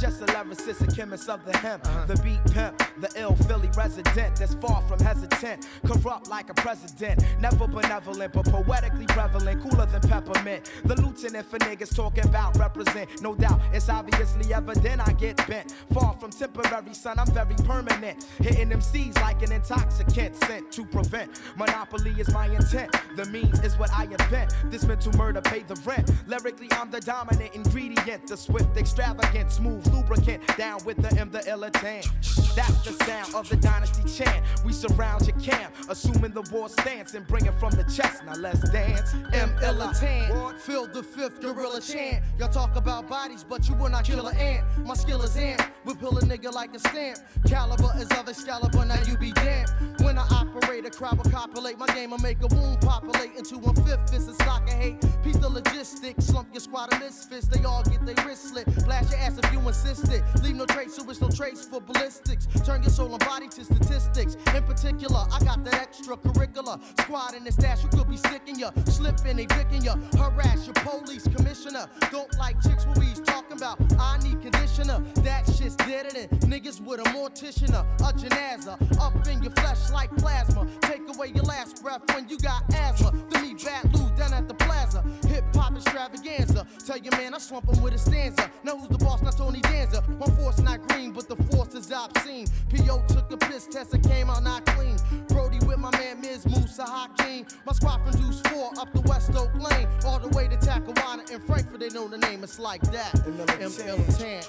just 0.01 0.19
a 0.19 0.25
lyricist, 0.25 0.81
a 0.81 0.95
chemist 0.95 1.29
of 1.29 1.45
the 1.45 1.55
hemp, 1.57 1.85
uh-huh. 1.85 2.05
the 2.07 2.15
beat 2.23 2.43
pimp, 2.53 2.75
the 2.97 3.09
ill 3.15 3.35
Philly 3.35 3.69
resident 3.77 4.35
that's 4.35 4.55
far 4.55 4.81
from 4.87 4.99
hesitant, 4.99 5.67
corrupt 5.85 6.27
like 6.27 6.49
a 6.49 6.55
president, 6.55 7.23
never 7.39 7.67
benevolent 7.67 8.33
but 8.33 8.45
poetically 8.45 9.05
prevalent, 9.05 9.61
cooler 9.61 9.85
than 9.85 10.01
peppermint. 10.01 10.71
The 10.85 10.99
lieutenant 10.99 11.45
for 11.45 11.59
niggas 11.59 11.95
talking 11.95 12.25
about 12.25 12.57
represent, 12.57 13.21
no 13.21 13.35
doubt 13.35 13.61
it's 13.73 13.89
obviously 13.89 14.51
evident 14.51 15.07
I 15.07 15.13
get 15.13 15.37
bent. 15.47 15.71
Far 15.93 16.15
from 16.15 16.31
temporary, 16.31 16.95
son, 16.95 17.19
I'm 17.19 17.31
very 17.31 17.55
permanent, 17.63 18.25
hitting 18.39 18.69
them 18.69 18.81
C's 18.81 19.15
like 19.17 19.43
an 19.43 19.51
intoxicant 19.51 20.35
sent 20.45 20.71
to 20.71 20.83
prevent. 20.83 21.39
Monopoly 21.55 22.15
is 22.17 22.33
my 22.33 22.47
intent, 22.47 22.91
the 23.15 23.25
means 23.25 23.59
is 23.59 23.77
what 23.77 23.91
I 23.93 24.05
invent. 24.05 24.55
This 24.71 24.83
mental 24.83 25.13
murder 25.13 25.41
pay 25.41 25.59
the 25.61 25.75
rent. 25.85 26.11
Lyrically, 26.25 26.69
I'm 26.71 26.89
the 26.89 27.01
dominant 27.01 27.53
ingredient, 27.53 28.25
the 28.25 28.35
swift, 28.35 28.75
extravagant, 28.77 29.51
smooth 29.51 29.90
lubricant. 29.91 30.41
Down 30.57 30.83
with 30.85 30.97
the 30.97 31.19
M, 31.19 31.31
the 31.31 31.39
illitant. 31.39 32.07
That's 32.55 32.83
the 32.83 32.91
sound 33.05 33.33
of 33.33 33.47
the 33.47 33.55
dynasty 33.55 34.03
chant. 34.03 34.45
We 34.65 34.73
surround 34.73 35.25
your 35.27 35.37
camp, 35.39 35.73
assuming 35.89 36.31
the 36.31 36.41
war 36.51 36.67
stance 36.69 37.13
and 37.13 37.25
bring 37.25 37.45
it 37.45 37.53
from 37.59 37.71
the 37.71 37.83
chest. 37.83 38.23
Now 38.25 38.35
let's 38.35 38.69
dance. 38.71 39.13
M 39.33 39.53
Illitant, 39.61 40.59
feel 40.59 40.87
the 40.87 41.03
fifth 41.03 41.41
gorilla 41.41 41.79
chant. 41.81 42.23
Y'all 42.37 42.49
talk 42.49 42.75
about 42.75 43.07
bodies, 43.07 43.45
but 43.47 43.67
you 43.69 43.75
will 43.75 43.89
not 43.89 44.03
kill 44.03 44.27
an 44.27 44.35
ant. 44.37 44.65
My 44.85 44.95
skill 44.95 45.21
is 45.21 45.37
ant, 45.37 45.61
whip 45.85 46.01
a 46.01 46.05
nigga 46.05 46.51
like 46.51 46.73
a 46.75 46.79
stamp. 46.79 47.19
Caliber 47.47 47.91
is 47.97 48.09
of 48.11 48.27
Excalibur, 48.27 48.85
now 48.85 49.01
you 49.07 49.17
be 49.17 49.31
damned. 49.31 49.69
When 50.01 50.17
I 50.17 50.25
operate, 50.31 50.85
a 50.85 50.89
crowd 50.89 51.17
will 51.17 51.31
copulate. 51.31 51.77
My 51.77 51.87
game 51.87 52.11
will 52.11 52.17
make 52.19 52.41
a 52.41 52.47
wound 52.47 52.81
populate 52.81 53.35
into 53.37 53.57
one 53.57 53.75
fifth. 53.75 54.13
It's 54.13 54.27
a 54.27 54.33
stock 54.33 54.67
of 54.67 54.73
hate. 54.73 54.99
Piece 55.23 55.37
the 55.37 55.49
logistics, 55.49 56.25
slump 56.25 56.49
your 56.53 56.61
squad 56.61 56.93
of 56.93 56.99
misfits. 56.99 57.47
They 57.47 57.63
all 57.63 57.83
get 57.83 58.05
their 58.05 58.25
wrist 58.25 58.49
slit. 58.49 58.65
Blast 58.85 59.11
your 59.11 59.19
ass 59.19 59.37
if 59.37 59.51
you 59.53 59.59
insist 59.59 59.80
it. 59.85 60.23
Leave 60.43 60.55
no 60.55 60.65
trace, 60.65 60.95
so 60.95 61.09
it's 61.09 61.21
no 61.21 61.29
trace 61.29 61.65
for 61.65 61.81
ballistics. 61.81 62.47
Turn 62.65 62.83
your 62.83 62.91
soul 62.91 63.11
and 63.13 63.19
body 63.25 63.47
to 63.49 63.63
statistics. 63.63 64.35
In 64.55 64.63
particular, 64.63 65.25
I 65.31 65.39
got 65.43 65.63
that 65.65 65.91
extracurricular 65.91 66.79
squad 67.01 67.33
in 67.33 67.43
the 67.43 67.51
stash. 67.51 67.83
You 67.83 67.89
could 67.89 68.09
be 68.09 68.17
sticking 68.17 68.59
ya, 68.59 68.71
slipping, 68.85 69.39
evicting 69.39 69.83
ya, 69.83 69.95
harass 70.17 70.65
your 70.65 70.73
police 70.75 71.27
commissioner. 71.27 71.87
Don't 72.11 72.33
like 72.37 72.61
chicks 72.61 72.85
what 72.85 72.97
we's 72.97 73.19
talking 73.21 73.57
about. 73.57 73.79
I 73.99 74.17
need 74.23 74.41
conditioner. 74.41 74.99
That 75.23 75.45
shit's 75.47 75.75
deader 75.75 76.11
than 76.11 76.27
niggas 76.49 76.81
with 76.81 76.99
a 76.99 77.03
morticianer, 77.03 77.85
a 78.01 78.13
janaza. 78.13 78.75
Up 78.99 79.27
in 79.27 79.41
your 79.41 79.51
flesh 79.53 79.89
like 79.91 80.15
plasma. 80.17 80.67
Take 80.81 81.01
away 81.13 81.31
your 81.33 81.43
last 81.43 81.81
breath 81.81 82.01
when 82.13 82.27
you 82.29 82.37
got 82.39 82.63
asthma. 82.73 83.11
To 83.11 83.41
me, 83.41 83.55
bad 83.63 83.93
Lou 83.95 84.09
down 84.15 84.33
at 84.33 84.47
the 84.47 84.53
plaza. 84.53 85.03
Hip 85.27 85.43
hop 85.55 85.75
extravaganza. 85.75 86.67
Tell 86.85 86.97
your 86.97 87.15
man 87.17 87.33
I 87.33 87.37
swamp 87.37 87.69
him 87.69 87.81
with 87.81 87.93
a 87.93 87.97
stanza. 87.97 88.49
Now 88.63 88.77
who's 88.77 88.89
the 88.89 88.97
boss? 88.97 89.21
Not 89.21 89.37
Tony 89.37 89.60
Danza. 89.61 90.03
My 90.19 90.27
force 90.37 90.59
not 90.59 90.87
green, 90.87 91.11
but 91.11 91.27
the 91.27 91.35
force 91.51 91.73
is 91.73 91.91
obscene. 91.91 92.47
P.O. 92.69 93.03
took 93.07 93.31
a 93.31 93.37
piss 93.37 93.67
test 93.67 93.93
and 93.93 94.03
came 94.03 94.29
out 94.29 94.43
not 94.43 94.65
clean. 94.65 94.97
Brody 95.27 95.59
with 95.65 95.77
my 95.77 95.91
man 95.91 96.21
Miz 96.21 96.45
Musa 96.45 96.83
Hakeem. 96.83 97.45
My 97.65 97.73
squad 97.73 98.01
from 98.03 98.19
Deuce 98.19 98.41
4 98.41 98.79
up 98.79 98.91
the 98.93 99.01
West 99.01 99.31
Oak 99.35 99.53
Lane. 99.55 99.87
All 100.05 100.19
the 100.19 100.29
way 100.29 100.47
to 100.47 100.57
Tacawana 100.57 101.29
in 101.31 101.39
Frankford, 101.41 101.79
they 101.79 101.89
know 101.89 102.07
the 102.07 102.17
name. 102.17 102.43
It's 102.43 102.59
like 102.59 102.81
that. 102.91 103.13
ML 103.13 104.17
Tan. 104.17 104.43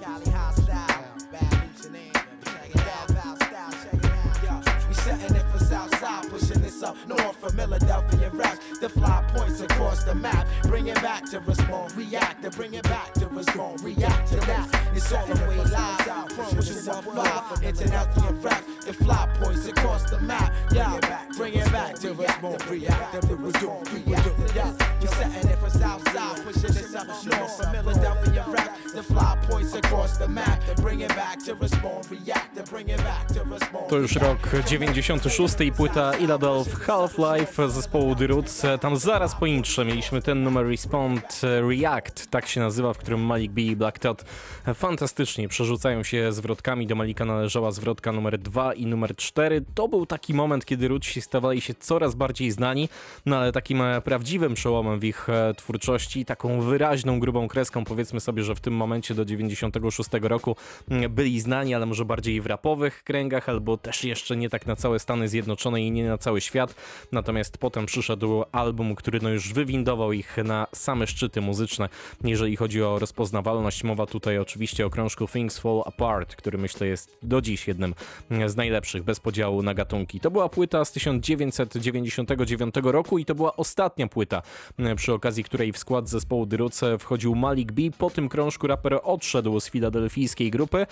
Cali 0.00 0.30
hostile. 0.30 0.66
Bad 1.32 1.70
hoops 1.80 1.86
and 1.86 2.19
up 6.82 6.96
north 7.06 7.36
from 7.36 7.52
Philadelphia 7.52 8.30
raps. 8.32 8.78
The 8.80 8.88
fly 8.88 9.24
points 9.34 9.60
across 9.60 10.04
the 10.04 10.14
map. 10.14 10.46
Bring 10.62 10.86
it 10.88 11.00
back 11.02 11.24
to 11.30 11.40
respond, 11.40 11.96
react, 11.96 12.42
to 12.42 12.50
bring 12.50 12.74
it 12.74 12.84
back 12.84 13.12
to 13.14 13.26
respond, 13.28 13.82
react 13.82 14.28
to 14.28 14.36
that. 14.36 14.68
It's 14.94 15.12
all 15.12 15.26
the 15.26 15.34
way 15.48 15.56
live 15.56 16.32
from 16.32 16.50
215 16.50 17.68
international 17.68 18.32
rap. 18.34 18.64
The 18.86 18.92
fly 18.92 19.28
points 19.40 19.66
across 19.66 20.10
the 20.10 20.20
map. 20.20 20.52
Yeah, 20.72 20.98
bring 21.36 21.54
it 21.54 21.70
back 21.72 21.94
to 21.96 22.14
respond, 22.14 22.66
react, 22.70 23.20
to 23.22 23.36
respond, 23.36 23.92
react 23.92 24.24
to 24.24 24.54
that. 24.54 25.00
We 25.00 25.06
setting 25.08 25.50
it 25.50 25.58
for 25.58 25.70
Southside, 25.70 26.44
pushing 26.44 26.62
this 26.62 26.94
up 26.94 27.06
north 27.06 27.56
from 27.56 27.72
Philadelphia 27.72 28.44
rap. 28.48 28.76
The 28.94 29.02
fly 29.02 29.38
points 29.48 29.74
across 29.74 30.18
the 30.18 30.28
map. 30.28 30.64
To 30.66 30.82
Bring 30.82 31.00
it 31.00 31.08
back 31.10 31.38
to 31.44 31.54
respond, 31.54 32.10
react, 32.10 32.56
to 32.56 32.62
bring 32.62 32.88
it 32.88 32.98
back 32.98 33.26
to 33.28 33.44
respond. 33.44 33.88
To 33.88 33.96
już 33.96 34.16
rok 34.16 34.38
96 34.70 35.60
i 35.60 35.72
płyta 35.72 36.12
Half-Life 36.74 37.68
zespołu 37.68 38.14
The 38.14 38.26
Roots. 38.26 38.66
Tam 38.80 38.96
zaraz 38.96 39.34
po 39.34 39.46
intrze 39.46 39.84
mieliśmy 39.84 40.22
ten 40.22 40.42
numer 40.42 40.66
Respond 40.66 41.40
React, 41.42 42.30
tak 42.30 42.46
się 42.46 42.60
nazywa, 42.60 42.94
w 42.94 42.98
którym 42.98 43.20
Malik 43.20 43.52
B 43.52 43.60
i 43.60 43.76
Black 43.76 43.98
Tot 43.98 44.24
fantastycznie 44.74 45.48
przerzucają 45.48 46.02
się 46.02 46.32
zwrotkami. 46.32 46.86
Do 46.86 46.94
Malika 46.94 47.24
należała 47.24 47.70
zwrotka 47.72 48.12
numer 48.12 48.38
2 48.38 48.74
i 48.74 48.86
numer 48.86 49.16
4. 49.16 49.64
To 49.74 49.88
był 49.88 50.06
taki 50.06 50.34
moment, 50.34 50.64
kiedy 50.64 50.88
Rootsi 50.88 51.20
stawali 51.20 51.60
się 51.60 51.74
coraz 51.74 52.14
bardziej 52.14 52.50
znani, 52.50 52.88
no 53.26 53.36
ale 53.36 53.52
takim 53.52 53.82
e, 53.82 54.00
prawdziwym 54.00 54.54
przełomem 54.54 54.98
w 54.98 55.04
ich 55.04 55.28
e, 55.28 55.54
twórczości, 55.54 56.24
taką 56.24 56.60
wyraźną, 56.60 57.20
grubą 57.20 57.48
kreską, 57.48 57.84
powiedzmy 57.84 58.20
sobie, 58.20 58.42
że 58.42 58.54
w 58.54 58.60
tym 58.60 58.74
momencie 58.74 59.14
do 59.14 59.24
96 59.24 60.10
roku 60.22 60.56
mm, 60.90 61.14
byli 61.14 61.40
znani, 61.40 61.74
ale 61.74 61.86
może 61.86 62.04
bardziej 62.04 62.40
w 62.40 62.46
rapowych 62.46 63.04
kręgach, 63.04 63.48
albo 63.48 63.76
też 63.76 64.04
jeszcze 64.04 64.36
nie 64.36 64.48
tak 64.48 64.66
na 64.66 64.76
całe 64.76 64.98
Stany 64.98 65.28
Zjednoczone 65.28 65.82
i 65.82 65.90
nie 65.90 66.08
na 66.08 66.18
cały 66.18 66.40
świat. 66.40 66.59
Natomiast 67.12 67.58
potem 67.58 67.86
przyszedł 67.86 68.44
album, 68.52 68.94
który 68.94 69.20
no 69.22 69.28
już 69.28 69.52
wywindował 69.52 70.12
ich 70.12 70.36
na 70.44 70.66
same 70.74 71.06
szczyty 71.06 71.40
muzyczne, 71.40 71.88
jeżeli 72.24 72.56
chodzi 72.56 72.82
o 72.82 72.98
rozpoznawalność. 72.98 73.84
Mowa 73.84 74.06
tutaj 74.06 74.38
oczywiście 74.38 74.86
o 74.86 74.90
krążku 74.90 75.28
Things 75.28 75.58
Fall 75.58 75.82
Apart, 75.86 76.36
który 76.36 76.58
myślę 76.58 76.86
jest 76.86 77.16
do 77.22 77.40
dziś 77.40 77.68
jednym 77.68 77.94
z 78.46 78.56
najlepszych, 78.56 79.02
bez 79.02 79.20
podziału 79.20 79.62
na 79.62 79.74
gatunki. 79.74 80.20
To 80.20 80.30
była 80.30 80.48
płyta 80.48 80.84
z 80.84 80.92
1999 80.92 82.74
roku 82.82 83.18
i 83.18 83.24
to 83.24 83.34
była 83.34 83.56
ostatnia 83.56 84.06
płyta, 84.06 84.42
przy 84.96 85.12
okazji 85.12 85.44
której 85.44 85.72
w 85.72 85.78
skład 85.78 86.08
zespołu 86.08 86.46
Dyruce 86.46 86.98
wchodził 86.98 87.34
Malik 87.34 87.72
B. 87.72 87.82
Po 87.98 88.10
tym 88.10 88.28
krążku 88.28 88.66
raper 88.66 89.00
odszedł 89.02 89.60
z 89.60 89.70
filadelfijskiej 89.70 90.50
grupy. 90.50 90.86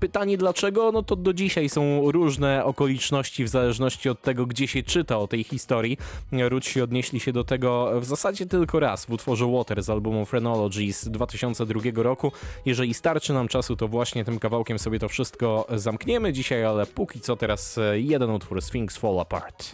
Pytanie 0.00 0.38
dlaczego? 0.38 0.92
No 0.92 1.02
to 1.02 1.16
do 1.16 1.32
dzisiaj 1.32 1.68
są 1.68 2.10
różne 2.10 2.64
okoliczności 2.64 3.44
w 3.44 3.48
zależności 3.48 4.08
od 4.08 4.22
tego, 4.22 4.46
gdzie 4.46 4.68
się 4.68 4.82
czyta 4.82 5.09
o 5.18 5.26
tej 5.26 5.44
historii. 5.44 5.98
Ruci 6.32 6.82
odnieśli 6.82 7.20
się 7.20 7.32
do 7.32 7.44
tego 7.44 8.00
w 8.00 8.04
zasadzie 8.04 8.46
tylko 8.46 8.80
raz 8.80 9.04
w 9.04 9.10
utworze 9.10 9.46
Water 9.46 9.82
z 9.82 9.90
albumu 9.90 10.26
Phrenology 10.26 10.92
z 10.92 11.08
2002 11.08 11.80
roku. 11.94 12.32
Jeżeli 12.66 12.94
starczy 12.94 13.32
nam 13.32 13.48
czasu, 13.48 13.76
to 13.76 13.88
właśnie 13.88 14.24
tym 14.24 14.38
kawałkiem 14.38 14.78
sobie 14.78 14.98
to 14.98 15.08
wszystko 15.08 15.66
zamkniemy 15.74 16.32
dzisiaj, 16.32 16.64
ale 16.64 16.86
póki 16.86 17.20
co 17.20 17.36
teraz 17.36 17.78
e, 17.78 18.00
jeden 18.00 18.30
utwór 18.30 18.62
Sphinx 18.62 18.96
Fall 18.96 19.20
Apart. 19.20 19.70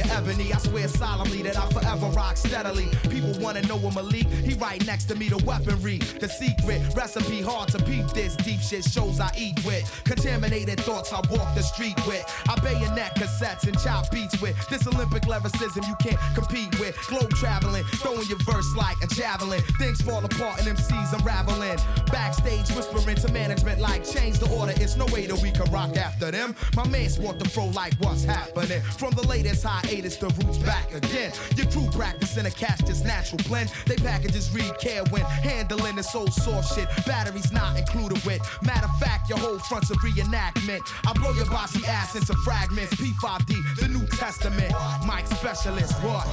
And 0.00 0.10
ebony, 0.10 0.52
I 0.52 0.58
swear 0.58 0.88
solemnly 0.88 1.42
that 1.42 1.56
I 1.56 1.68
forever 1.70 2.06
rock 2.08 2.36
steadily. 2.36 2.88
People 3.08 3.32
wanna 3.40 3.62
know 3.62 3.76
where 3.76 3.92
Malik, 3.92 4.26
he 4.26 4.54
right 4.54 4.84
next 4.86 5.04
to 5.06 5.14
me, 5.14 5.28
the 5.28 5.38
weaponry, 5.44 5.98
the 5.98 6.28
secret 6.28 6.82
recipe, 6.94 7.40
hard 7.42 7.68
to 7.70 7.78
peep 7.78 8.06
this 8.08 8.36
deep 8.36 8.60
shit 8.60 8.84
shows 8.84 9.20
I 9.20 9.30
eat 9.38 9.64
with. 9.64 9.84
Contaminated 10.04 10.80
thoughts 10.80 11.12
I 11.12 11.20
walk 11.30 11.54
the 11.54 11.62
street 11.62 11.96
with. 12.06 12.24
I 12.48 12.58
bayonet 12.60 13.14
cassettes 13.16 13.64
and 13.66 13.78
chop 13.78 14.10
beats 14.10 14.40
with. 14.40 14.56
This 14.68 14.86
Olympic 14.86 15.26
lyricism 15.26 15.84
you 15.86 15.96
can't 16.00 16.20
compete 16.34 16.78
with. 16.78 16.96
Globe 17.08 17.30
traveling, 17.30 17.84
throwing 18.02 18.26
your 18.28 18.38
verse 18.44 18.74
like 18.76 18.96
a 19.02 19.06
javelin. 19.06 19.62
Things 19.78 20.00
fall 20.00 20.24
apart 20.24 20.60
and 20.60 20.76
MCs 20.76 21.12
unraveling. 21.12 21.78
Backstage 22.10 22.68
whispering 22.76 23.16
to 23.16 23.32
management 23.32 23.80
like 23.80 24.04
change 24.04 24.38
the 24.38 24.48
order. 24.50 24.72
It's 24.76 24.96
no 24.96 25.06
way 25.06 25.26
that 25.26 25.40
we 25.40 25.50
can 25.50 25.70
rock 25.70 25.96
after 25.96 26.30
them. 26.30 26.54
My 26.74 26.86
mans 26.88 27.18
want 27.18 27.38
the 27.38 27.48
fro 27.48 27.66
like 27.66 27.94
what's 28.00 28.24
happening. 28.24 28.82
From 28.98 29.12
the 29.14 29.26
latest 29.26 29.64
hiatus, 29.86 30.16
the 30.16 30.28
roots 30.28 30.58
back 30.58 30.92
again. 30.92 31.32
Your 31.56 31.66
crew 31.66 31.88
practicing 31.92 32.46
a 32.46 32.50
cash 32.50 32.80
just 32.80 33.04
natural 33.04 33.40
blend. 33.48 33.72
They 33.86 33.96
packages 33.96 34.50
read 34.50 34.78
care 34.78 35.04
when 35.10 35.22
handling 35.22 35.96
this 35.96 36.14
old 36.14 36.32
source 36.32 36.74
shit. 36.74 36.88
Batteries 37.06 37.52
not 37.52 37.76
included 37.78 38.22
with. 38.24 38.42
Matter 38.62 38.86
of 38.86 38.98
fact, 38.98 39.28
your 39.28 39.38
whole 39.38 39.58
front's 39.58 39.90
a 39.90 39.94
reenactment. 39.94 40.80
I 41.06 41.12
blow 41.12 41.32
your 41.32 41.46
bossy 41.46 41.84
ass 41.86 42.16
into 42.16 42.34
fragments. 42.44 42.94
P5D, 42.94 43.80
the 43.80 43.88
New 43.88 44.06
Testament. 44.06 44.72
Mike 45.06 45.26
specialist, 45.26 45.92
what? 46.02 46.26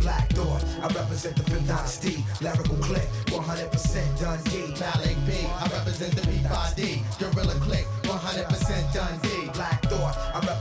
Black 0.00 0.28
Thought, 0.30 0.64
I 0.80 0.86
represent 0.94 1.36
the 1.36 1.42
fifth 1.42 1.68
dynasty. 1.68 2.24
Lyrical 2.40 2.76
click, 2.76 3.08
100% 3.26 4.20
Dundee. 4.20 4.80
Malik 4.80 5.16
B, 5.26 5.46
I 5.46 5.68
represent 5.72 6.14
the 6.14 6.22
P5D. 6.22 7.02
Gorilla 7.18 7.54
click, 7.60 7.84
100% 8.04 8.94
Dundee. 8.94 9.27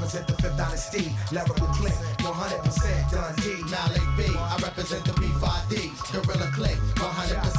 Represent 0.08 0.28
the 0.28 0.42
fifth 0.42 0.58
dynasty. 0.58 1.12
Lyrical 1.34 1.68
click, 1.68 1.92
100% 1.92 3.12
Dundee. 3.12 3.62
Malik 3.68 4.08
B, 4.16 4.24
I 4.38 4.58
represent 4.64 5.04
the 5.04 5.12
P5D. 5.12 5.92
Gorilla 6.14 6.50
click, 6.54 6.78
100% 6.96 7.57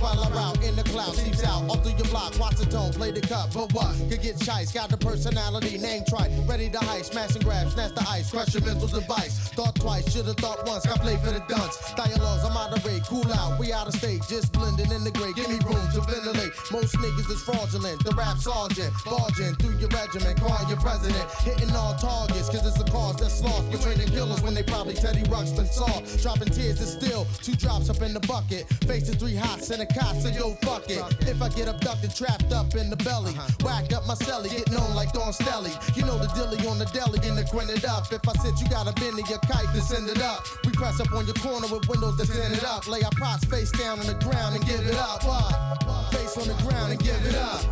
while 0.00 0.18
I'm 0.18 0.32
out 0.32 0.62
in 0.64 0.74
the 0.76 0.82
clouds, 0.84 1.22
seeps 1.22 1.44
out, 1.44 1.68
all 1.68 1.76
through 1.76 1.96
your 1.96 2.08
block, 2.08 2.38
watch 2.38 2.56
the 2.56 2.66
tone, 2.66 2.92
play 2.92 3.10
the 3.10 3.20
cup, 3.20 3.52
but 3.52 3.72
what? 3.72 3.94
Could 4.08 4.22
get 4.22 4.40
chice, 4.40 4.72
got 4.72 4.88
the 4.88 4.96
personality, 4.96 5.78
name 5.78 6.02
tried, 6.08 6.32
ready 6.48 6.70
to 6.70 6.78
hike, 6.78 7.04
smash 7.04 7.34
and 7.34 7.44
grab, 7.44 7.70
snatch 7.70 7.94
the 7.94 8.04
ice, 8.08 8.30
crush 8.30 8.54
your 8.54 8.64
mental 8.64 8.88
device. 8.88 9.50
Thought 9.50 9.76
twice, 9.76 10.10
should've 10.12 10.36
thought 10.36 10.66
once, 10.66 10.86
got 10.86 11.00
play 11.00 11.16
for 11.16 11.30
the 11.30 11.44
dunce. 11.48 11.76
Dialogues, 11.94 12.44
I'm 12.44 12.56
out 12.56 12.76
of 12.76 12.84
rate, 12.84 13.02
cool 13.06 13.30
out, 13.32 13.58
we 13.58 13.72
out 13.72 13.86
of 13.88 13.94
state, 13.94 14.22
just 14.28 14.52
blending 14.52 14.90
in 14.90 15.04
the 15.04 15.10
gray, 15.12 15.32
give 15.32 15.48
me 15.48 15.58
room 15.68 15.84
to 15.94 16.00
ventilate. 16.00 16.52
Most 16.72 16.96
niggas 16.96 17.30
is 17.30 17.42
fraudulent, 17.42 18.02
the 18.04 18.14
rap 18.16 18.38
sergeant, 18.38 18.92
barging 19.04 19.54
through 19.56 19.76
your 19.78 19.90
regiment, 19.90 20.40
calling 20.40 20.68
your 20.68 20.80
president, 20.80 21.24
hitting 21.44 21.70
all 21.76 21.94
targets, 21.94 22.48
cause 22.48 22.66
it's 22.66 22.80
a 22.80 22.84
cause 22.90 23.16
that's 23.16 23.42
lost 23.42 23.70
between 23.70 23.98
the 23.98 24.08
killers 24.10 24.40
when 24.42 24.54
they 24.54 24.62
probably 24.62 24.94
Teddy 24.94 25.22
Ruxpin 25.28 25.68
saw. 25.68 26.00
Dropping 26.22 26.52
tears 26.52 26.80
is 26.80 26.92
still 26.92 27.26
two 27.42 27.54
drops 27.54 27.90
up 27.90 28.00
in 28.02 28.14
the 28.14 28.20
bucket. 28.20 28.66
Facing 28.86 29.16
three 29.16 29.34
hots 29.34 29.70
and 29.70 29.82
a 29.82 29.86
so 30.20 30.28
yo, 30.28 30.54
fuck 30.62 30.88
it. 30.88 31.02
If 31.26 31.42
I 31.42 31.48
get 31.48 31.68
abducted, 31.68 32.14
trapped 32.14 32.52
up 32.52 32.74
in 32.74 32.90
the 32.90 32.96
belly, 32.96 33.32
uh-huh. 33.32 33.64
whack 33.64 33.92
up 33.92 34.06
my 34.06 34.14
celly, 34.14 34.50
getting 34.50 34.76
on 34.76 34.94
like 34.94 35.12
Don 35.12 35.32
Stelly. 35.32 35.72
You 35.96 36.04
know 36.04 36.18
the 36.18 36.28
dilly 36.34 36.58
on 36.68 36.78
the 36.78 36.86
deli 36.86 37.18
and 37.28 37.36
the 37.36 37.44
grin 37.50 37.68
it 37.70 37.84
up. 37.84 38.12
If 38.12 38.26
I 38.28 38.32
said 38.34 38.58
you 38.60 38.68
got 38.68 38.86
a 38.86 38.92
bend 39.00 39.18
in 39.18 39.26
your 39.26 39.38
kite, 39.40 39.66
then 39.72 39.82
send 39.82 40.08
it 40.08 40.22
up. 40.22 40.44
We 40.64 40.72
press 40.72 41.00
up 41.00 41.12
on 41.12 41.26
your 41.26 41.34
corner 41.34 41.66
with 41.66 41.88
windows 41.88 42.16
that 42.18 42.26
send 42.26 42.54
it 42.54 42.64
up. 42.64 42.86
Lay 42.88 43.02
our 43.02 43.10
pots 43.18 43.44
face 43.44 43.70
down 43.72 43.98
on 43.98 44.06
the 44.06 44.14
ground 44.14 44.56
and 44.56 44.64
give 44.66 44.86
it 44.86 44.96
up. 44.96 45.24
What? 45.24 46.12
Face 46.12 46.36
on 46.36 46.48
the 46.48 46.62
ground 46.62 46.92
and 46.92 47.00
give 47.02 47.20
it 47.26 47.34
up. 47.34 47.64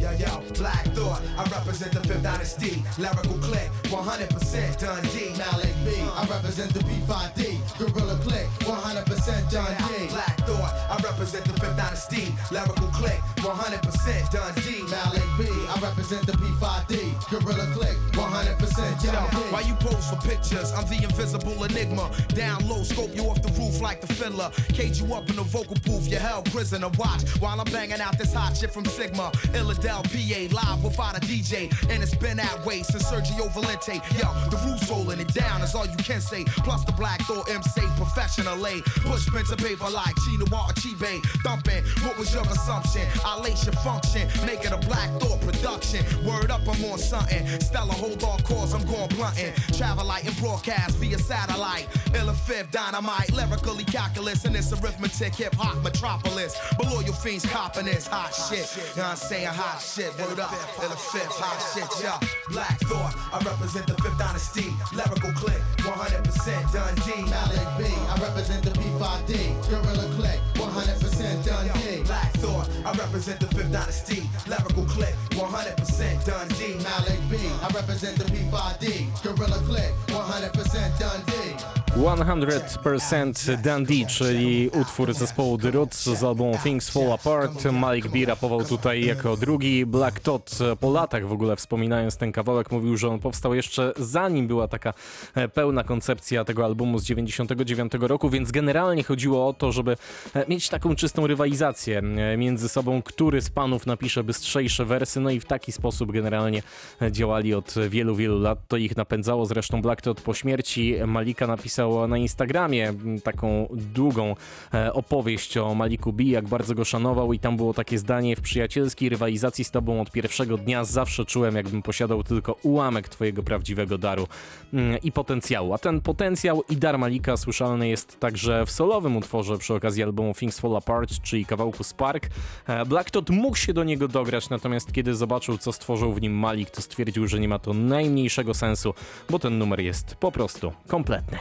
Yeah, 0.00 0.12
yo, 0.12 0.42
Black 0.54 0.84
Thought. 0.94 1.22
I 1.36 1.44
represent 1.50 1.92
the 1.92 2.00
Fifth 2.00 2.22
Dynasty. 2.22 2.82
Lyrical 2.98 3.38
click, 3.38 3.70
100% 3.84 4.78
Dundee. 4.78 5.36
Malik 5.36 5.74
B. 5.84 6.00
I 6.00 6.26
represent 6.30 6.72
the 6.72 6.80
B5D. 6.80 7.58
Gorilla 7.78 8.16
click, 8.22 8.46
100% 8.60 9.50
Dundee. 9.50 10.08
Black 10.08 10.37
Thought. 10.48 10.72
I 10.88 10.96
represent 11.04 11.44
the 11.44 11.52
Fifth 11.60 11.76
Dynasty. 11.76 12.32
Lyrical 12.50 12.88
click, 12.88 13.20
100% 13.36 14.30
Dundee. 14.32 14.82
Malik 14.88 15.28
B. 15.36 15.44
I 15.68 15.78
represent 15.82 16.24
the 16.24 16.32
P5D, 16.32 17.12
Gorilla 17.28 17.66
click, 17.74 17.96
100% 18.16 19.04
Yo, 19.04 19.12
why 19.52 19.60
you 19.60 19.74
pose 19.74 20.08
for 20.08 20.16
pictures? 20.26 20.72
I'm 20.72 20.88
the 20.88 21.04
invisible 21.04 21.62
enigma. 21.64 22.10
Down 22.28 22.66
low, 22.66 22.82
scope 22.82 23.14
you 23.14 23.24
off 23.24 23.42
the 23.42 23.52
roof 23.60 23.82
like 23.82 24.00
the 24.00 24.06
fiddler. 24.06 24.50
Cage 24.72 25.02
you 25.02 25.12
up 25.12 25.28
in 25.28 25.36
the 25.36 25.42
vocal 25.42 25.76
booth, 25.84 26.08
you 26.08 26.16
held 26.16 26.50
prisoner. 26.50 26.88
Watch 26.96 27.28
while 27.40 27.60
I'm 27.60 27.70
banging 27.70 28.00
out 28.00 28.16
this 28.16 28.32
hot 28.32 28.56
shit 28.56 28.72
from 28.72 28.86
Sigma. 28.86 29.30
Illadel, 29.52 30.02
PA, 30.08 30.40
live 30.56 30.82
without 30.82 31.18
a 31.18 31.20
DJ. 31.20 31.68
And 31.90 32.02
it's 32.02 32.14
been 32.14 32.38
that 32.38 32.64
way 32.64 32.82
since 32.82 33.04
Sergio 33.04 33.52
Valente. 33.52 34.00
Yo, 34.16 34.28
the 34.48 34.56
Roots 34.64 34.88
holding 34.88 35.20
it 35.20 35.32
down 35.34 35.60
is 35.60 35.74
all 35.74 35.86
you 35.86 35.96
can 35.98 36.22
say. 36.22 36.44
Plus 36.64 36.84
the 36.84 36.92
Black 36.92 37.20
Thought 37.22 37.50
MC 37.50 37.82
professionally. 37.96 38.80
Push 39.04 39.28
pen 39.28 39.44
to 39.44 39.56
paper 39.56 39.90
like 39.90 40.16
Chinua 40.38 40.72
Achebe. 40.72 41.22
Thumping, 41.42 41.84
what 42.04 42.18
was 42.18 42.32
your 42.32 42.44
assumption? 42.44 43.06
I 43.24 43.40
lace 43.40 43.64
your 43.64 43.74
function, 43.74 44.28
make 44.46 44.64
it 44.64 44.72
a 44.72 44.78
Black 44.88 45.10
Thought 45.20 45.40
production. 45.40 46.04
Word 46.24 46.50
up, 46.50 46.60
I'm 46.62 46.84
on 46.84 46.98
something. 46.98 47.46
Stella, 47.60 47.92
hold 47.92 48.22
on 48.24 48.40
cause 48.40 48.74
I'm 48.74 48.84
going 48.86 49.08
blunting. 49.08 49.52
Travel 49.76 50.06
light 50.06 50.26
and 50.26 50.36
broadcast 50.38 50.96
via 50.96 51.18
satellite. 51.18 51.88
Illa 52.14 52.32
fifth 52.32 52.70
dynamite, 52.70 53.32
lyrically 53.32 53.84
calculus, 53.84 54.44
and 54.44 54.56
it's 54.56 54.72
arithmetic, 54.72 55.34
hip 55.34 55.54
hop 55.54 55.82
metropolis. 55.82 56.56
Below 56.78 57.00
your 57.00 57.14
fiends 57.14 57.46
copping 57.46 57.86
this 57.86 58.06
hot 58.06 58.34
shit. 58.34 58.68
You 58.76 59.02
know 59.02 59.08
I'm 59.08 59.16
saying? 59.16 59.46
Hot 59.46 59.80
shit, 59.80 60.16
word 60.18 60.38
up. 60.38 60.52
Illa 60.82 60.96
fifth, 60.96 61.38
hot 61.38 61.58
shit, 61.72 61.88
yo. 62.04 62.14
Black 62.52 62.78
Thought, 62.80 63.14
I 63.32 63.38
represent 63.44 63.86
the 63.86 63.94
Fifth 64.02 64.18
Dynasty. 64.18 64.72
Lyrical 64.94 65.32
click, 65.32 65.60
100% 65.78 66.72
Dundee. 66.72 67.30
Malik 67.30 67.68
B, 67.78 67.84
I 67.84 68.16
represent 68.22 68.62
the 68.64 68.70
B5D. 68.70 69.68
Gorilla 69.68 70.08
click, 70.16 70.27
100% 70.54 71.44
Dundee. 71.44 72.02
Black 72.04 72.32
Thought, 72.34 72.68
I 72.84 72.92
represent 72.98 73.40
the 73.40 73.46
Fifth 73.46 73.72
Dynasty. 73.72 74.28
Lyrical 74.48 74.84
click, 74.84 75.14
100% 75.30 76.24
Dundee. 76.24 76.74
Malik 76.82 77.20
B, 77.30 77.36
I 77.62 77.68
represent 77.74 78.18
the 78.18 78.24
B5D. 78.24 79.22
Gorilla 79.22 79.58
click, 79.66 79.92
100% 80.08 80.98
Dundee. 80.98 81.87
100% 81.96 83.56
Dundee, 83.56 84.06
czyli 84.06 84.70
utwór 84.80 85.14
zespołu 85.14 85.58
The 85.58 85.70
Roots 85.70 86.04
z 86.04 86.24
albumu 86.24 86.58
Things 86.62 86.90
Fall 86.90 87.12
Apart. 87.12 87.64
Mike 87.64 88.08
B 88.08 88.26
rapował 88.26 88.64
tutaj 88.64 89.04
jako 89.04 89.36
drugi. 89.36 89.86
Black 89.86 90.20
Todd 90.20 90.58
po 90.80 90.92
latach 90.92 91.26
w 91.26 91.32
ogóle 91.32 91.56
wspominając 91.56 92.16
ten 92.16 92.32
kawałek 92.32 92.72
mówił, 92.72 92.96
że 92.96 93.08
on 93.08 93.18
powstał 93.18 93.54
jeszcze 93.54 93.92
zanim 93.96 94.46
była 94.46 94.68
taka 94.68 94.94
e, 95.34 95.48
pełna 95.48 95.84
koncepcja 95.84 96.44
tego 96.44 96.64
albumu 96.64 96.98
z 96.98 97.04
99 97.04 97.92
roku, 98.00 98.30
więc 98.30 98.50
generalnie 98.50 99.02
chodziło 99.02 99.48
o 99.48 99.52
to, 99.52 99.72
żeby 99.72 99.96
e, 100.34 100.46
mieć 100.48 100.68
taką 100.68 100.96
czystą 100.96 101.26
rywalizację 101.26 101.98
e, 101.98 102.36
między 102.36 102.68
sobą, 102.68 103.02
który 103.02 103.40
z 103.40 103.50
panów 103.50 103.86
napisze 103.86 104.24
bystrzejsze 104.24 104.84
wersy, 104.84 105.20
no 105.20 105.30
i 105.30 105.40
w 105.40 105.44
taki 105.44 105.72
sposób 105.72 106.12
generalnie 106.12 106.62
działali 107.10 107.54
od 107.54 107.74
wielu, 107.88 108.16
wielu 108.16 108.38
lat. 108.38 108.58
To 108.68 108.76
ich 108.76 108.96
napędzało. 108.96 109.46
Zresztą 109.46 109.82
Black 109.82 110.02
Todd 110.02 110.20
po 110.20 110.34
śmierci 110.34 110.96
Malika 111.06 111.46
napisał 111.46 111.77
na 112.08 112.18
Instagramie 112.18 112.92
taką 113.24 113.68
długą 113.70 114.34
e, 114.74 114.92
opowieść 114.92 115.56
o 115.56 115.74
Maliku 115.74 116.12
B, 116.12 116.22
jak 116.22 116.48
bardzo 116.48 116.74
go 116.74 116.84
szanował 116.84 117.32
i 117.32 117.38
tam 117.38 117.56
było 117.56 117.74
takie 117.74 117.98
zdanie 117.98 118.36
w 118.36 118.40
przyjacielskiej 118.40 119.08
rywalizacji 119.08 119.64
z 119.64 119.70
tobą 119.70 120.00
od 120.00 120.10
pierwszego 120.10 120.56
dnia 120.56 120.84
zawsze 120.84 121.24
czułem, 121.24 121.56
jakbym 121.56 121.82
posiadał 121.82 122.22
tylko 122.22 122.56
ułamek 122.62 123.08
twojego 123.08 123.42
prawdziwego 123.42 123.98
daru 123.98 124.26
mm, 124.72 124.98
i 125.02 125.12
potencjału. 125.12 125.74
A 125.74 125.78
ten 125.78 126.00
potencjał 126.00 126.62
i 126.70 126.76
dar 126.76 126.98
Malika 126.98 127.36
słyszalny 127.36 127.88
jest 127.88 128.20
także 128.20 128.66
w 128.66 128.70
solowym 128.70 129.16
utworze 129.16 129.58
przy 129.58 129.74
okazji 129.74 130.02
albumu 130.02 130.34
Things 130.34 130.58
Fall 130.60 130.76
Apart, 130.76 131.22
czyli 131.22 131.46
kawałku 131.46 131.84
Spark. 131.84 132.26
E, 132.66 132.86
Black 132.86 133.10
Todd 133.10 133.30
mógł 133.30 133.56
się 133.56 133.72
do 133.72 133.84
niego 133.84 134.08
dograć, 134.08 134.50
natomiast 134.50 134.92
kiedy 134.92 135.14
zobaczył, 135.14 135.58
co 135.58 135.72
stworzył 135.72 136.12
w 136.12 136.20
nim 136.20 136.32
Malik, 136.32 136.70
to 136.70 136.82
stwierdził, 136.82 137.28
że 137.28 137.40
nie 137.40 137.48
ma 137.48 137.58
to 137.58 137.74
najmniejszego 137.74 138.54
sensu, 138.54 138.94
bo 139.30 139.38
ten 139.38 139.58
numer 139.58 139.80
jest 139.80 140.14
po 140.14 140.32
prostu 140.32 140.72
kompletny. 140.86 141.38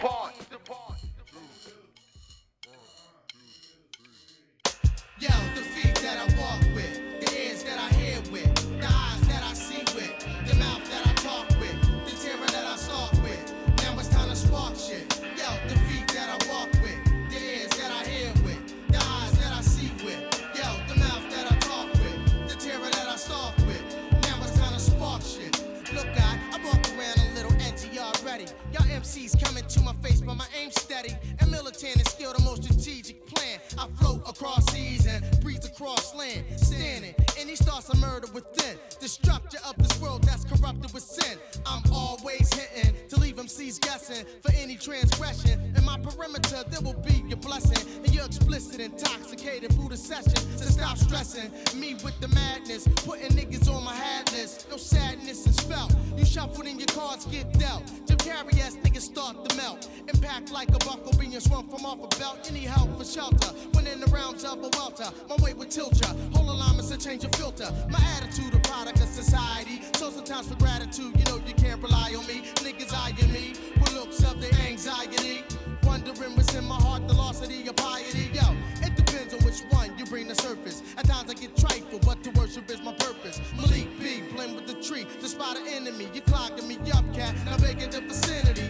Y'all 28.77 28.87
MCs 28.99 29.41
coming 29.43 29.63
to 29.65 29.81
my 29.81 29.93
face, 29.93 30.21
but 30.21 30.35
my 30.35 30.45
aim 30.59 30.69
steady 30.71 31.15
and 31.39 31.49
militant 31.49 31.95
and 31.95 32.07
skill 32.07 32.33
the 32.33 32.43
most 32.43 32.63
strategic 32.63 33.25
plan. 33.25 33.59
I 33.77 33.87
float 33.99 34.21
across 34.27 34.71
seas 34.71 35.07
and 35.07 35.23
breeze 35.41 35.65
across 35.65 36.13
land, 36.13 36.43
standing 36.57 37.15
in 37.39 37.47
these 37.47 37.63
thoughts 37.63 37.89
murder 37.99 38.27
within 38.33 38.77
the 38.99 39.07
structure 39.07 39.59
of 39.67 39.75
this 39.77 39.99
world 39.99 40.23
that's 40.23 40.43
corrupted 40.43 40.93
with 40.93 41.03
sin. 41.03 41.39
I'm 41.65 41.81
always 41.91 42.53
hitting 42.53 42.93
MCs 43.37 43.79
guessing 43.79 44.25
for 44.41 44.51
any 44.55 44.75
transgression. 44.75 45.73
In 45.77 45.85
my 45.85 45.97
perimeter, 45.99 46.63
there 46.69 46.81
will 46.81 46.99
be 47.01 47.23
your 47.27 47.37
blessing, 47.37 47.77
and 48.03 48.13
you're 48.13 48.25
explicit, 48.25 48.79
intoxicated 48.79 49.71
the 49.89 49.97
session. 49.97 50.35
So 50.57 50.65
stop 50.65 50.97
stressing 50.97 51.51
me 51.75 51.95
with 52.03 52.19
the 52.19 52.27
madness, 52.29 52.87
putting 53.05 53.31
niggas 53.31 53.69
on 53.69 53.83
my 53.83 53.95
hat 53.95 54.31
list. 54.31 54.67
No 54.69 54.77
sadness 54.77 55.47
is 55.47 55.59
felt. 55.61 55.93
You 56.15 56.25
shuffle 56.25 56.65
in 56.65 56.77
your 56.77 56.87
cards, 56.87 57.25
get 57.25 57.51
dealt. 57.57 57.85
Jim 58.05 58.17
Carrey 58.17 58.59
ass 58.59 58.75
niggas 58.77 59.01
start 59.01 59.47
to 59.47 59.55
melt. 59.55 59.89
Impact 60.13 60.51
like 60.51 60.69
a 60.69 60.79
buckle 60.85 61.13
being 61.19 61.39
swung 61.39 61.67
from 61.69 61.85
off 61.85 62.03
a 62.03 62.19
belt. 62.19 62.47
Any 62.49 62.61
help 62.61 62.97
for 62.97 63.05
shelter. 63.05 63.47
When 63.73 63.87
in 63.87 63.99
the 63.99 64.07
realms 64.07 64.43
of 64.43 64.59
a 64.59 64.69
welter, 64.77 65.09
my 65.29 65.35
weight 65.41 65.57
would 65.57 65.71
tilt 65.71 65.99
ya. 66.01 66.13
Whole 66.33 66.49
alignments 66.49 66.89
to 66.89 66.97
change 66.97 67.23
your 67.23 67.31
filter. 67.33 67.71
My 67.89 67.99
attitude, 68.17 68.53
a 68.53 68.59
product 68.59 68.99
of 68.99 69.07
society. 69.07 69.81
So 69.95 70.09
sometimes 70.11 70.47
for 70.47 70.55
gratitude, 70.55 71.13
you 71.17 71.25
know 71.25 71.39
you 71.47 71.53
can't 71.53 71.81
rely 71.81 72.13
on 72.17 72.25
me. 72.27 72.41
Niggas 72.65 72.93
eyeing 72.93 73.26
me 73.31 73.53
with 73.79 73.93
looks 73.93 74.23
of 74.23 74.41
their 74.41 74.53
anxiety. 74.67 75.43
Wondering 75.83 76.35
what's 76.35 76.53
in 76.55 76.65
my 76.65 76.75
heart, 76.75 77.07
the 77.07 77.13
loss 77.13 77.41
of 77.41 77.49
the 77.49 77.73
piety. 77.73 78.29
Yo, 78.33 78.55
it 78.81 78.95
depends 78.95 79.33
on 79.33 79.39
which 79.45 79.61
one 79.69 79.97
you 79.97 80.05
bring 80.05 80.27
to 80.27 80.35
surface. 80.35 80.83
At 80.97 81.07
times 81.07 81.31
I 81.31 81.33
get 81.33 81.55
trifle, 81.55 81.99
but 82.05 82.23
to 82.23 82.31
worship 82.31 82.69
is 82.69 82.81
my 82.81 82.93
purpose. 82.93 83.39
Malik 83.55 83.87
B, 83.99 84.21
blend 84.33 84.55
with 84.55 84.67
the 84.67 84.81
tree, 84.81 85.05
to 85.21 85.27
spot 85.27 85.57
an 85.57 85.67
enemy. 85.67 86.07
You 86.13 86.21
clogging 86.21 86.67
me 86.67 86.77
up, 86.91 87.05
cat. 87.13 87.35
Now 87.45 87.55
in 87.55 87.89
the 87.89 88.01
vicinity. 88.01 88.66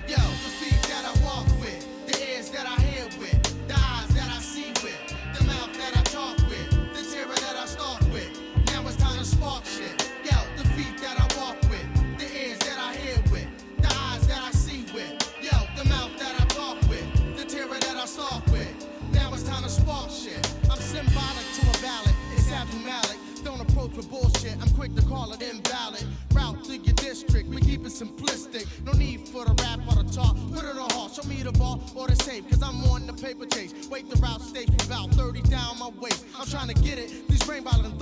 Call 25.08 25.34
it 25.34 25.42
invalid. 25.42 26.06
Route 26.34 26.64
to 26.66 26.78
your 26.78 26.94
district. 26.96 27.50
We 27.50 27.62
keep 27.62 27.82
it 27.82 27.94
simplistic. 27.94 28.66
No 28.86 28.92
need 28.94 29.28
for 29.28 29.46
the 29.46 29.54
rap 29.64 29.80
or 29.88 30.04
the 30.04 30.12
talk. 30.12 30.36
Put 30.54 30.64
it 30.64 30.78
on 30.78 30.90
hard. 30.92 31.14
Show 31.14 31.24
me 31.24 31.42
the 31.44 31.52
ball 31.52 31.82
or 31.96 32.08
the 32.08 32.16
safe. 32.16 32.50
Cause 32.50 32.62
I'm 32.62 32.84
on 32.92 33.08
the 33.08 33.14
paper 33.14 33.46
chase. 33.46 33.88
Wait 33.90 34.10
the 34.10 34.20
route 34.22 34.42
stage 34.42 34.70
for 34.78 34.86
about 34.86 35.12
30 35.12 35.42
down 35.44 35.80
my 35.80 35.90
waist. 36.00 36.26
I'm 36.38 36.46
trying 36.48 36.68
to 36.68 36.76
get 36.76 37.00
it. 37.00 37.28
These 37.28 37.38
thoughts 37.44 37.97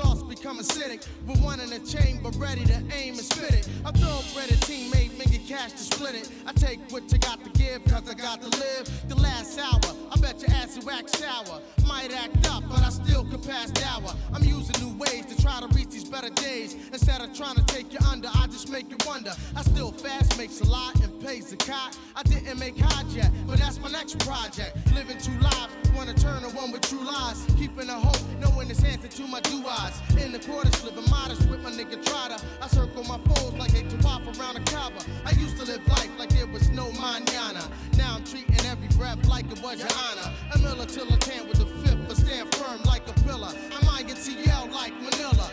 become 0.45 0.59
acidic. 0.59 1.07
With 1.25 1.41
one 1.41 1.59
in 1.59 1.71
the 1.71 1.79
chamber 1.79 2.29
ready 2.37 2.63
to 2.65 2.83
aim 2.93 3.15
and 3.15 3.25
spit 3.25 3.51
it. 3.51 3.67
I 3.83 3.89
thoroughbred 3.89 4.51
a 4.51 4.57
teammate, 4.61 5.17
make 5.17 5.33
it 5.33 5.47
cash 5.47 5.71
to 5.71 5.79
split 5.79 6.13
it. 6.13 6.29
I 6.45 6.53
take 6.53 6.79
what 6.91 7.11
you 7.11 7.17
got 7.17 7.43
to 7.43 7.49
give, 7.49 7.83
cause 7.85 8.07
I 8.07 8.13
got 8.13 8.43
to 8.43 8.49
live. 8.59 9.09
The 9.09 9.15
last 9.15 9.57
hour, 9.57 9.81
I 10.11 10.19
bet 10.19 10.39
your 10.41 10.51
ass 10.51 10.77
will 10.77 10.91
act 10.91 11.09
sour. 11.17 11.61
Might 11.87 12.13
act 12.13 12.47
up, 12.51 12.63
but 12.69 12.77
I 12.83 12.89
still 12.89 13.25
could 13.25 13.41
pass 13.41 13.71
hour. 13.85 14.13
I'm 14.35 14.43
using 14.43 14.75
new 14.85 14.95
ways 14.99 15.25
to 15.25 15.41
try 15.41 15.59
to 15.61 15.67
reach 15.75 15.89
these 15.89 16.07
better 16.07 16.29
days. 16.29 16.75
Instead 16.93 17.21
of 17.21 17.35
trying 17.35 17.55
to 17.55 17.63
take 17.63 17.91
you 17.91 17.99
under, 18.07 18.29
I 18.35 18.45
just 18.45 18.69
make 18.69 18.87
you 18.91 18.97
wonder. 19.03 19.31
I 19.55 19.63
still 19.63 19.91
fast, 19.91 20.37
makes 20.37 20.61
a 20.61 20.65
lot, 20.65 20.93
and 21.01 21.19
pays 21.25 21.49
the 21.49 21.57
cot. 21.57 21.97
I 22.15 22.21
didn't 22.21 22.59
make 22.59 22.77
hot 22.77 23.05
yet, 23.07 23.31
but 23.47 23.57
that's 23.57 23.79
my 23.79 23.89
next 23.89 24.19
project. 24.19 24.77
Living 24.93 25.17
two 25.17 25.39
lives, 25.39 25.73
wanna 25.95 26.13
turn 26.13 26.43
world 26.49 26.65
frontin' 26.65 26.71
with 26.71 26.81
true 26.89 27.05
lies. 27.05 27.45
Keeping 27.57 27.89
a 27.89 27.93
hope, 27.93 28.21
knowing 28.39 28.69
it's 28.69 28.83
answer 28.83 29.07
to 29.07 29.27
my 29.27 29.39
do 29.41 29.63
eyes. 29.67 30.01
In 30.21 30.31
the 30.31 30.39
quarters, 30.39 30.83
living 30.83 31.09
modest 31.09 31.47
with 31.49 31.61
my 31.61 31.71
nigga 31.71 32.03
Trotter. 32.05 32.43
I 32.61 32.67
circle 32.67 33.03
my 33.03 33.17
foes 33.19 33.53
like 33.53 33.71
they 33.71 33.83
tawaf 33.83 34.39
around 34.39 34.57
a 34.57 34.61
Kaaba. 34.71 35.03
I 35.25 35.31
used 35.31 35.57
to 35.57 35.65
live 35.65 35.87
life 35.87 36.11
like 36.17 36.29
there 36.29 36.47
was 36.47 36.69
no 36.69 36.91
manana. 36.93 37.63
Now 37.97 38.15
I'm 38.15 38.23
treating 38.23 38.65
every 38.65 38.87
breath 38.97 39.27
like 39.27 39.45
it 39.51 39.61
was 39.61 39.79
your 39.79 39.89
honor. 40.09 40.33
A 40.53 40.57
militant 40.59 41.09
with 41.47 41.59
the 41.59 41.65
fifth, 41.65 42.07
but 42.07 42.17
stand 42.17 42.53
firm 42.55 42.81
like 42.83 43.07
a 43.07 43.13
pillar. 43.21 43.51
I 43.73 43.85
to 44.25 44.31
yell 44.31 44.67
like 44.71 44.93
Manila. 45.01 45.51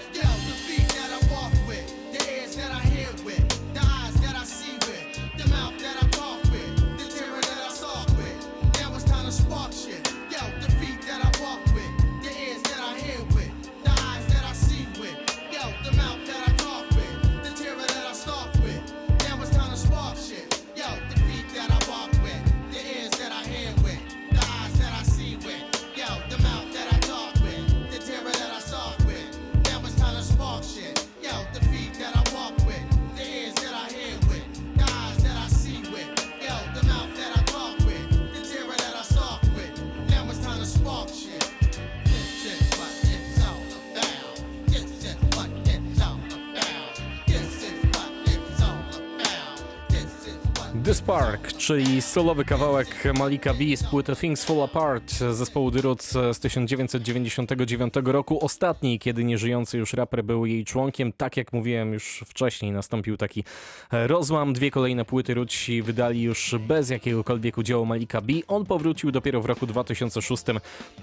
The 50.93 50.97
Spark, 50.97 51.53
czyli 51.53 52.03
solowy 52.03 52.45
kawałek 52.45 53.05
Malika 53.18 53.55
B 53.55 53.76
z 53.76 53.82
płyty 53.82 54.16
Things 54.16 54.45
Fall 54.45 54.62
Apart 54.62 55.12
zespołu 55.12 55.70
The 55.70 55.80
Roots 55.80 56.12
z 56.12 56.38
1999 56.38 57.95
roku. 58.05 58.45
Ostatniej, 58.45 58.99
kiedy 58.99 59.24
nieżyjący 59.24 59.78
już 59.78 59.93
raper 59.93 60.24
był 60.24 60.47
jej 60.47 60.64
członkiem. 60.64 61.12
Tak 61.12 61.36
jak 61.36 61.53
mówiłem 61.53 61.93
już 61.93 62.24
wcześniej, 62.26 62.72
nastąpił 62.72 63.16
taki 63.16 63.45
rozłam. 63.93 64.53
Dwie 64.53 64.70
kolejne 64.70 65.05
płyty 65.05 65.34
Rootsi 65.34 65.82
wydali 65.82 66.22
już 66.22 66.55
bez 66.61 66.90
jakiegokolwiek 66.90 67.59
udziału 67.59 67.86
Malika 67.86 68.20
B. 68.20 68.32
On 68.49 68.66
powrócił 68.66 69.11
dopiero 69.11 69.40
w 69.40 69.47
roku 69.47 69.66
2006, 69.66 70.45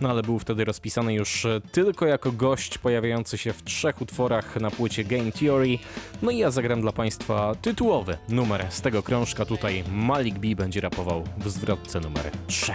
no 0.02 0.10
ale 0.10 0.22
był 0.22 0.40
wtedy 0.40 0.66
rozpisany 0.66 1.14
już 1.14 1.48
tylko 1.72 2.06
jako 2.06 2.32
gość 2.32 2.78
pojawiający 2.78 3.38
się 3.38 3.54
w 3.54 3.64
trzech 3.64 4.02
utworach 4.02 4.56
na 4.56 4.72
płycie 4.72 5.04
Game 5.04 5.32
Theory. 5.32 5.78
No 6.22 6.32
i 6.32 6.38
ja 6.38 6.52
zagram 6.52 6.82
dla 6.82 6.92
Państwa 6.92 7.56
tytułowy 7.62 8.18
numer 8.30 8.66
z 8.70 8.82
tego 8.82 9.04
krążka. 9.04 9.46
Tutaj 9.46 9.79
Malik 9.92 10.40
B 10.40 10.56
będzie 10.56 10.82
rapował 10.82 11.24
w 11.38 11.50
zwrotce 11.50 12.00
numer 12.00 12.32
3. 12.48 12.74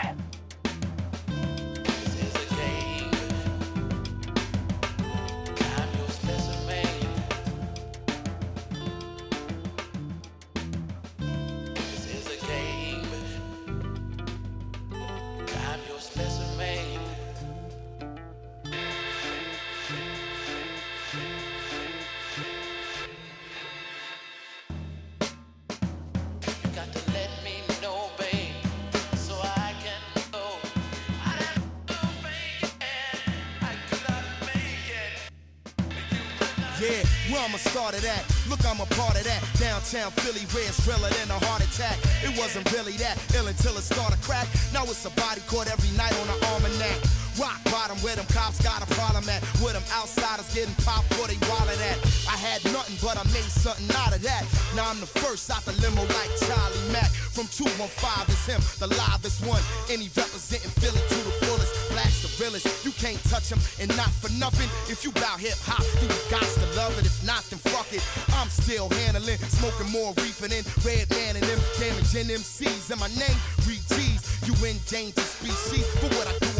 I'm 54.94 55.00
the 55.00 55.10
first 55.26 55.50
out 55.50 55.66
the 55.66 55.74
limo 55.82 56.06
like 56.14 56.30
Charlie 56.46 56.86
Mack. 56.94 57.10
From 57.10 57.50
215 57.50 58.30
is 58.30 58.46
him, 58.46 58.62
the 58.78 58.86
livest 58.94 59.42
one. 59.42 59.58
He 59.90 60.06
representing 60.14 60.70
Philly 60.78 61.02
to 61.02 61.18
the 61.26 61.34
fullest. 61.42 61.74
Black's 61.90 62.22
the 62.22 62.30
realest. 62.38 62.70
You 62.86 62.94
can't 62.94 63.18
touch 63.26 63.50
him, 63.50 63.58
and 63.82 63.90
not 63.98 64.14
for 64.22 64.30
nothing. 64.38 64.70
If 64.86 65.02
you 65.02 65.10
bout 65.18 65.42
hip 65.42 65.58
hop, 65.66 65.82
then 65.98 66.06
you 66.06 66.20
got 66.30 66.46
to 66.46 66.66
love 66.78 66.94
it. 66.94 67.10
If 67.10 67.18
not, 67.26 67.42
then 67.50 67.58
fuck 67.58 67.90
it. 67.90 68.06
I'm 68.38 68.46
still 68.46 68.86
handling, 69.02 69.42
smoking 69.58 69.90
more 69.90 70.14
reefer 70.22 70.46
than 70.46 70.62
Redman 70.86 71.42
and 71.42 71.42
them 71.42 71.58
damaging 71.74 72.30
MCs. 72.30 72.94
And 72.94 73.02
my 73.02 73.10
name, 73.18 73.38
Reed 73.66 73.82
G's. 73.90 74.22
You 74.46 74.54
endangered 74.62 75.26
species. 75.26 75.82
For 75.98 76.06
what 76.14 76.30
I 76.30 76.38
do, 76.38 76.53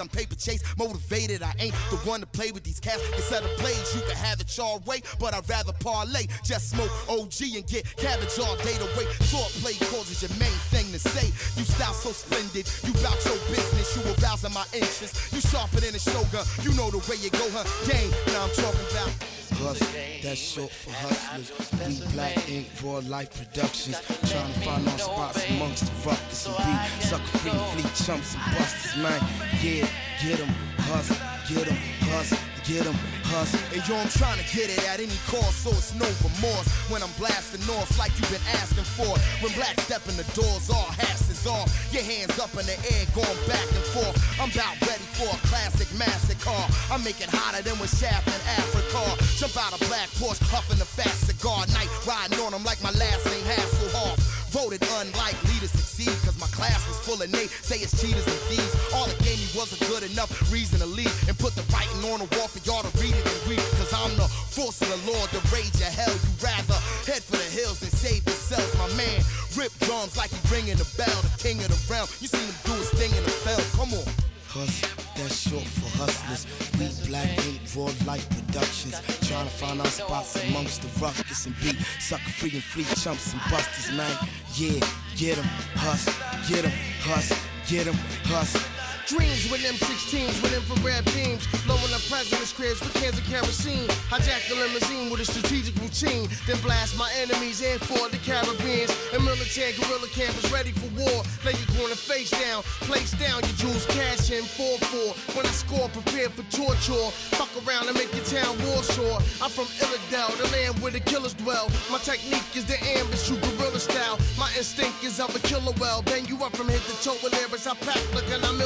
I'm 0.00 0.08
paper 0.08 0.34
chase 0.34 0.62
motivated. 0.78 1.42
I 1.42 1.54
ain't 1.58 1.74
the 1.90 1.96
one 2.08 2.20
to 2.20 2.26
play 2.26 2.50
with 2.50 2.64
these 2.64 2.80
cats. 2.80 3.02
Instead 3.14 3.44
of 3.44 3.50
blades, 3.58 3.94
you 3.94 4.00
can 4.02 4.16
have 4.16 4.40
it 4.40 4.56
your 4.56 4.78
way, 4.80 5.02
but 5.18 5.34
I'd 5.34 5.48
rather 5.48 5.72
parlay. 5.80 6.26
Just 6.42 6.70
smoke 6.70 6.90
OG 7.08 7.54
and 7.54 7.66
get 7.66 7.84
cabbage 7.96 8.38
all 8.38 8.56
day 8.56 8.74
to 8.78 8.88
wait. 8.96 9.08
Short 9.28 9.50
play 9.60 9.74
causes 9.92 10.22
your 10.22 10.32
main 10.38 10.58
thing 10.72 10.90
to 10.92 10.98
say. 10.98 11.26
You 11.58 11.64
style 11.64 11.94
so 11.94 12.12
splendid, 12.12 12.66
you 12.84 12.92
bout 13.02 13.20
your 13.24 13.38
business, 13.52 13.96
you 13.96 14.02
arousing 14.18 14.52
my 14.52 14.64
interest. 14.72 15.32
You 15.32 15.40
sharper 15.40 15.80
than 15.80 15.94
a 15.94 15.98
shogun, 15.98 16.44
you 16.62 16.72
know 16.74 16.90
the 16.90 16.98
way 17.10 17.16
you 17.20 17.30
go, 17.30 17.46
huh? 17.52 17.64
Game, 17.86 18.10
now 18.32 18.44
I'm 18.44 18.50
talking 18.50 18.86
about. 18.90 19.39
That's 19.62 20.38
short 20.38 20.70
for 20.70 20.90
hustlers. 20.90 22.00
We 22.00 22.12
Black 22.14 22.48
Ink, 22.48 22.66
Raw 22.82 23.00
Life 23.06 23.30
Productions. 23.36 24.00
Trying 24.30 24.52
to 24.54 24.60
find 24.60 24.88
our 24.88 24.98
spots 24.98 25.50
amongst 25.50 25.84
the 25.84 26.08
ruckus 26.08 26.46
and 26.46 26.56
beat. 26.56 27.02
Sucker 27.02 27.38
free, 27.38 27.50
fleet 27.50 27.94
chumps 28.06 28.34
and 28.34 28.56
busters, 28.56 28.96
man. 29.02 29.20
Yeah, 29.62 29.86
get 30.22 30.40
'em, 30.40 30.48
hustle, 30.88 31.16
get 31.48 31.68
'em, 31.68 31.76
hustle, 32.08 32.38
get 32.70 32.86
'em, 32.86 32.94
hustle. 33.34 33.58
And 33.74 33.82
yo, 33.82 33.98
I'm 33.98 34.08
trying 34.14 34.38
to 34.38 34.46
get 34.54 34.70
it 34.70 34.78
at 34.86 35.02
any 35.02 35.18
cost, 35.26 35.66
so 35.66 35.70
it's 35.74 35.92
no 35.94 36.06
remorse. 36.22 36.68
When 36.86 37.02
I'm 37.02 37.10
blasting 37.18 37.66
off 37.74 37.90
like 37.98 38.14
you've 38.18 38.30
been 38.30 38.46
asking 38.62 38.86
for. 38.94 39.10
When 39.42 39.50
black 39.58 39.74
step 39.80 40.06
in 40.06 40.16
the 40.16 40.26
doors, 40.38 40.70
all 40.70 40.90
hats 40.94 41.26
is 41.30 41.46
off. 41.46 41.66
Your 41.90 42.04
hands 42.06 42.38
up 42.38 42.54
in 42.54 42.66
the 42.70 42.78
air, 42.94 43.04
going 43.14 43.40
back 43.50 43.66
and 43.74 43.86
forth. 43.90 44.14
I'm 44.38 44.50
about 44.54 44.78
ready 44.86 45.06
for 45.18 45.26
a 45.26 45.40
classic 45.50 45.90
massacre. 45.98 46.62
I 46.94 46.96
make 47.02 47.18
it 47.20 47.30
hotter 47.30 47.62
than 47.62 47.76
with 47.82 47.90
Shaft 47.98 48.28
in 48.30 48.42
Africa. 48.62 49.02
Jump 49.38 49.56
out 49.58 49.74
a 49.74 49.80
black 49.90 50.08
Porsche, 50.22 50.42
huffing 50.46 50.80
a 50.80 50.86
fast 50.86 51.26
cigar. 51.26 51.66
Night 51.74 51.90
riding 52.06 52.38
on 52.38 52.52
them 52.52 52.62
like 52.62 52.80
my 52.82 52.94
last 52.94 53.26
name 53.26 53.46
Hasselhoff. 53.50 54.18
Voted 54.50 54.82
unlikely 54.98 55.58
to 55.62 55.68
succeed, 55.68 56.14
cause 56.26 56.38
my 56.38 56.50
class 56.50 56.82
was 56.88 56.98
full 57.06 57.22
of 57.22 57.30
Nate. 57.30 57.50
Say 57.62 57.78
it's 57.78 57.94
cheaters 58.00 58.26
and 58.26 58.40
thieves. 58.50 58.74
All 58.94 59.06
me 59.06 59.14
wasn't 59.54 59.80
good 59.88 60.04
enough 60.10 60.30
reason 60.52 60.78
to 60.80 60.86
leave 60.86 61.12
and 61.28 61.38
put 61.38 61.54
the 61.54 61.62
writing 61.72 62.02
on 62.10 62.20
the 62.20 62.28
wall 62.36 62.48
for 62.48 62.60
y'all 62.66 62.82
to 62.82 62.92
read 62.98 63.14
it 63.14 63.24
and 63.24 63.42
read. 63.48 63.62
Cause 63.78 63.92
I'm 63.92 64.14
the 64.16 64.28
force 64.28 64.80
of 64.82 64.88
the 64.88 65.00
Lord, 65.10 65.30
the 65.30 65.42
rage 65.50 65.74
of 65.80 65.92
hell. 65.92 66.12
You 66.12 66.30
rather 66.42 66.78
head 67.08 67.22
for 67.22 67.36
the 67.36 67.50
hills 67.50 67.82
and 67.82 67.92
save 67.92 68.24
yourselves, 68.26 68.70
my 68.78 68.88
man. 68.94 69.20
Rip 69.56 69.72
drums 69.86 70.16
like 70.16 70.30
he 70.30 70.40
ringing 70.52 70.76
the 70.76 70.88
bell, 70.96 71.18
the 71.22 71.32
king 71.38 71.58
of 71.64 71.68
the 71.68 71.80
realm. 71.90 72.06
You 72.20 72.28
seen 72.28 72.46
him 72.46 72.58
do 72.64 72.74
his 72.78 72.90
thing 72.94 73.10
in 73.16 73.22
the 73.24 73.34
fell. 73.44 73.62
Come 73.78 73.94
on. 73.94 74.06
Hustle, 74.50 74.90
that's 75.14 75.46
short 75.46 75.62
for 75.62 75.86
hustlers. 75.94 76.42
We 76.74 76.90
Black 77.06 77.30
Ink, 77.46 77.60
Raw 77.76 77.90
Life 78.04 78.26
Productions. 78.30 78.98
Trying 79.28 79.46
to 79.46 79.54
find 79.54 79.80
our 79.80 79.86
spots 79.86 80.42
amongst 80.42 80.82
the 80.82 80.90
ruckus 80.98 81.46
and 81.46 81.54
beat. 81.62 81.76
Sucker 82.00 82.34
free 82.34 82.50
and 82.54 82.62
fleet 82.62 82.88
chumps 82.98 83.32
and 83.32 83.42
busters, 83.50 83.94
man. 83.96 84.10
Yeah, 84.54 84.80
get 85.16 85.38
'em, 85.38 85.44
hustle, 85.78 86.14
get 86.48 86.64
'em, 86.64 86.72
hustle, 87.00 87.36
get 87.68 87.86
'em, 87.86 87.94
hustle. 88.26 88.79
Dreams 89.10 89.50
with 89.50 89.66
M16s 89.66 90.38
with 90.38 90.54
infrared 90.54 91.04
beams. 91.10 91.42
Blowing 91.66 91.90
up 91.90 91.98
president's 92.06 92.54
cribs 92.54 92.78
with 92.78 92.94
cans 92.94 93.18
of 93.18 93.26
kerosene. 93.26 93.90
Hijack 94.06 94.46
the 94.46 94.54
limousine 94.54 95.10
with 95.10 95.18
a 95.18 95.24
strategic 95.24 95.74
routine. 95.82 96.30
Then 96.46 96.62
blast 96.62 96.94
my 96.96 97.10
enemies 97.18 97.58
in 97.58 97.80
for 97.80 98.06
the 98.06 98.22
Caribbeans. 98.22 98.94
And 99.10 99.24
military 99.26 99.74
guerrilla 99.74 100.06
is 100.14 100.52
ready 100.54 100.70
for 100.70 100.86
war. 100.94 101.26
Lay 101.42 101.58
your 101.58 101.70
corner 101.74 101.98
face 101.98 102.30
down. 102.30 102.62
Place 102.86 103.10
down 103.18 103.42
your 103.42 103.56
jewels, 103.58 103.82
cash 103.90 104.30
in 104.30 104.46
4-4. 104.46 105.34
When 105.34 105.42
I 105.42 105.50
score, 105.58 105.88
prepare 105.90 106.30
for 106.30 106.46
torture. 106.54 107.10
Fuck 107.34 107.50
around 107.66 107.90
and 107.90 107.98
make 107.98 108.14
your 108.14 108.26
town 108.30 108.54
war 108.62 108.78
sore. 108.86 109.18
I'm 109.42 109.50
from 109.50 109.66
Illadel, 109.82 110.30
the 110.38 110.46
land 110.54 110.78
where 110.78 110.94
the 110.94 111.02
killers 111.02 111.34
dwell. 111.34 111.66
My 111.90 111.98
technique 111.98 112.54
is 112.54 112.62
the 112.62 112.78
ambush, 112.94 113.26
true 113.26 113.42
guerrilla 113.42 113.82
style. 113.82 114.22
My 114.38 114.46
instinct 114.54 115.02
is 115.02 115.18
of 115.18 115.34
a 115.34 115.42
killer 115.42 115.74
well. 115.82 115.98
Bang 116.06 116.30
you 116.30 116.38
up 116.46 116.54
from 116.54 116.68
head 116.70 116.82
to 116.86 116.94
toe 117.02 117.18
with 117.26 117.34
lyrics. 117.34 117.66
I 117.66 117.74
pack 117.74 117.98
like 118.14 118.30
an 118.30 118.46
I'm 118.46 118.60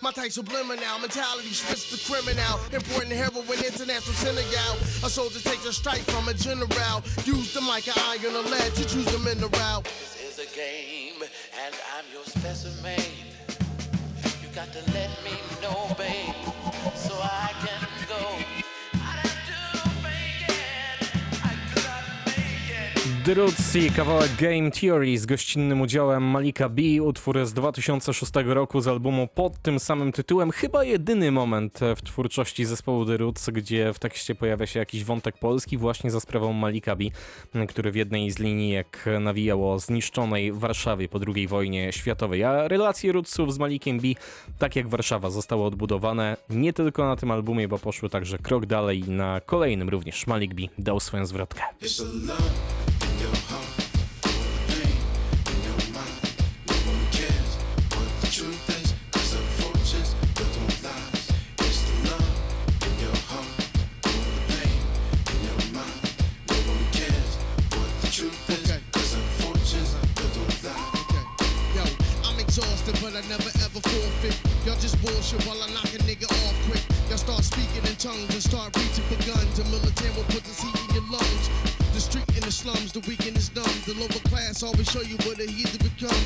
My 0.00 0.10
appetite 0.14 0.32
subliminal. 0.32 0.98
Mentality 1.00 1.52
switch 1.52 1.90
to 1.90 2.12
criminal. 2.12 2.60
Important 2.72 3.12
heroin, 3.12 3.58
international 3.58 4.14
Senegal. 4.14 4.76
A 5.04 5.10
soldier 5.10 5.40
takes 5.40 5.66
a 5.66 5.72
strike 5.72 6.02
from 6.02 6.28
a 6.28 6.34
general. 6.34 7.02
Use 7.24 7.52
them 7.52 7.66
like 7.66 7.86
an 7.88 7.94
iron 7.96 8.34
or 8.36 8.42
lead. 8.48 8.76
You 8.78 8.84
choose 8.84 9.06
them 9.06 9.26
in 9.26 9.40
the 9.40 9.48
route. 9.48 9.84
This 9.84 10.16
is 10.22 10.38
a 10.38 10.46
game, 10.54 11.22
and 11.22 11.74
I'm 11.96 12.04
your 12.12 12.24
specimen. 12.24 13.00
You 14.42 14.48
got 14.54 14.72
to 14.72 14.82
let 14.92 15.10
me 15.24 15.34
know, 15.60 15.94
babe, 15.98 16.34
so 16.94 17.14
I 17.20 17.50
can 17.60 17.63
The 23.24 23.34
Roots 23.34 23.76
i 23.76 23.90
kawałek 23.90 24.30
Game 24.40 24.70
Theory 24.70 25.18
z 25.18 25.26
gościnnym 25.26 25.80
udziałem 25.80 26.22
Malika 26.22 26.68
B, 26.68 26.82
utwór 27.02 27.46
z 27.46 27.52
2006 27.52 28.32
roku 28.44 28.80
z 28.80 28.88
albumu 28.88 29.28
pod 29.34 29.62
tym 29.62 29.80
samym 29.80 30.12
tytułem. 30.12 30.50
Chyba 30.50 30.84
jedyny 30.84 31.32
moment 31.32 31.80
w 31.96 32.02
twórczości 32.02 32.64
zespołu 32.64 33.06
The 33.06 33.16
Roots, 33.16 33.50
gdzie 33.50 33.92
w 33.92 33.98
tekście 33.98 34.34
pojawia 34.34 34.66
się 34.66 34.78
jakiś 34.78 35.04
wątek 35.04 35.38
polski 35.38 35.76
właśnie 35.76 36.10
za 36.10 36.20
sprawą 36.20 36.52
Malika 36.52 36.96
B, 36.96 37.04
który 37.68 37.90
w 37.90 37.96
jednej 37.96 38.30
z 38.30 38.38
linijek 38.38 39.04
nawijał 39.20 39.72
o 39.72 39.78
zniszczonej 39.78 40.52
Warszawie 40.52 41.08
po 41.08 41.20
II 41.34 41.48
wojnie 41.48 41.92
światowej. 41.92 42.44
A 42.44 42.68
relacje 42.68 43.12
Rootsów 43.12 43.54
z 43.54 43.58
Malikiem 43.58 44.00
B, 44.00 44.08
tak 44.58 44.76
jak 44.76 44.88
Warszawa, 44.88 45.30
zostały 45.30 45.64
odbudowane 45.64 46.36
nie 46.50 46.72
tylko 46.72 47.06
na 47.06 47.16
tym 47.16 47.30
albumie, 47.30 47.68
bo 47.68 47.78
poszły 47.78 48.08
także 48.10 48.38
krok 48.38 48.66
dalej 48.66 49.02
na 49.02 49.40
kolejnym 49.40 49.88
również 49.88 50.26
Malik 50.26 50.54
B 50.54 50.62
dał 50.78 51.00
swoją 51.00 51.26
zwrotkę. 51.26 51.62
It's 51.82 52.02
a 52.02 52.26
love 52.26 52.93
show 84.94 85.02
you 85.02 85.18
what 85.26 85.34
the 85.34 85.46
heat 85.50 85.66
to 85.74 85.78
become. 85.82 86.22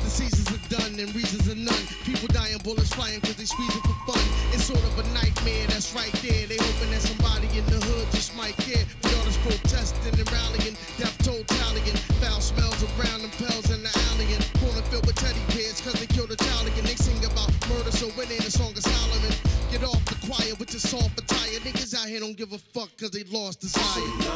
The 0.00 0.08
seasons 0.08 0.48
are 0.48 0.64
done 0.72 0.96
and 0.96 1.12
reasons 1.12 1.44
are 1.44 1.60
none. 1.60 1.84
People 2.08 2.24
dying, 2.32 2.56
bullets 2.64 2.88
flying 2.96 3.20
cause 3.20 3.36
they 3.36 3.44
squeezing 3.44 3.84
for 3.84 3.92
fun. 4.08 4.24
It's 4.48 4.64
sort 4.64 4.80
of 4.80 4.96
a 4.96 5.04
nightmare 5.12 5.68
that's 5.68 5.92
right 5.92 6.12
there. 6.24 6.48
They 6.48 6.56
hoping 6.56 6.88
that 6.96 7.04
somebody 7.04 7.52
in 7.52 7.68
the 7.68 7.76
hood 7.76 8.08
just 8.16 8.32
might 8.32 8.56
care. 8.64 8.80
But 9.04 9.12
all 9.12 9.24
this 9.28 9.36
protesting 9.44 10.16
and 10.16 10.24
rallying, 10.32 10.72
death 10.96 11.20
toll 11.20 11.44
tallying. 11.60 12.00
Foul 12.24 12.40
smells 12.40 12.80
around 12.96 13.28
them 13.28 13.34
pills 13.36 13.68
in 13.68 13.84
the 13.84 13.92
alley 14.08 14.32
and 14.32 14.40
corner 14.56 14.80
filled 14.88 15.04
with 15.04 15.20
teddy 15.20 15.44
bears 15.52 15.76
cause 15.84 16.00
they 16.00 16.08
killed 16.08 16.32
a 16.32 16.40
child 16.40 16.64
again. 16.64 16.88
They 16.88 16.96
sing 16.96 17.20
about 17.28 17.52
murder, 17.68 17.92
so 17.92 18.08
it 18.08 18.32
ain't 18.32 18.48
a 18.48 18.50
song 18.50 18.72
of 18.72 18.88
Solomon. 18.88 19.36
Get 19.68 19.84
off 19.84 20.00
the 20.08 20.16
choir 20.24 20.56
with 20.56 20.72
your 20.72 20.80
soft 20.80 21.20
attire. 21.20 21.60
Niggas 21.60 21.92
out 21.92 22.08
here 22.08 22.24
don't 22.24 22.40
give 22.40 22.56
a 22.56 22.60
fuck 22.72 22.88
cause 22.96 23.12
they 23.12 23.28
lost 23.28 23.60
desire. 23.60 24.27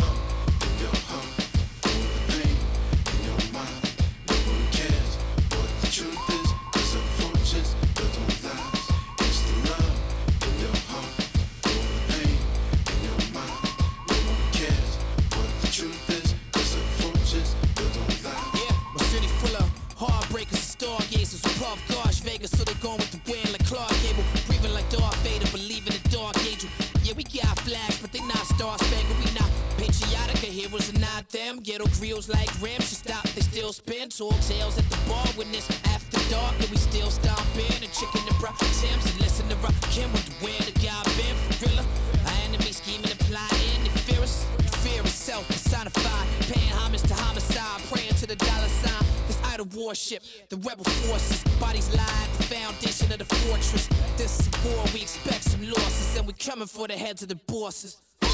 Them. 31.32 31.58
Ghetto 31.60 31.86
grills 31.98 32.28
like 32.28 32.48
rims, 32.60 32.88
should 32.88 33.02
stop, 33.08 33.24
they 33.34 33.40
still 33.40 33.72
spin. 33.72 34.10
Talk 34.10 34.38
tales 34.40 34.78
at 34.78 34.88
the 34.88 34.98
bar 35.08 35.26
when 35.34 35.48
it's 35.48 35.68
after 35.88 36.20
dark, 36.30 36.54
and 36.60 36.68
we 36.70 36.76
still 36.76 37.10
stomping. 37.10 37.72
And 37.82 37.92
chicken 37.92 38.22
and 38.28 38.38
bra 38.38 38.52
Tim's 38.80 39.04
and 39.10 39.20
listen 39.20 39.48
to 39.48 39.56
rock 39.56 39.74
Kim 39.90 40.12
with 40.12 40.24
the 40.26 40.34
where 40.44 40.60
the 40.60 40.72
guy 40.78 41.02
been 41.16 41.36
for 41.48 41.66
real. 41.66 41.80
Our 41.80 42.38
enemy 42.44 42.72
scheming 42.72 43.10
and 43.10 43.18
plotting, 43.26 43.82
they 43.82 43.90
fear 44.06 44.22
us. 44.22 44.46
Fear 44.82 45.00
itself 45.02 45.46
personified, 45.46 46.26
paying 46.50 46.72
homage 46.72 47.02
to 47.02 47.14
homicide, 47.14 47.80
praying 47.90 48.14
to 48.14 48.26
the 48.26 48.36
dollar 48.36 48.68
sign. 48.68 49.06
This 49.28 49.40
idol 49.44 49.66
warship, 49.74 50.22
the 50.48 50.56
rebel 50.56 50.84
forces, 50.84 51.44
bodies 51.60 51.88
lie 51.94 52.26
the 52.36 52.42
foundation 52.44 53.12
of 53.12 53.18
the 53.18 53.24
fortress. 53.24 53.88
This 54.16 54.40
is 54.40 54.50
war, 54.64 54.84
we 54.92 55.02
expect 55.02 55.44
some 55.44 55.62
losses, 55.64 56.18
and 56.18 56.26
we 56.26 56.32
coming 56.32 56.66
for 56.66 56.88
the 56.88 56.94
heads 56.94 57.22
of 57.22 57.28
the 57.28 57.36
bosses. 57.46 57.98
In 58.22 58.28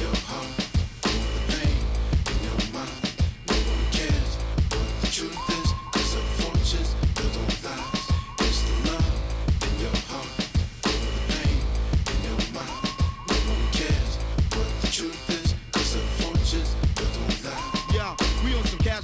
your 0.00 0.16
heart, 0.24 0.59
what 5.18 5.39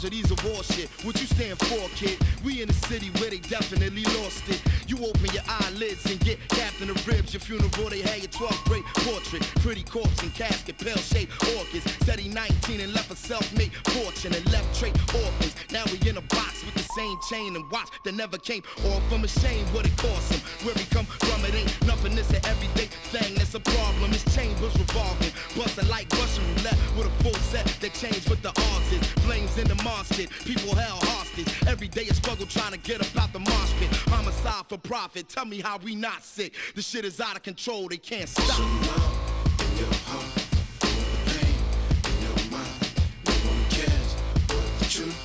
some 0.07 0.37
casualties 0.37 0.45
war 0.45 0.63
shit. 0.63 0.89
What 1.05 1.21
you 1.21 1.27
stand 1.27 1.59
for, 1.59 1.89
kid? 1.97 2.19
We 2.45 2.63
in 2.63 2.69
the 2.69 2.75
city 2.75 3.11
where 3.19 3.31
they 3.31 3.39
definitely 3.39 4.05
lost 4.21 4.49
it. 4.49 4.63
You 4.87 4.99
open 4.99 5.27
your 5.33 5.43
eyelids 5.49 6.05
and 6.11 6.19
get 6.21 6.39
capped 6.49 6.81
in 6.81 6.89
the 6.89 6.95
Ribs. 7.07 7.33
Your 7.35 7.41
funeral, 7.41 7.71
they 7.91 8.03
had 8.03 8.19
your 8.19 8.31
12th 8.31 8.65
grade 8.65 8.85
portrait. 9.07 9.43
Pretty 9.61 9.83
corpse 9.83 10.23
and 10.23 10.33
casket, 10.35 10.79
pale 10.79 10.97
shaped 10.97 11.33
orchids. 11.57 11.85
Said 12.05 12.19
he 12.19 12.29
19 12.29 12.81
and 12.81 12.95
left 12.95 13.11
a 13.11 13.17
self 13.17 13.47
made 13.57 13.73
fortune 13.91 14.35
and 14.35 14.45
left 14.53 14.79
trait 14.79 14.95
orphans. 15.15 15.55
Now 15.71 15.85
we 15.91 15.99
in 16.09 16.17
a 16.17 16.23
box 16.23 16.65
with 16.65 16.75
the 16.75 16.87
same 16.95 17.19
chain 17.29 17.57
and 17.57 17.69
watch 17.71 17.89
that 18.05 18.15
never 18.15 18.39
came 18.39 18.63
off 18.87 19.03
from 19.11 19.25
a 19.25 19.29
shame 19.29 19.67
what 19.75 19.87
it 19.87 19.97
cost 19.97 20.33
him. 20.33 20.41
Where 20.65 20.75
we 20.75 20.85
come 20.85 21.07
from, 21.07 21.45
it 21.45 21.55
ain't 21.55 21.87
nothing. 21.87 22.17
It's 22.19 22.31
an 22.31 22.45
everyday 22.47 22.87
thing 23.11 23.35
that's 23.35 23.55
a 23.55 23.61
problem. 23.61 24.13
It's 24.13 24.25
chambers 24.35 24.77
revolving, 24.79 25.33
busting 25.57 25.89
like 25.89 26.11
Russian 26.13 26.45
roulette 26.57 26.79
with 26.97 27.07
a 27.07 27.15
full 27.23 27.39
set 27.51 27.67
that 27.81 27.93
change 27.95 28.29
what 28.29 28.43
the 28.43 28.51
odds 28.51 28.93
is. 28.93 29.03
Flames 29.27 29.59
in 29.59 29.67
the 29.69 29.75
pit, 30.05 30.31
people 30.45 30.75
held 30.75 31.03
hostage. 31.05 31.49
Every 31.67 31.89
day 31.89 32.07
a 32.09 32.15
struggle 32.15 32.47
trying 32.47 32.73
to 32.73 32.79
get 32.79 33.01
up 33.01 33.23
out 33.23 33.33
the 33.33 33.39
mosh 33.39 33.73
pit. 33.79 33.89
Homicide 34.09 34.67
for 34.69 34.79
profit. 34.79 35.29
Tell 35.29 35.45
me 35.45 35.61
how 35.61 35.79
we 35.79 35.95
not 35.95 36.23
sick. 36.23 36.55
The 36.75 36.83
shit 36.83 37.05
is 37.05 37.21
out 37.21 37.37
of 37.37 37.43
control. 37.43 37.89
They 37.89 37.99
can't 37.99 38.29
stop. 38.29 39.07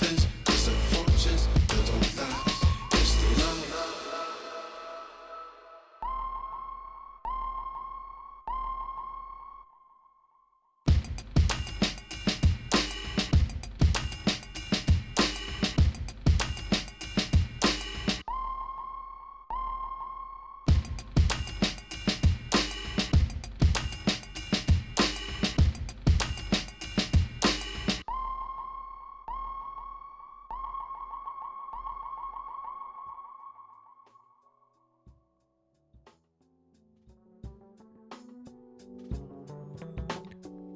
in 0.02 0.11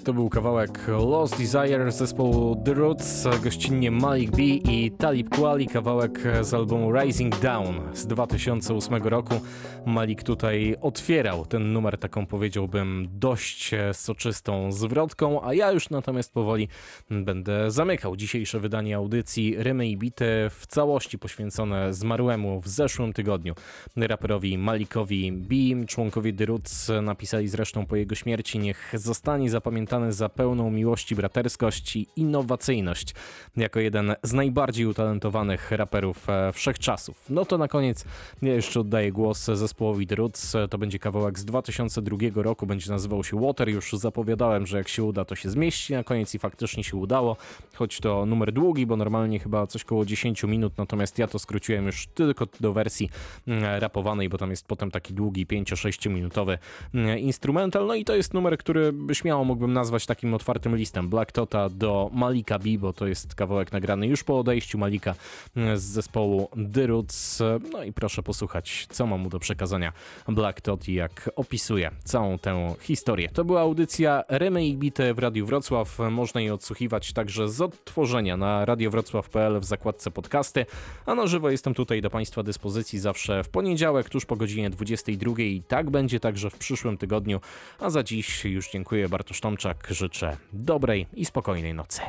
To 0.05 0.13
był 0.13 0.29
kawałek 0.29 0.87
Lost 0.87 1.37
Desire 1.37 1.91
zespołu 1.91 2.63
The 2.65 2.73
Roots, 2.73 3.27
gościnnie 3.43 3.91
Malik 3.91 4.31
B 4.31 4.41
i 4.43 4.91
Talib 4.91 5.29
Kweli, 5.29 5.67
kawałek 5.67 6.23
z 6.41 6.53
albumu 6.53 6.91
Rising 6.93 7.39
Down 7.39 7.81
z 7.93 8.07
2008 8.07 9.03
roku. 9.03 9.33
Malik 9.85 10.23
tutaj 10.23 10.75
otwierał 10.81 11.45
ten 11.45 11.73
numer 11.73 11.97
taką 11.97 12.25
powiedziałbym 12.25 13.07
dość 13.11 13.71
soczystą 13.93 14.71
zwrotką, 14.71 15.43
a 15.43 15.53
ja 15.53 15.71
już 15.71 15.89
natomiast 15.89 16.33
powoli 16.33 16.67
będę 17.09 17.71
zamykał 17.71 18.15
dzisiejsze 18.15 18.59
wydanie 18.59 18.95
audycji 18.95 19.55
Rymy 19.57 19.87
i 19.87 19.97
Bity 19.97 20.25
w 20.49 20.67
całości 20.67 21.19
poświęcone 21.19 21.93
zmarłemu 21.93 22.61
w 22.61 22.67
zeszłym 22.67 23.13
tygodniu 23.13 23.53
raperowi 23.97 24.57
Malikowi 24.57 25.31
B. 25.31 25.55
Członkowie 25.87 26.33
The 26.33 26.45
Roots 26.45 26.91
napisali 27.01 27.47
zresztą 27.47 27.85
po 27.85 27.95
jego 27.95 28.15
śmierci 28.15 28.59
niech 28.59 28.93
zostanie 28.93 29.49
zapamiętany 29.49 29.94
za 30.09 30.29
pełną 30.29 30.71
miłości, 30.71 31.15
braterskość 31.15 31.95
i 31.95 32.07
innowacyjność 32.15 33.15
jako 33.57 33.79
jeden 33.79 34.15
z 34.23 34.33
najbardziej 34.33 34.85
utalentowanych 34.85 35.71
raperów 35.71 36.29
e, 36.29 36.51
wszechczasów. 36.53 37.25
No 37.29 37.45
to 37.45 37.57
na 37.57 37.67
koniec 37.67 38.05
ja 38.41 38.53
jeszcze 38.53 38.79
oddaję 38.79 39.11
głos 39.11 39.45
zespołowi 39.45 40.07
The 40.07 40.15
Roots. 40.15 40.53
To 40.69 40.77
będzie 40.77 40.99
kawałek 40.99 41.39
z 41.39 41.45
2002 41.45 42.17
roku, 42.35 42.67
będzie 42.67 42.91
nazywał 42.91 43.23
się 43.23 43.41
Water. 43.41 43.69
Już 43.69 43.93
zapowiadałem, 43.93 44.65
że 44.67 44.77
jak 44.77 44.87
się 44.87 45.03
uda, 45.03 45.25
to 45.25 45.35
się 45.35 45.49
zmieści 45.49 45.93
na 45.93 46.03
koniec 46.03 46.35
i 46.35 46.39
faktycznie 46.39 46.83
się 46.83 46.97
udało, 46.97 47.37
choć 47.75 47.99
to 47.99 48.25
numer 48.25 48.51
długi, 48.51 48.85
bo 48.85 48.97
normalnie 48.97 49.39
chyba 49.39 49.67
coś 49.67 49.83
koło 49.83 50.05
10 50.05 50.43
minut, 50.43 50.73
natomiast 50.77 51.19
ja 51.19 51.27
to 51.27 51.39
skróciłem 51.39 51.85
już 51.85 52.07
tylko 52.07 52.47
do 52.59 52.73
wersji 52.73 53.09
mm, 53.47 53.79
rapowanej, 53.79 54.29
bo 54.29 54.37
tam 54.37 54.49
jest 54.49 54.67
potem 54.67 54.91
taki 54.91 55.13
długi 55.13 55.45
5-6 55.45 56.09
minutowy 56.09 56.57
mm, 56.93 57.19
instrumental. 57.19 57.87
No 57.87 57.95
i 57.95 58.05
to 58.05 58.15
jest 58.15 58.33
numer, 58.33 58.57
który 58.57 58.93
śmiało 59.13 59.43
mógłbym 59.43 59.73
nazwać 59.73 59.84
takim 60.05 60.33
otwartym 60.33 60.75
listem. 60.75 61.09
Black 61.09 61.31
Tota 61.31 61.69
do 61.69 62.09
Malika 62.13 62.59
B, 62.59 62.69
bo 62.79 62.93
to 62.93 63.07
jest 63.07 63.35
kawałek 63.35 63.71
nagrany 63.71 64.07
już 64.07 64.23
po 64.23 64.39
odejściu 64.39 64.77
Malika 64.77 65.15
mm, 65.55 65.77
z 65.77 65.83
zespołu 65.83 66.49
The 66.73 66.87
Roots. 66.87 67.43
No 67.71 67.83
i 67.83 67.93
proszę 67.93 68.23
posłuchać, 68.23 68.87
co 68.89 69.07
ma 69.07 69.17
mu 69.17 69.29
do 69.29 69.39
przekazania 69.39 69.93
Black 70.27 70.61
Tot 70.61 70.89
i 70.89 70.93
jak 70.93 71.29
opisuje 71.35 71.91
całą 72.03 72.39
tę 72.39 72.75
historię. 72.81 73.29
To 73.29 73.45
była 73.45 73.61
audycja 73.61 74.23
i 74.61 74.77
Bite 74.77 75.13
w 75.13 75.19
Radiu 75.19 75.45
Wrocław. 75.45 75.99
Można 76.11 76.41
jej 76.41 76.51
odsłuchiwać 76.51 77.13
także 77.13 77.49
z 77.49 77.61
odtworzenia 77.61 78.37
na 78.37 78.65
radiowrocław.pl 78.65 79.59
w 79.59 79.65
zakładce 79.65 80.11
podcasty, 80.11 80.65
a 81.05 81.15
na 81.15 81.27
żywo 81.27 81.49
jestem 81.49 81.73
tutaj 81.73 82.01
do 82.01 82.09
Państwa 82.09 82.43
dyspozycji 82.43 82.99
zawsze 82.99 83.43
w 83.43 83.49
poniedziałek, 83.49 84.09
tuż 84.09 84.25
po 84.25 84.35
godzinie 84.35 84.69
22 84.69 85.41
i 85.41 85.61
tak 85.67 85.89
będzie 85.89 86.19
także 86.19 86.49
w 86.49 86.57
przyszłym 86.57 86.97
tygodniu. 86.97 87.41
A 87.79 87.89
za 87.89 88.03
dziś 88.03 88.45
już 88.45 88.69
dziękuję 88.71 89.09
Bartosz 89.09 89.41
Tomczak, 89.41 89.74
tak 89.81 89.93
życzę. 89.93 90.37
Dobrej 90.53 91.07
i 91.13 91.25
spokojnej 91.25 91.73
nocy. 91.73 92.01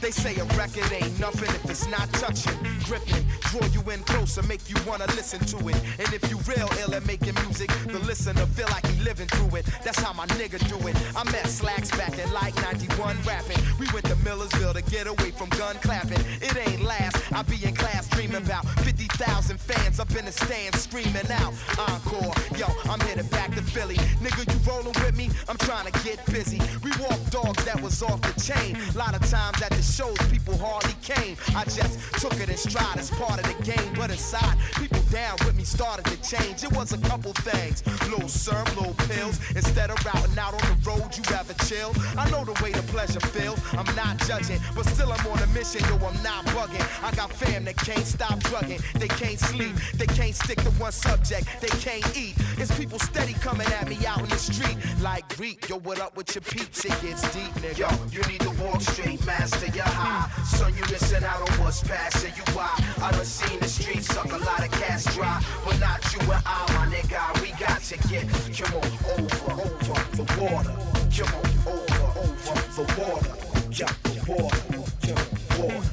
They 0.00 0.10
say 0.10 0.34
a 0.34 0.44
record 0.56 0.92
ain't 0.92 1.20
nothing 1.20 1.48
if 1.50 1.70
it's 1.70 1.86
not 1.88 2.12
touching. 2.12 2.81
Gripping, 2.92 3.24
draw 3.48 3.66
you 3.68 3.80
in 3.90 4.00
closer, 4.04 4.42
make 4.42 4.68
you 4.68 4.76
wanna 4.86 5.06
listen 5.16 5.40
to 5.40 5.56
it. 5.68 5.76
And 5.98 6.12
if 6.12 6.28
you 6.30 6.36
real 6.44 6.68
ill 6.80 6.94
at 6.94 7.06
making 7.06 7.34
music, 7.46 7.70
the 7.86 7.98
listener 8.00 8.44
feel 8.44 8.68
like 8.68 8.86
he 8.86 9.02
living 9.02 9.28
through 9.28 9.56
it. 9.56 9.66
That's 9.82 9.98
how 9.98 10.12
my 10.12 10.26
nigga 10.38 10.58
do 10.68 10.76
it. 10.86 10.96
I 11.16 11.24
met 11.32 11.46
Slacks 11.46 11.90
back 11.92 12.18
in 12.18 12.30
like 12.32 12.54
91 12.56 13.16
rapping. 13.26 13.56
We 13.80 13.86
went 13.94 14.04
to 14.06 14.16
Millersville 14.16 14.74
to 14.74 14.82
get 14.82 15.06
away 15.06 15.30
from 15.30 15.48
gun 15.60 15.76
clapping. 15.76 16.20
It 16.42 16.54
ain't 16.68 16.82
last. 16.82 17.16
I 17.32 17.42
be 17.42 17.64
in 17.64 17.74
class 17.74 18.08
dreaming 18.08 18.44
about 18.44 18.68
50,000 18.80 19.58
fans 19.58 19.98
up 19.98 20.10
in 20.14 20.26
the 20.26 20.32
stands 20.32 20.82
screaming 20.82 21.30
out. 21.30 21.54
Encore, 21.88 22.34
yo, 22.58 22.66
I'm 22.90 23.00
headed 23.00 23.30
back 23.30 23.54
to 23.54 23.62
Philly. 23.62 23.96
Nigga, 24.20 24.44
you 24.52 24.58
rolling 24.70 24.96
with 25.00 25.16
me? 25.16 25.30
I'm 25.48 25.56
trying 25.58 25.90
to 25.90 25.92
get 26.04 26.24
busy. 26.26 26.60
We 26.84 26.90
walked 27.00 27.30
dogs 27.30 27.64
that 27.64 27.80
was 27.80 28.02
off 28.02 28.20
the 28.20 28.38
chain. 28.38 28.76
A 28.94 28.98
lot 28.98 29.14
of 29.14 29.22
times 29.30 29.62
at 29.62 29.70
the 29.70 29.82
shows, 29.82 30.18
people 30.30 30.58
hardly 30.58 30.96
came. 31.02 31.36
I 31.56 31.64
just 31.64 31.96
took 32.20 32.34
it 32.34 32.50
in 32.50 32.58
stride 32.82 32.98
as 32.98 33.10
part 33.10 33.38
of 33.38 33.44
the 33.44 33.62
game. 33.64 33.92
But 33.94 34.10
inside, 34.10 34.56
people 34.76 35.01
down 35.12 35.36
with 35.44 35.54
me 35.54 35.62
started 35.62 36.06
to 36.06 36.16
change. 36.22 36.64
It 36.64 36.72
was 36.72 36.92
a 36.92 36.98
couple 36.98 37.34
things. 37.34 37.84
Little 38.08 38.28
syrup, 38.28 38.74
little 38.76 38.94
pills. 39.06 39.38
Instead 39.54 39.90
of 39.90 40.02
routing 40.06 40.38
out 40.38 40.54
on 40.54 40.64
the 40.72 40.76
road, 40.88 41.14
you 41.14 41.22
rather 41.30 41.52
chill. 41.64 41.92
I 42.16 42.30
know 42.30 42.44
the 42.44 42.56
way 42.62 42.72
the 42.72 42.82
pleasure 42.88 43.20
feel. 43.20 43.54
I'm 43.72 43.94
not 43.94 44.16
judging, 44.26 44.58
but 44.74 44.86
still 44.86 45.12
I'm 45.12 45.26
on 45.26 45.38
a 45.42 45.46
mission, 45.48 45.82
yo, 45.84 45.96
I'm 45.96 46.22
not 46.22 46.46
bugging. 46.56 46.86
I 47.04 47.14
got 47.14 47.30
fam 47.30 47.64
that 47.64 47.76
can't 47.76 48.06
stop 48.06 48.38
drugging. 48.40 48.80
They 48.94 49.08
can't 49.08 49.38
sleep, 49.38 49.76
they 49.94 50.06
can't 50.06 50.34
stick 50.34 50.58
to 50.62 50.70
one 50.80 50.92
subject, 50.92 51.46
they 51.60 51.68
can't 51.68 52.04
eat. 52.16 52.34
It's 52.56 52.76
people 52.78 52.98
steady 52.98 53.34
coming 53.34 53.66
at 53.66 53.88
me 53.88 53.98
out 54.06 54.20
in 54.20 54.30
the 54.30 54.36
street. 54.36 54.78
Like 55.02 55.36
Greek, 55.36 55.68
yo, 55.68 55.78
what 55.80 56.00
up 56.00 56.16
with 56.16 56.34
your 56.34 56.42
peeps? 56.42 56.84
It 56.86 56.96
gets 57.02 57.22
deep, 57.34 57.52
nigga. 57.60 57.78
Yo, 57.78 57.88
you 58.10 58.22
need 58.32 58.40
to 58.40 58.50
walk 58.62 58.80
straight, 58.80 59.24
master 59.26 59.66
your 59.76 59.84
high. 59.84 60.30
Son, 60.44 60.72
you 60.74 60.82
missing 60.90 61.24
out 61.24 61.42
on 61.42 61.60
what's 61.60 61.82
passing 61.82 62.32
you 62.34 62.44
by. 62.54 62.70
I 63.02 63.10
done 63.12 63.24
seen 63.24 63.60
the 63.60 63.68
streets 63.68 64.06
suck 64.06 64.32
a 64.32 64.38
lot 64.38 64.64
of 64.64 64.72
cats 65.02 65.16
dry, 65.16 65.42
but 65.64 65.80
not 65.80 66.12
you 66.12 66.20
and 66.20 66.42
I, 66.46 66.66
my 66.74 66.86
nigga. 66.94 67.40
We 67.40 67.50
got 67.58 67.80
to 67.80 67.96
get, 68.08 68.28
come 68.56 68.74
on, 68.74 68.84
over, 69.18 69.52
over 69.52 70.16
the 70.16 70.24
water. 70.40 70.74
Come 71.16 71.32
on, 71.34 71.44
over, 71.66 72.08
over 72.20 72.56
the 72.76 72.84
water. 73.00 73.34
Jump, 73.70 73.96
water, 74.28 74.62
jump, 75.00 75.26
water. 75.58 75.92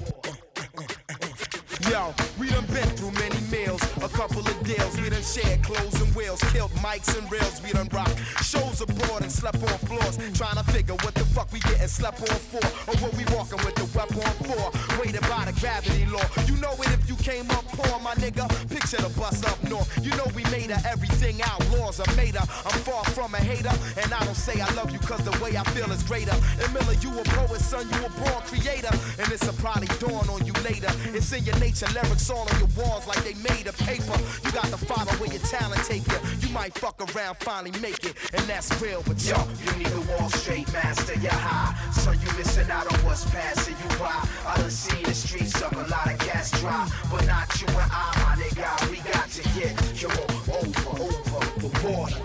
Yo, 1.89 2.13
we 2.37 2.49
done 2.49 2.65
been 2.65 2.89
through 2.95 3.11
many 3.11 3.38
meals, 3.51 3.81
a 3.97 4.09
couple 4.09 4.39
of 4.39 4.57
deals. 4.63 4.99
We 4.99 5.09
done 5.09 5.21
shared 5.21 5.63
clothes 5.63 6.01
and 6.01 6.13
wheels, 6.15 6.41
killed 6.51 6.71
mics 6.81 7.17
and 7.17 7.29
reels. 7.31 7.61
We 7.63 7.71
done 7.71 7.89
rocked 7.91 8.17
shows 8.43 8.81
abroad 8.81 9.21
and 9.21 9.31
slept 9.31 9.61
on 9.61 9.77
floors. 9.89 10.17
Trying 10.37 10.57
to 10.57 10.63
figure 10.71 10.95
what 10.95 11.13
the 11.13 11.25
fuck 11.25 11.51
we 11.51 11.59
getting 11.59 11.87
slept 11.87 12.21
on 12.21 12.39
for, 12.51 12.63
or 12.89 12.95
what 13.01 13.13
we 13.13 13.25
walking 13.35 13.61
with 13.65 13.75
the 13.75 13.87
weapon 13.97 14.21
for. 14.47 14.65
Weighted 14.99 15.21
by 15.29 15.45
the 15.45 15.53
gravity 15.59 16.05
law. 16.05 16.25
You 16.45 16.57
know 16.57 16.73
it 16.73 16.89
if 16.93 17.09
you 17.09 17.15
came 17.15 17.49
up 17.51 17.65
poor, 17.77 17.99
my 17.99 18.13
nigga. 18.15 18.47
Picture 18.69 18.97
the 18.97 19.09
bus 19.19 19.43
up 19.45 19.61
north. 19.69 19.89
You 20.03 20.11
know 20.17 20.25
we 20.35 20.43
made 20.49 20.71
her 20.71 20.81
everything 20.87 21.41
outlaws 21.43 21.99
are 21.99 22.15
made 22.15 22.35
her. 22.35 22.45
I'm 22.65 22.79
far 22.81 23.03
from 23.15 23.33
a 23.33 23.37
hater, 23.37 23.73
and 24.01 24.13
I 24.13 24.23
don't 24.25 24.35
say 24.35 24.59
I 24.61 24.69
love 24.73 24.91
you 24.91 24.99
cause 24.99 25.23
the 25.23 25.35
way 25.43 25.57
I 25.57 25.63
feel 25.75 25.91
is 25.91 26.03
greater. 26.03 26.35
And 26.61 26.73
Miller, 26.73 26.97
you 27.01 27.09
a 27.19 27.23
poet, 27.37 27.61
son, 27.61 27.87
you 27.89 27.99
a 28.05 28.09
born 28.21 28.41
creator. 28.49 28.93
And 29.19 29.27
this'll 29.29 29.53
probably 29.61 29.87
dawn 29.99 30.27
on 30.29 30.45
you 30.45 30.53
later. 30.65 30.91
It's 31.13 31.31
in 31.33 31.43
your 31.45 31.57
nature, 31.59 31.87
lyrics 31.93 32.29
all 32.29 32.47
on 32.49 32.59
your 32.59 32.69
walls 32.77 33.07
like 33.07 33.23
they 33.23 33.35
made 33.43 33.67
of 33.67 33.77
paper. 33.77 34.17
You 34.43 34.51
got 34.51 34.65
to 34.65 34.77
follow 34.77 35.11
where 35.19 35.29
your 35.29 35.41
talent 35.41 35.83
take 35.85 36.05
you. 36.07 36.19
You 36.41 36.49
might 36.53 36.73
fuck 36.73 36.99
around, 36.99 37.37
finally 37.37 37.71
make 37.79 38.03
it, 38.03 38.15
and 38.33 38.43
that's 38.45 38.69
real. 38.81 39.03
But 39.05 39.23
yo, 39.23 39.37
you 39.65 39.71
need 39.77 39.87
to 39.87 40.01
walk 40.17 40.33
straight, 40.35 40.71
master 40.73 41.15
your 41.19 41.31
high. 41.31 41.75
So 41.91 42.11
you 42.11 42.27
missing 42.37 42.69
out 42.69 42.91
on 42.91 42.99
what's 43.05 43.25
passing 43.31 43.75
you 43.77 43.89
by. 43.97 44.27
I 44.45 44.57
done 44.57 44.69
seen 44.69 45.03
the 45.03 45.13
streets 45.13 45.57
suck 45.57 45.73
a 45.73 45.87
lot 45.89 46.11
of 46.11 46.19
gas 46.19 46.51
dry, 46.59 46.89
but 47.11 47.25
not 47.27 47.49
you 47.61 47.67
and 47.67 47.91
I, 47.91 48.11
my 48.23 48.41
nigga. 48.41 48.91
We 48.91 48.97
got 49.11 49.29
to 49.29 49.43
get 49.57 49.89
on 50.05 50.11
over, 50.49 51.03
over 51.03 51.59
the 51.59 51.69
water. 51.83 52.15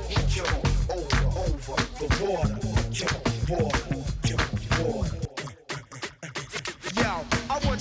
On 0.90 0.94
over, 0.94 1.24
over 1.38 1.76
the 1.98 2.24
water. 2.24 2.74
Come 3.46 3.58
on, 3.58 3.83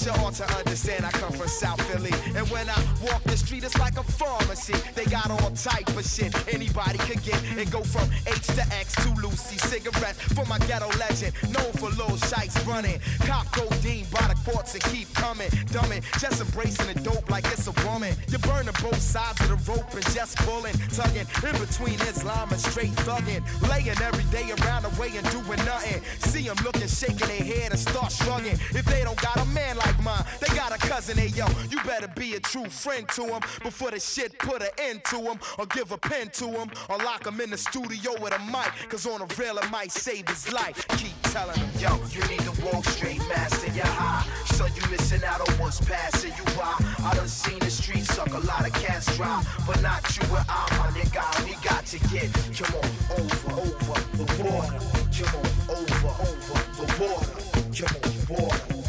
I 0.08 0.22
want 0.22 0.38
y'all 0.38 0.48
to 0.48 0.58
understand 0.58 1.06
I 1.06 1.12
come 1.12 1.32
from 1.32 1.48
South 1.48 1.82
Philly. 1.88 2.12
And 2.36 2.48
when 2.50 2.70
I 2.70 2.76
walk 3.02 3.24
the 3.24 3.38
street, 3.38 3.64
it's 3.64 3.78
like 3.78 3.98
a 3.98 4.04
pharmacy. 4.04 4.74
They 4.96 5.06
got 5.06 5.32
all 5.32 5.52
type 5.52 5.88
of 5.88 6.06
shit 6.06 6.34
anybody 6.54 6.98
could 7.00 7.24
get. 7.24 7.42
And 7.58 7.72
go 7.72 7.84
from 7.84 8.10
H 8.28 8.48
to 8.48 8.64
X 8.74 8.96
to 9.04 9.10
Lucy 9.22 9.58
cigarettes 9.58 10.20
for 10.36 10.46
my 10.46 10.60
ghetto 10.60 10.90
legend. 11.00 11.34
Known 11.54 11.72
for 11.74 11.90
little 11.90 12.18
shites 12.18 12.60
running. 12.66 13.00
Cop 13.22 13.46
codeine 13.52 14.06
by 14.12 14.28
the 14.28 14.52
courts 14.52 14.74
and 14.74 14.84
keep 14.86 15.14
coming. 15.14 15.50
Dumbing, 15.72 16.04
just 16.20 16.42
embracing 16.42 16.88
the 16.92 17.00
dope 17.00 17.30
like 17.30 17.46
it's 17.46 17.68
a 17.68 17.76
woman. 17.88 18.14
You're 18.28 18.40
burning 18.40 18.74
both 18.82 19.00
sides 19.00 19.40
of 19.42 19.50
the 19.50 19.72
rope 19.72 19.94
and 19.94 20.04
just 20.14 20.38
pulling, 20.40 20.74
tugging 20.92 21.28
in 21.48 21.56
between 21.62 21.96
Islam 22.12 22.50
and 22.52 22.60
straight 22.60 22.92
thugging. 23.08 23.42
Laying 23.70 24.02
every 24.02 24.26
day 24.36 24.52
around 24.60 24.84
the 24.84 24.94
way 25.00 25.12
and 25.16 25.26
doing 25.32 25.64
nothing. 25.64 26.02
See 26.20 26.44
them 26.44 26.58
looking, 26.64 26.88
shaking 26.88 27.28
their 27.28 27.44
head 27.44 27.72
and 27.72 27.80
start 27.80 28.12
shrugging. 28.12 28.60
If 28.76 28.86
they 28.86 29.04
don't 29.04 29.22
got 29.22 29.38
a 29.38 29.46
man 29.46 29.78
like 29.78 29.93
mine, 30.02 30.24
they 30.40 30.54
got 30.56 30.72
a 30.74 30.78
cousin, 30.78 31.18
hey 31.18 31.28
yo. 31.28 31.46
You 31.70 31.82
better 31.84 32.08
be 32.08 32.36
a 32.36 32.40
true 32.40 32.70
friend 32.70 33.08
to 33.10 33.24
him 33.26 33.42
before 33.62 33.92
the 33.92 34.00
shit 34.00 34.38
put 34.40 34.62
an 34.62 34.70
end 34.78 35.04
to 35.06 35.18
him. 35.18 35.40
Or 35.58 35.66
give 35.68 35.92
a 35.92 35.98
pen 35.98 36.30
to 36.34 36.48
him. 36.48 36.72
Or 36.90 36.98
lock 36.98 37.26
him 37.26 37.42
in 37.42 37.50
the 37.50 37.58
studio 37.58 38.12
with 38.22 38.34
a 38.34 38.40
mic. 38.52 38.72
Cause 38.90 39.06
on 39.06 39.22
a 39.22 39.26
rail 39.40 39.58
it 39.58 39.70
might 39.72 39.92
save 39.92 40.28
his 40.28 40.52
life. 40.52 40.88
Keep 40.98 41.22
telling 41.24 41.58
him, 41.58 41.70
yo, 41.80 42.00
you 42.12 42.22
need 42.28 42.42
to 42.42 42.54
walk 42.66 42.86
straight, 42.86 43.20
master 43.30 43.72
your 43.72 43.86
high. 43.86 44.26
So 44.46 44.66
you 44.66 44.82
missing 44.90 45.24
out 45.24 45.42
on 45.48 45.58
what's 45.58 45.82
passing 45.82 46.34
you 46.38 46.46
by. 46.58 46.76
I 47.04 47.14
done 47.16 47.28
seen 47.28 47.60
the 47.60 47.70
streets 47.70 48.14
suck 48.14 48.34
a 48.34 48.40
lot 48.40 48.68
of 48.68 48.74
cats 48.74 49.16
dry, 49.18 49.44
but 49.66 49.82
not 49.82 50.02
you 50.16 50.24
and 50.36 50.46
I, 50.48 50.68
my 50.78 50.88
nigga. 51.00 51.24
We 51.46 51.56
got 51.68 51.86
to 51.88 52.00
get, 52.10 52.32
come 52.56 52.76
on, 52.76 52.90
over, 53.18 53.62
over 53.62 54.00
the 54.18 54.26
border. 54.42 54.80
Come 55.14 55.36
on, 55.36 55.46
over, 55.78 56.12
over 56.22 56.60
the 56.78 56.86
border. 57.00 57.44
Come 57.74 57.96
on, 58.04 58.26
border, 58.28 58.83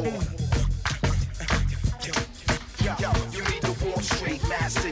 Yo, 0.00 0.06
yo, 2.98 3.12
you 3.32 3.44
need 3.44 3.60
master 4.48 4.88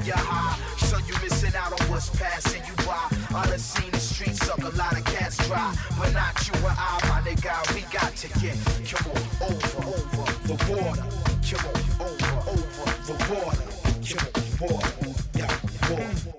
you 1.08 1.14
missing 1.22 1.56
out 1.56 1.72
on 1.72 1.88
what's 1.88 2.10
passing 2.10 2.62
you 2.66 2.74
by. 2.84 3.08
Seen 3.56 3.90
the 3.90 3.98
streets 3.98 4.44
suck 4.44 4.58
a 4.58 4.68
lot 4.76 4.92
of 4.92 5.04
cats 5.06 5.38
dry, 5.48 5.74
but 5.98 6.12
not 6.12 6.46
you 6.46 6.52
and 6.58 6.76
I, 6.78 7.00
my 7.08 7.22
nigga. 7.22 7.74
We 7.74 7.80
got 7.90 8.14
to 8.16 8.28
get, 8.38 8.56
come 8.86 9.12
on, 9.12 9.22
over, 9.48 9.82
over 9.88 10.26
the 10.46 10.56
border. 10.66 11.06
Come 11.48 11.64
on, 11.70 11.80
over, 12.06 12.50
over 12.50 12.92
the 13.06 13.16
yeah, 15.34 15.52
border. 15.88 16.37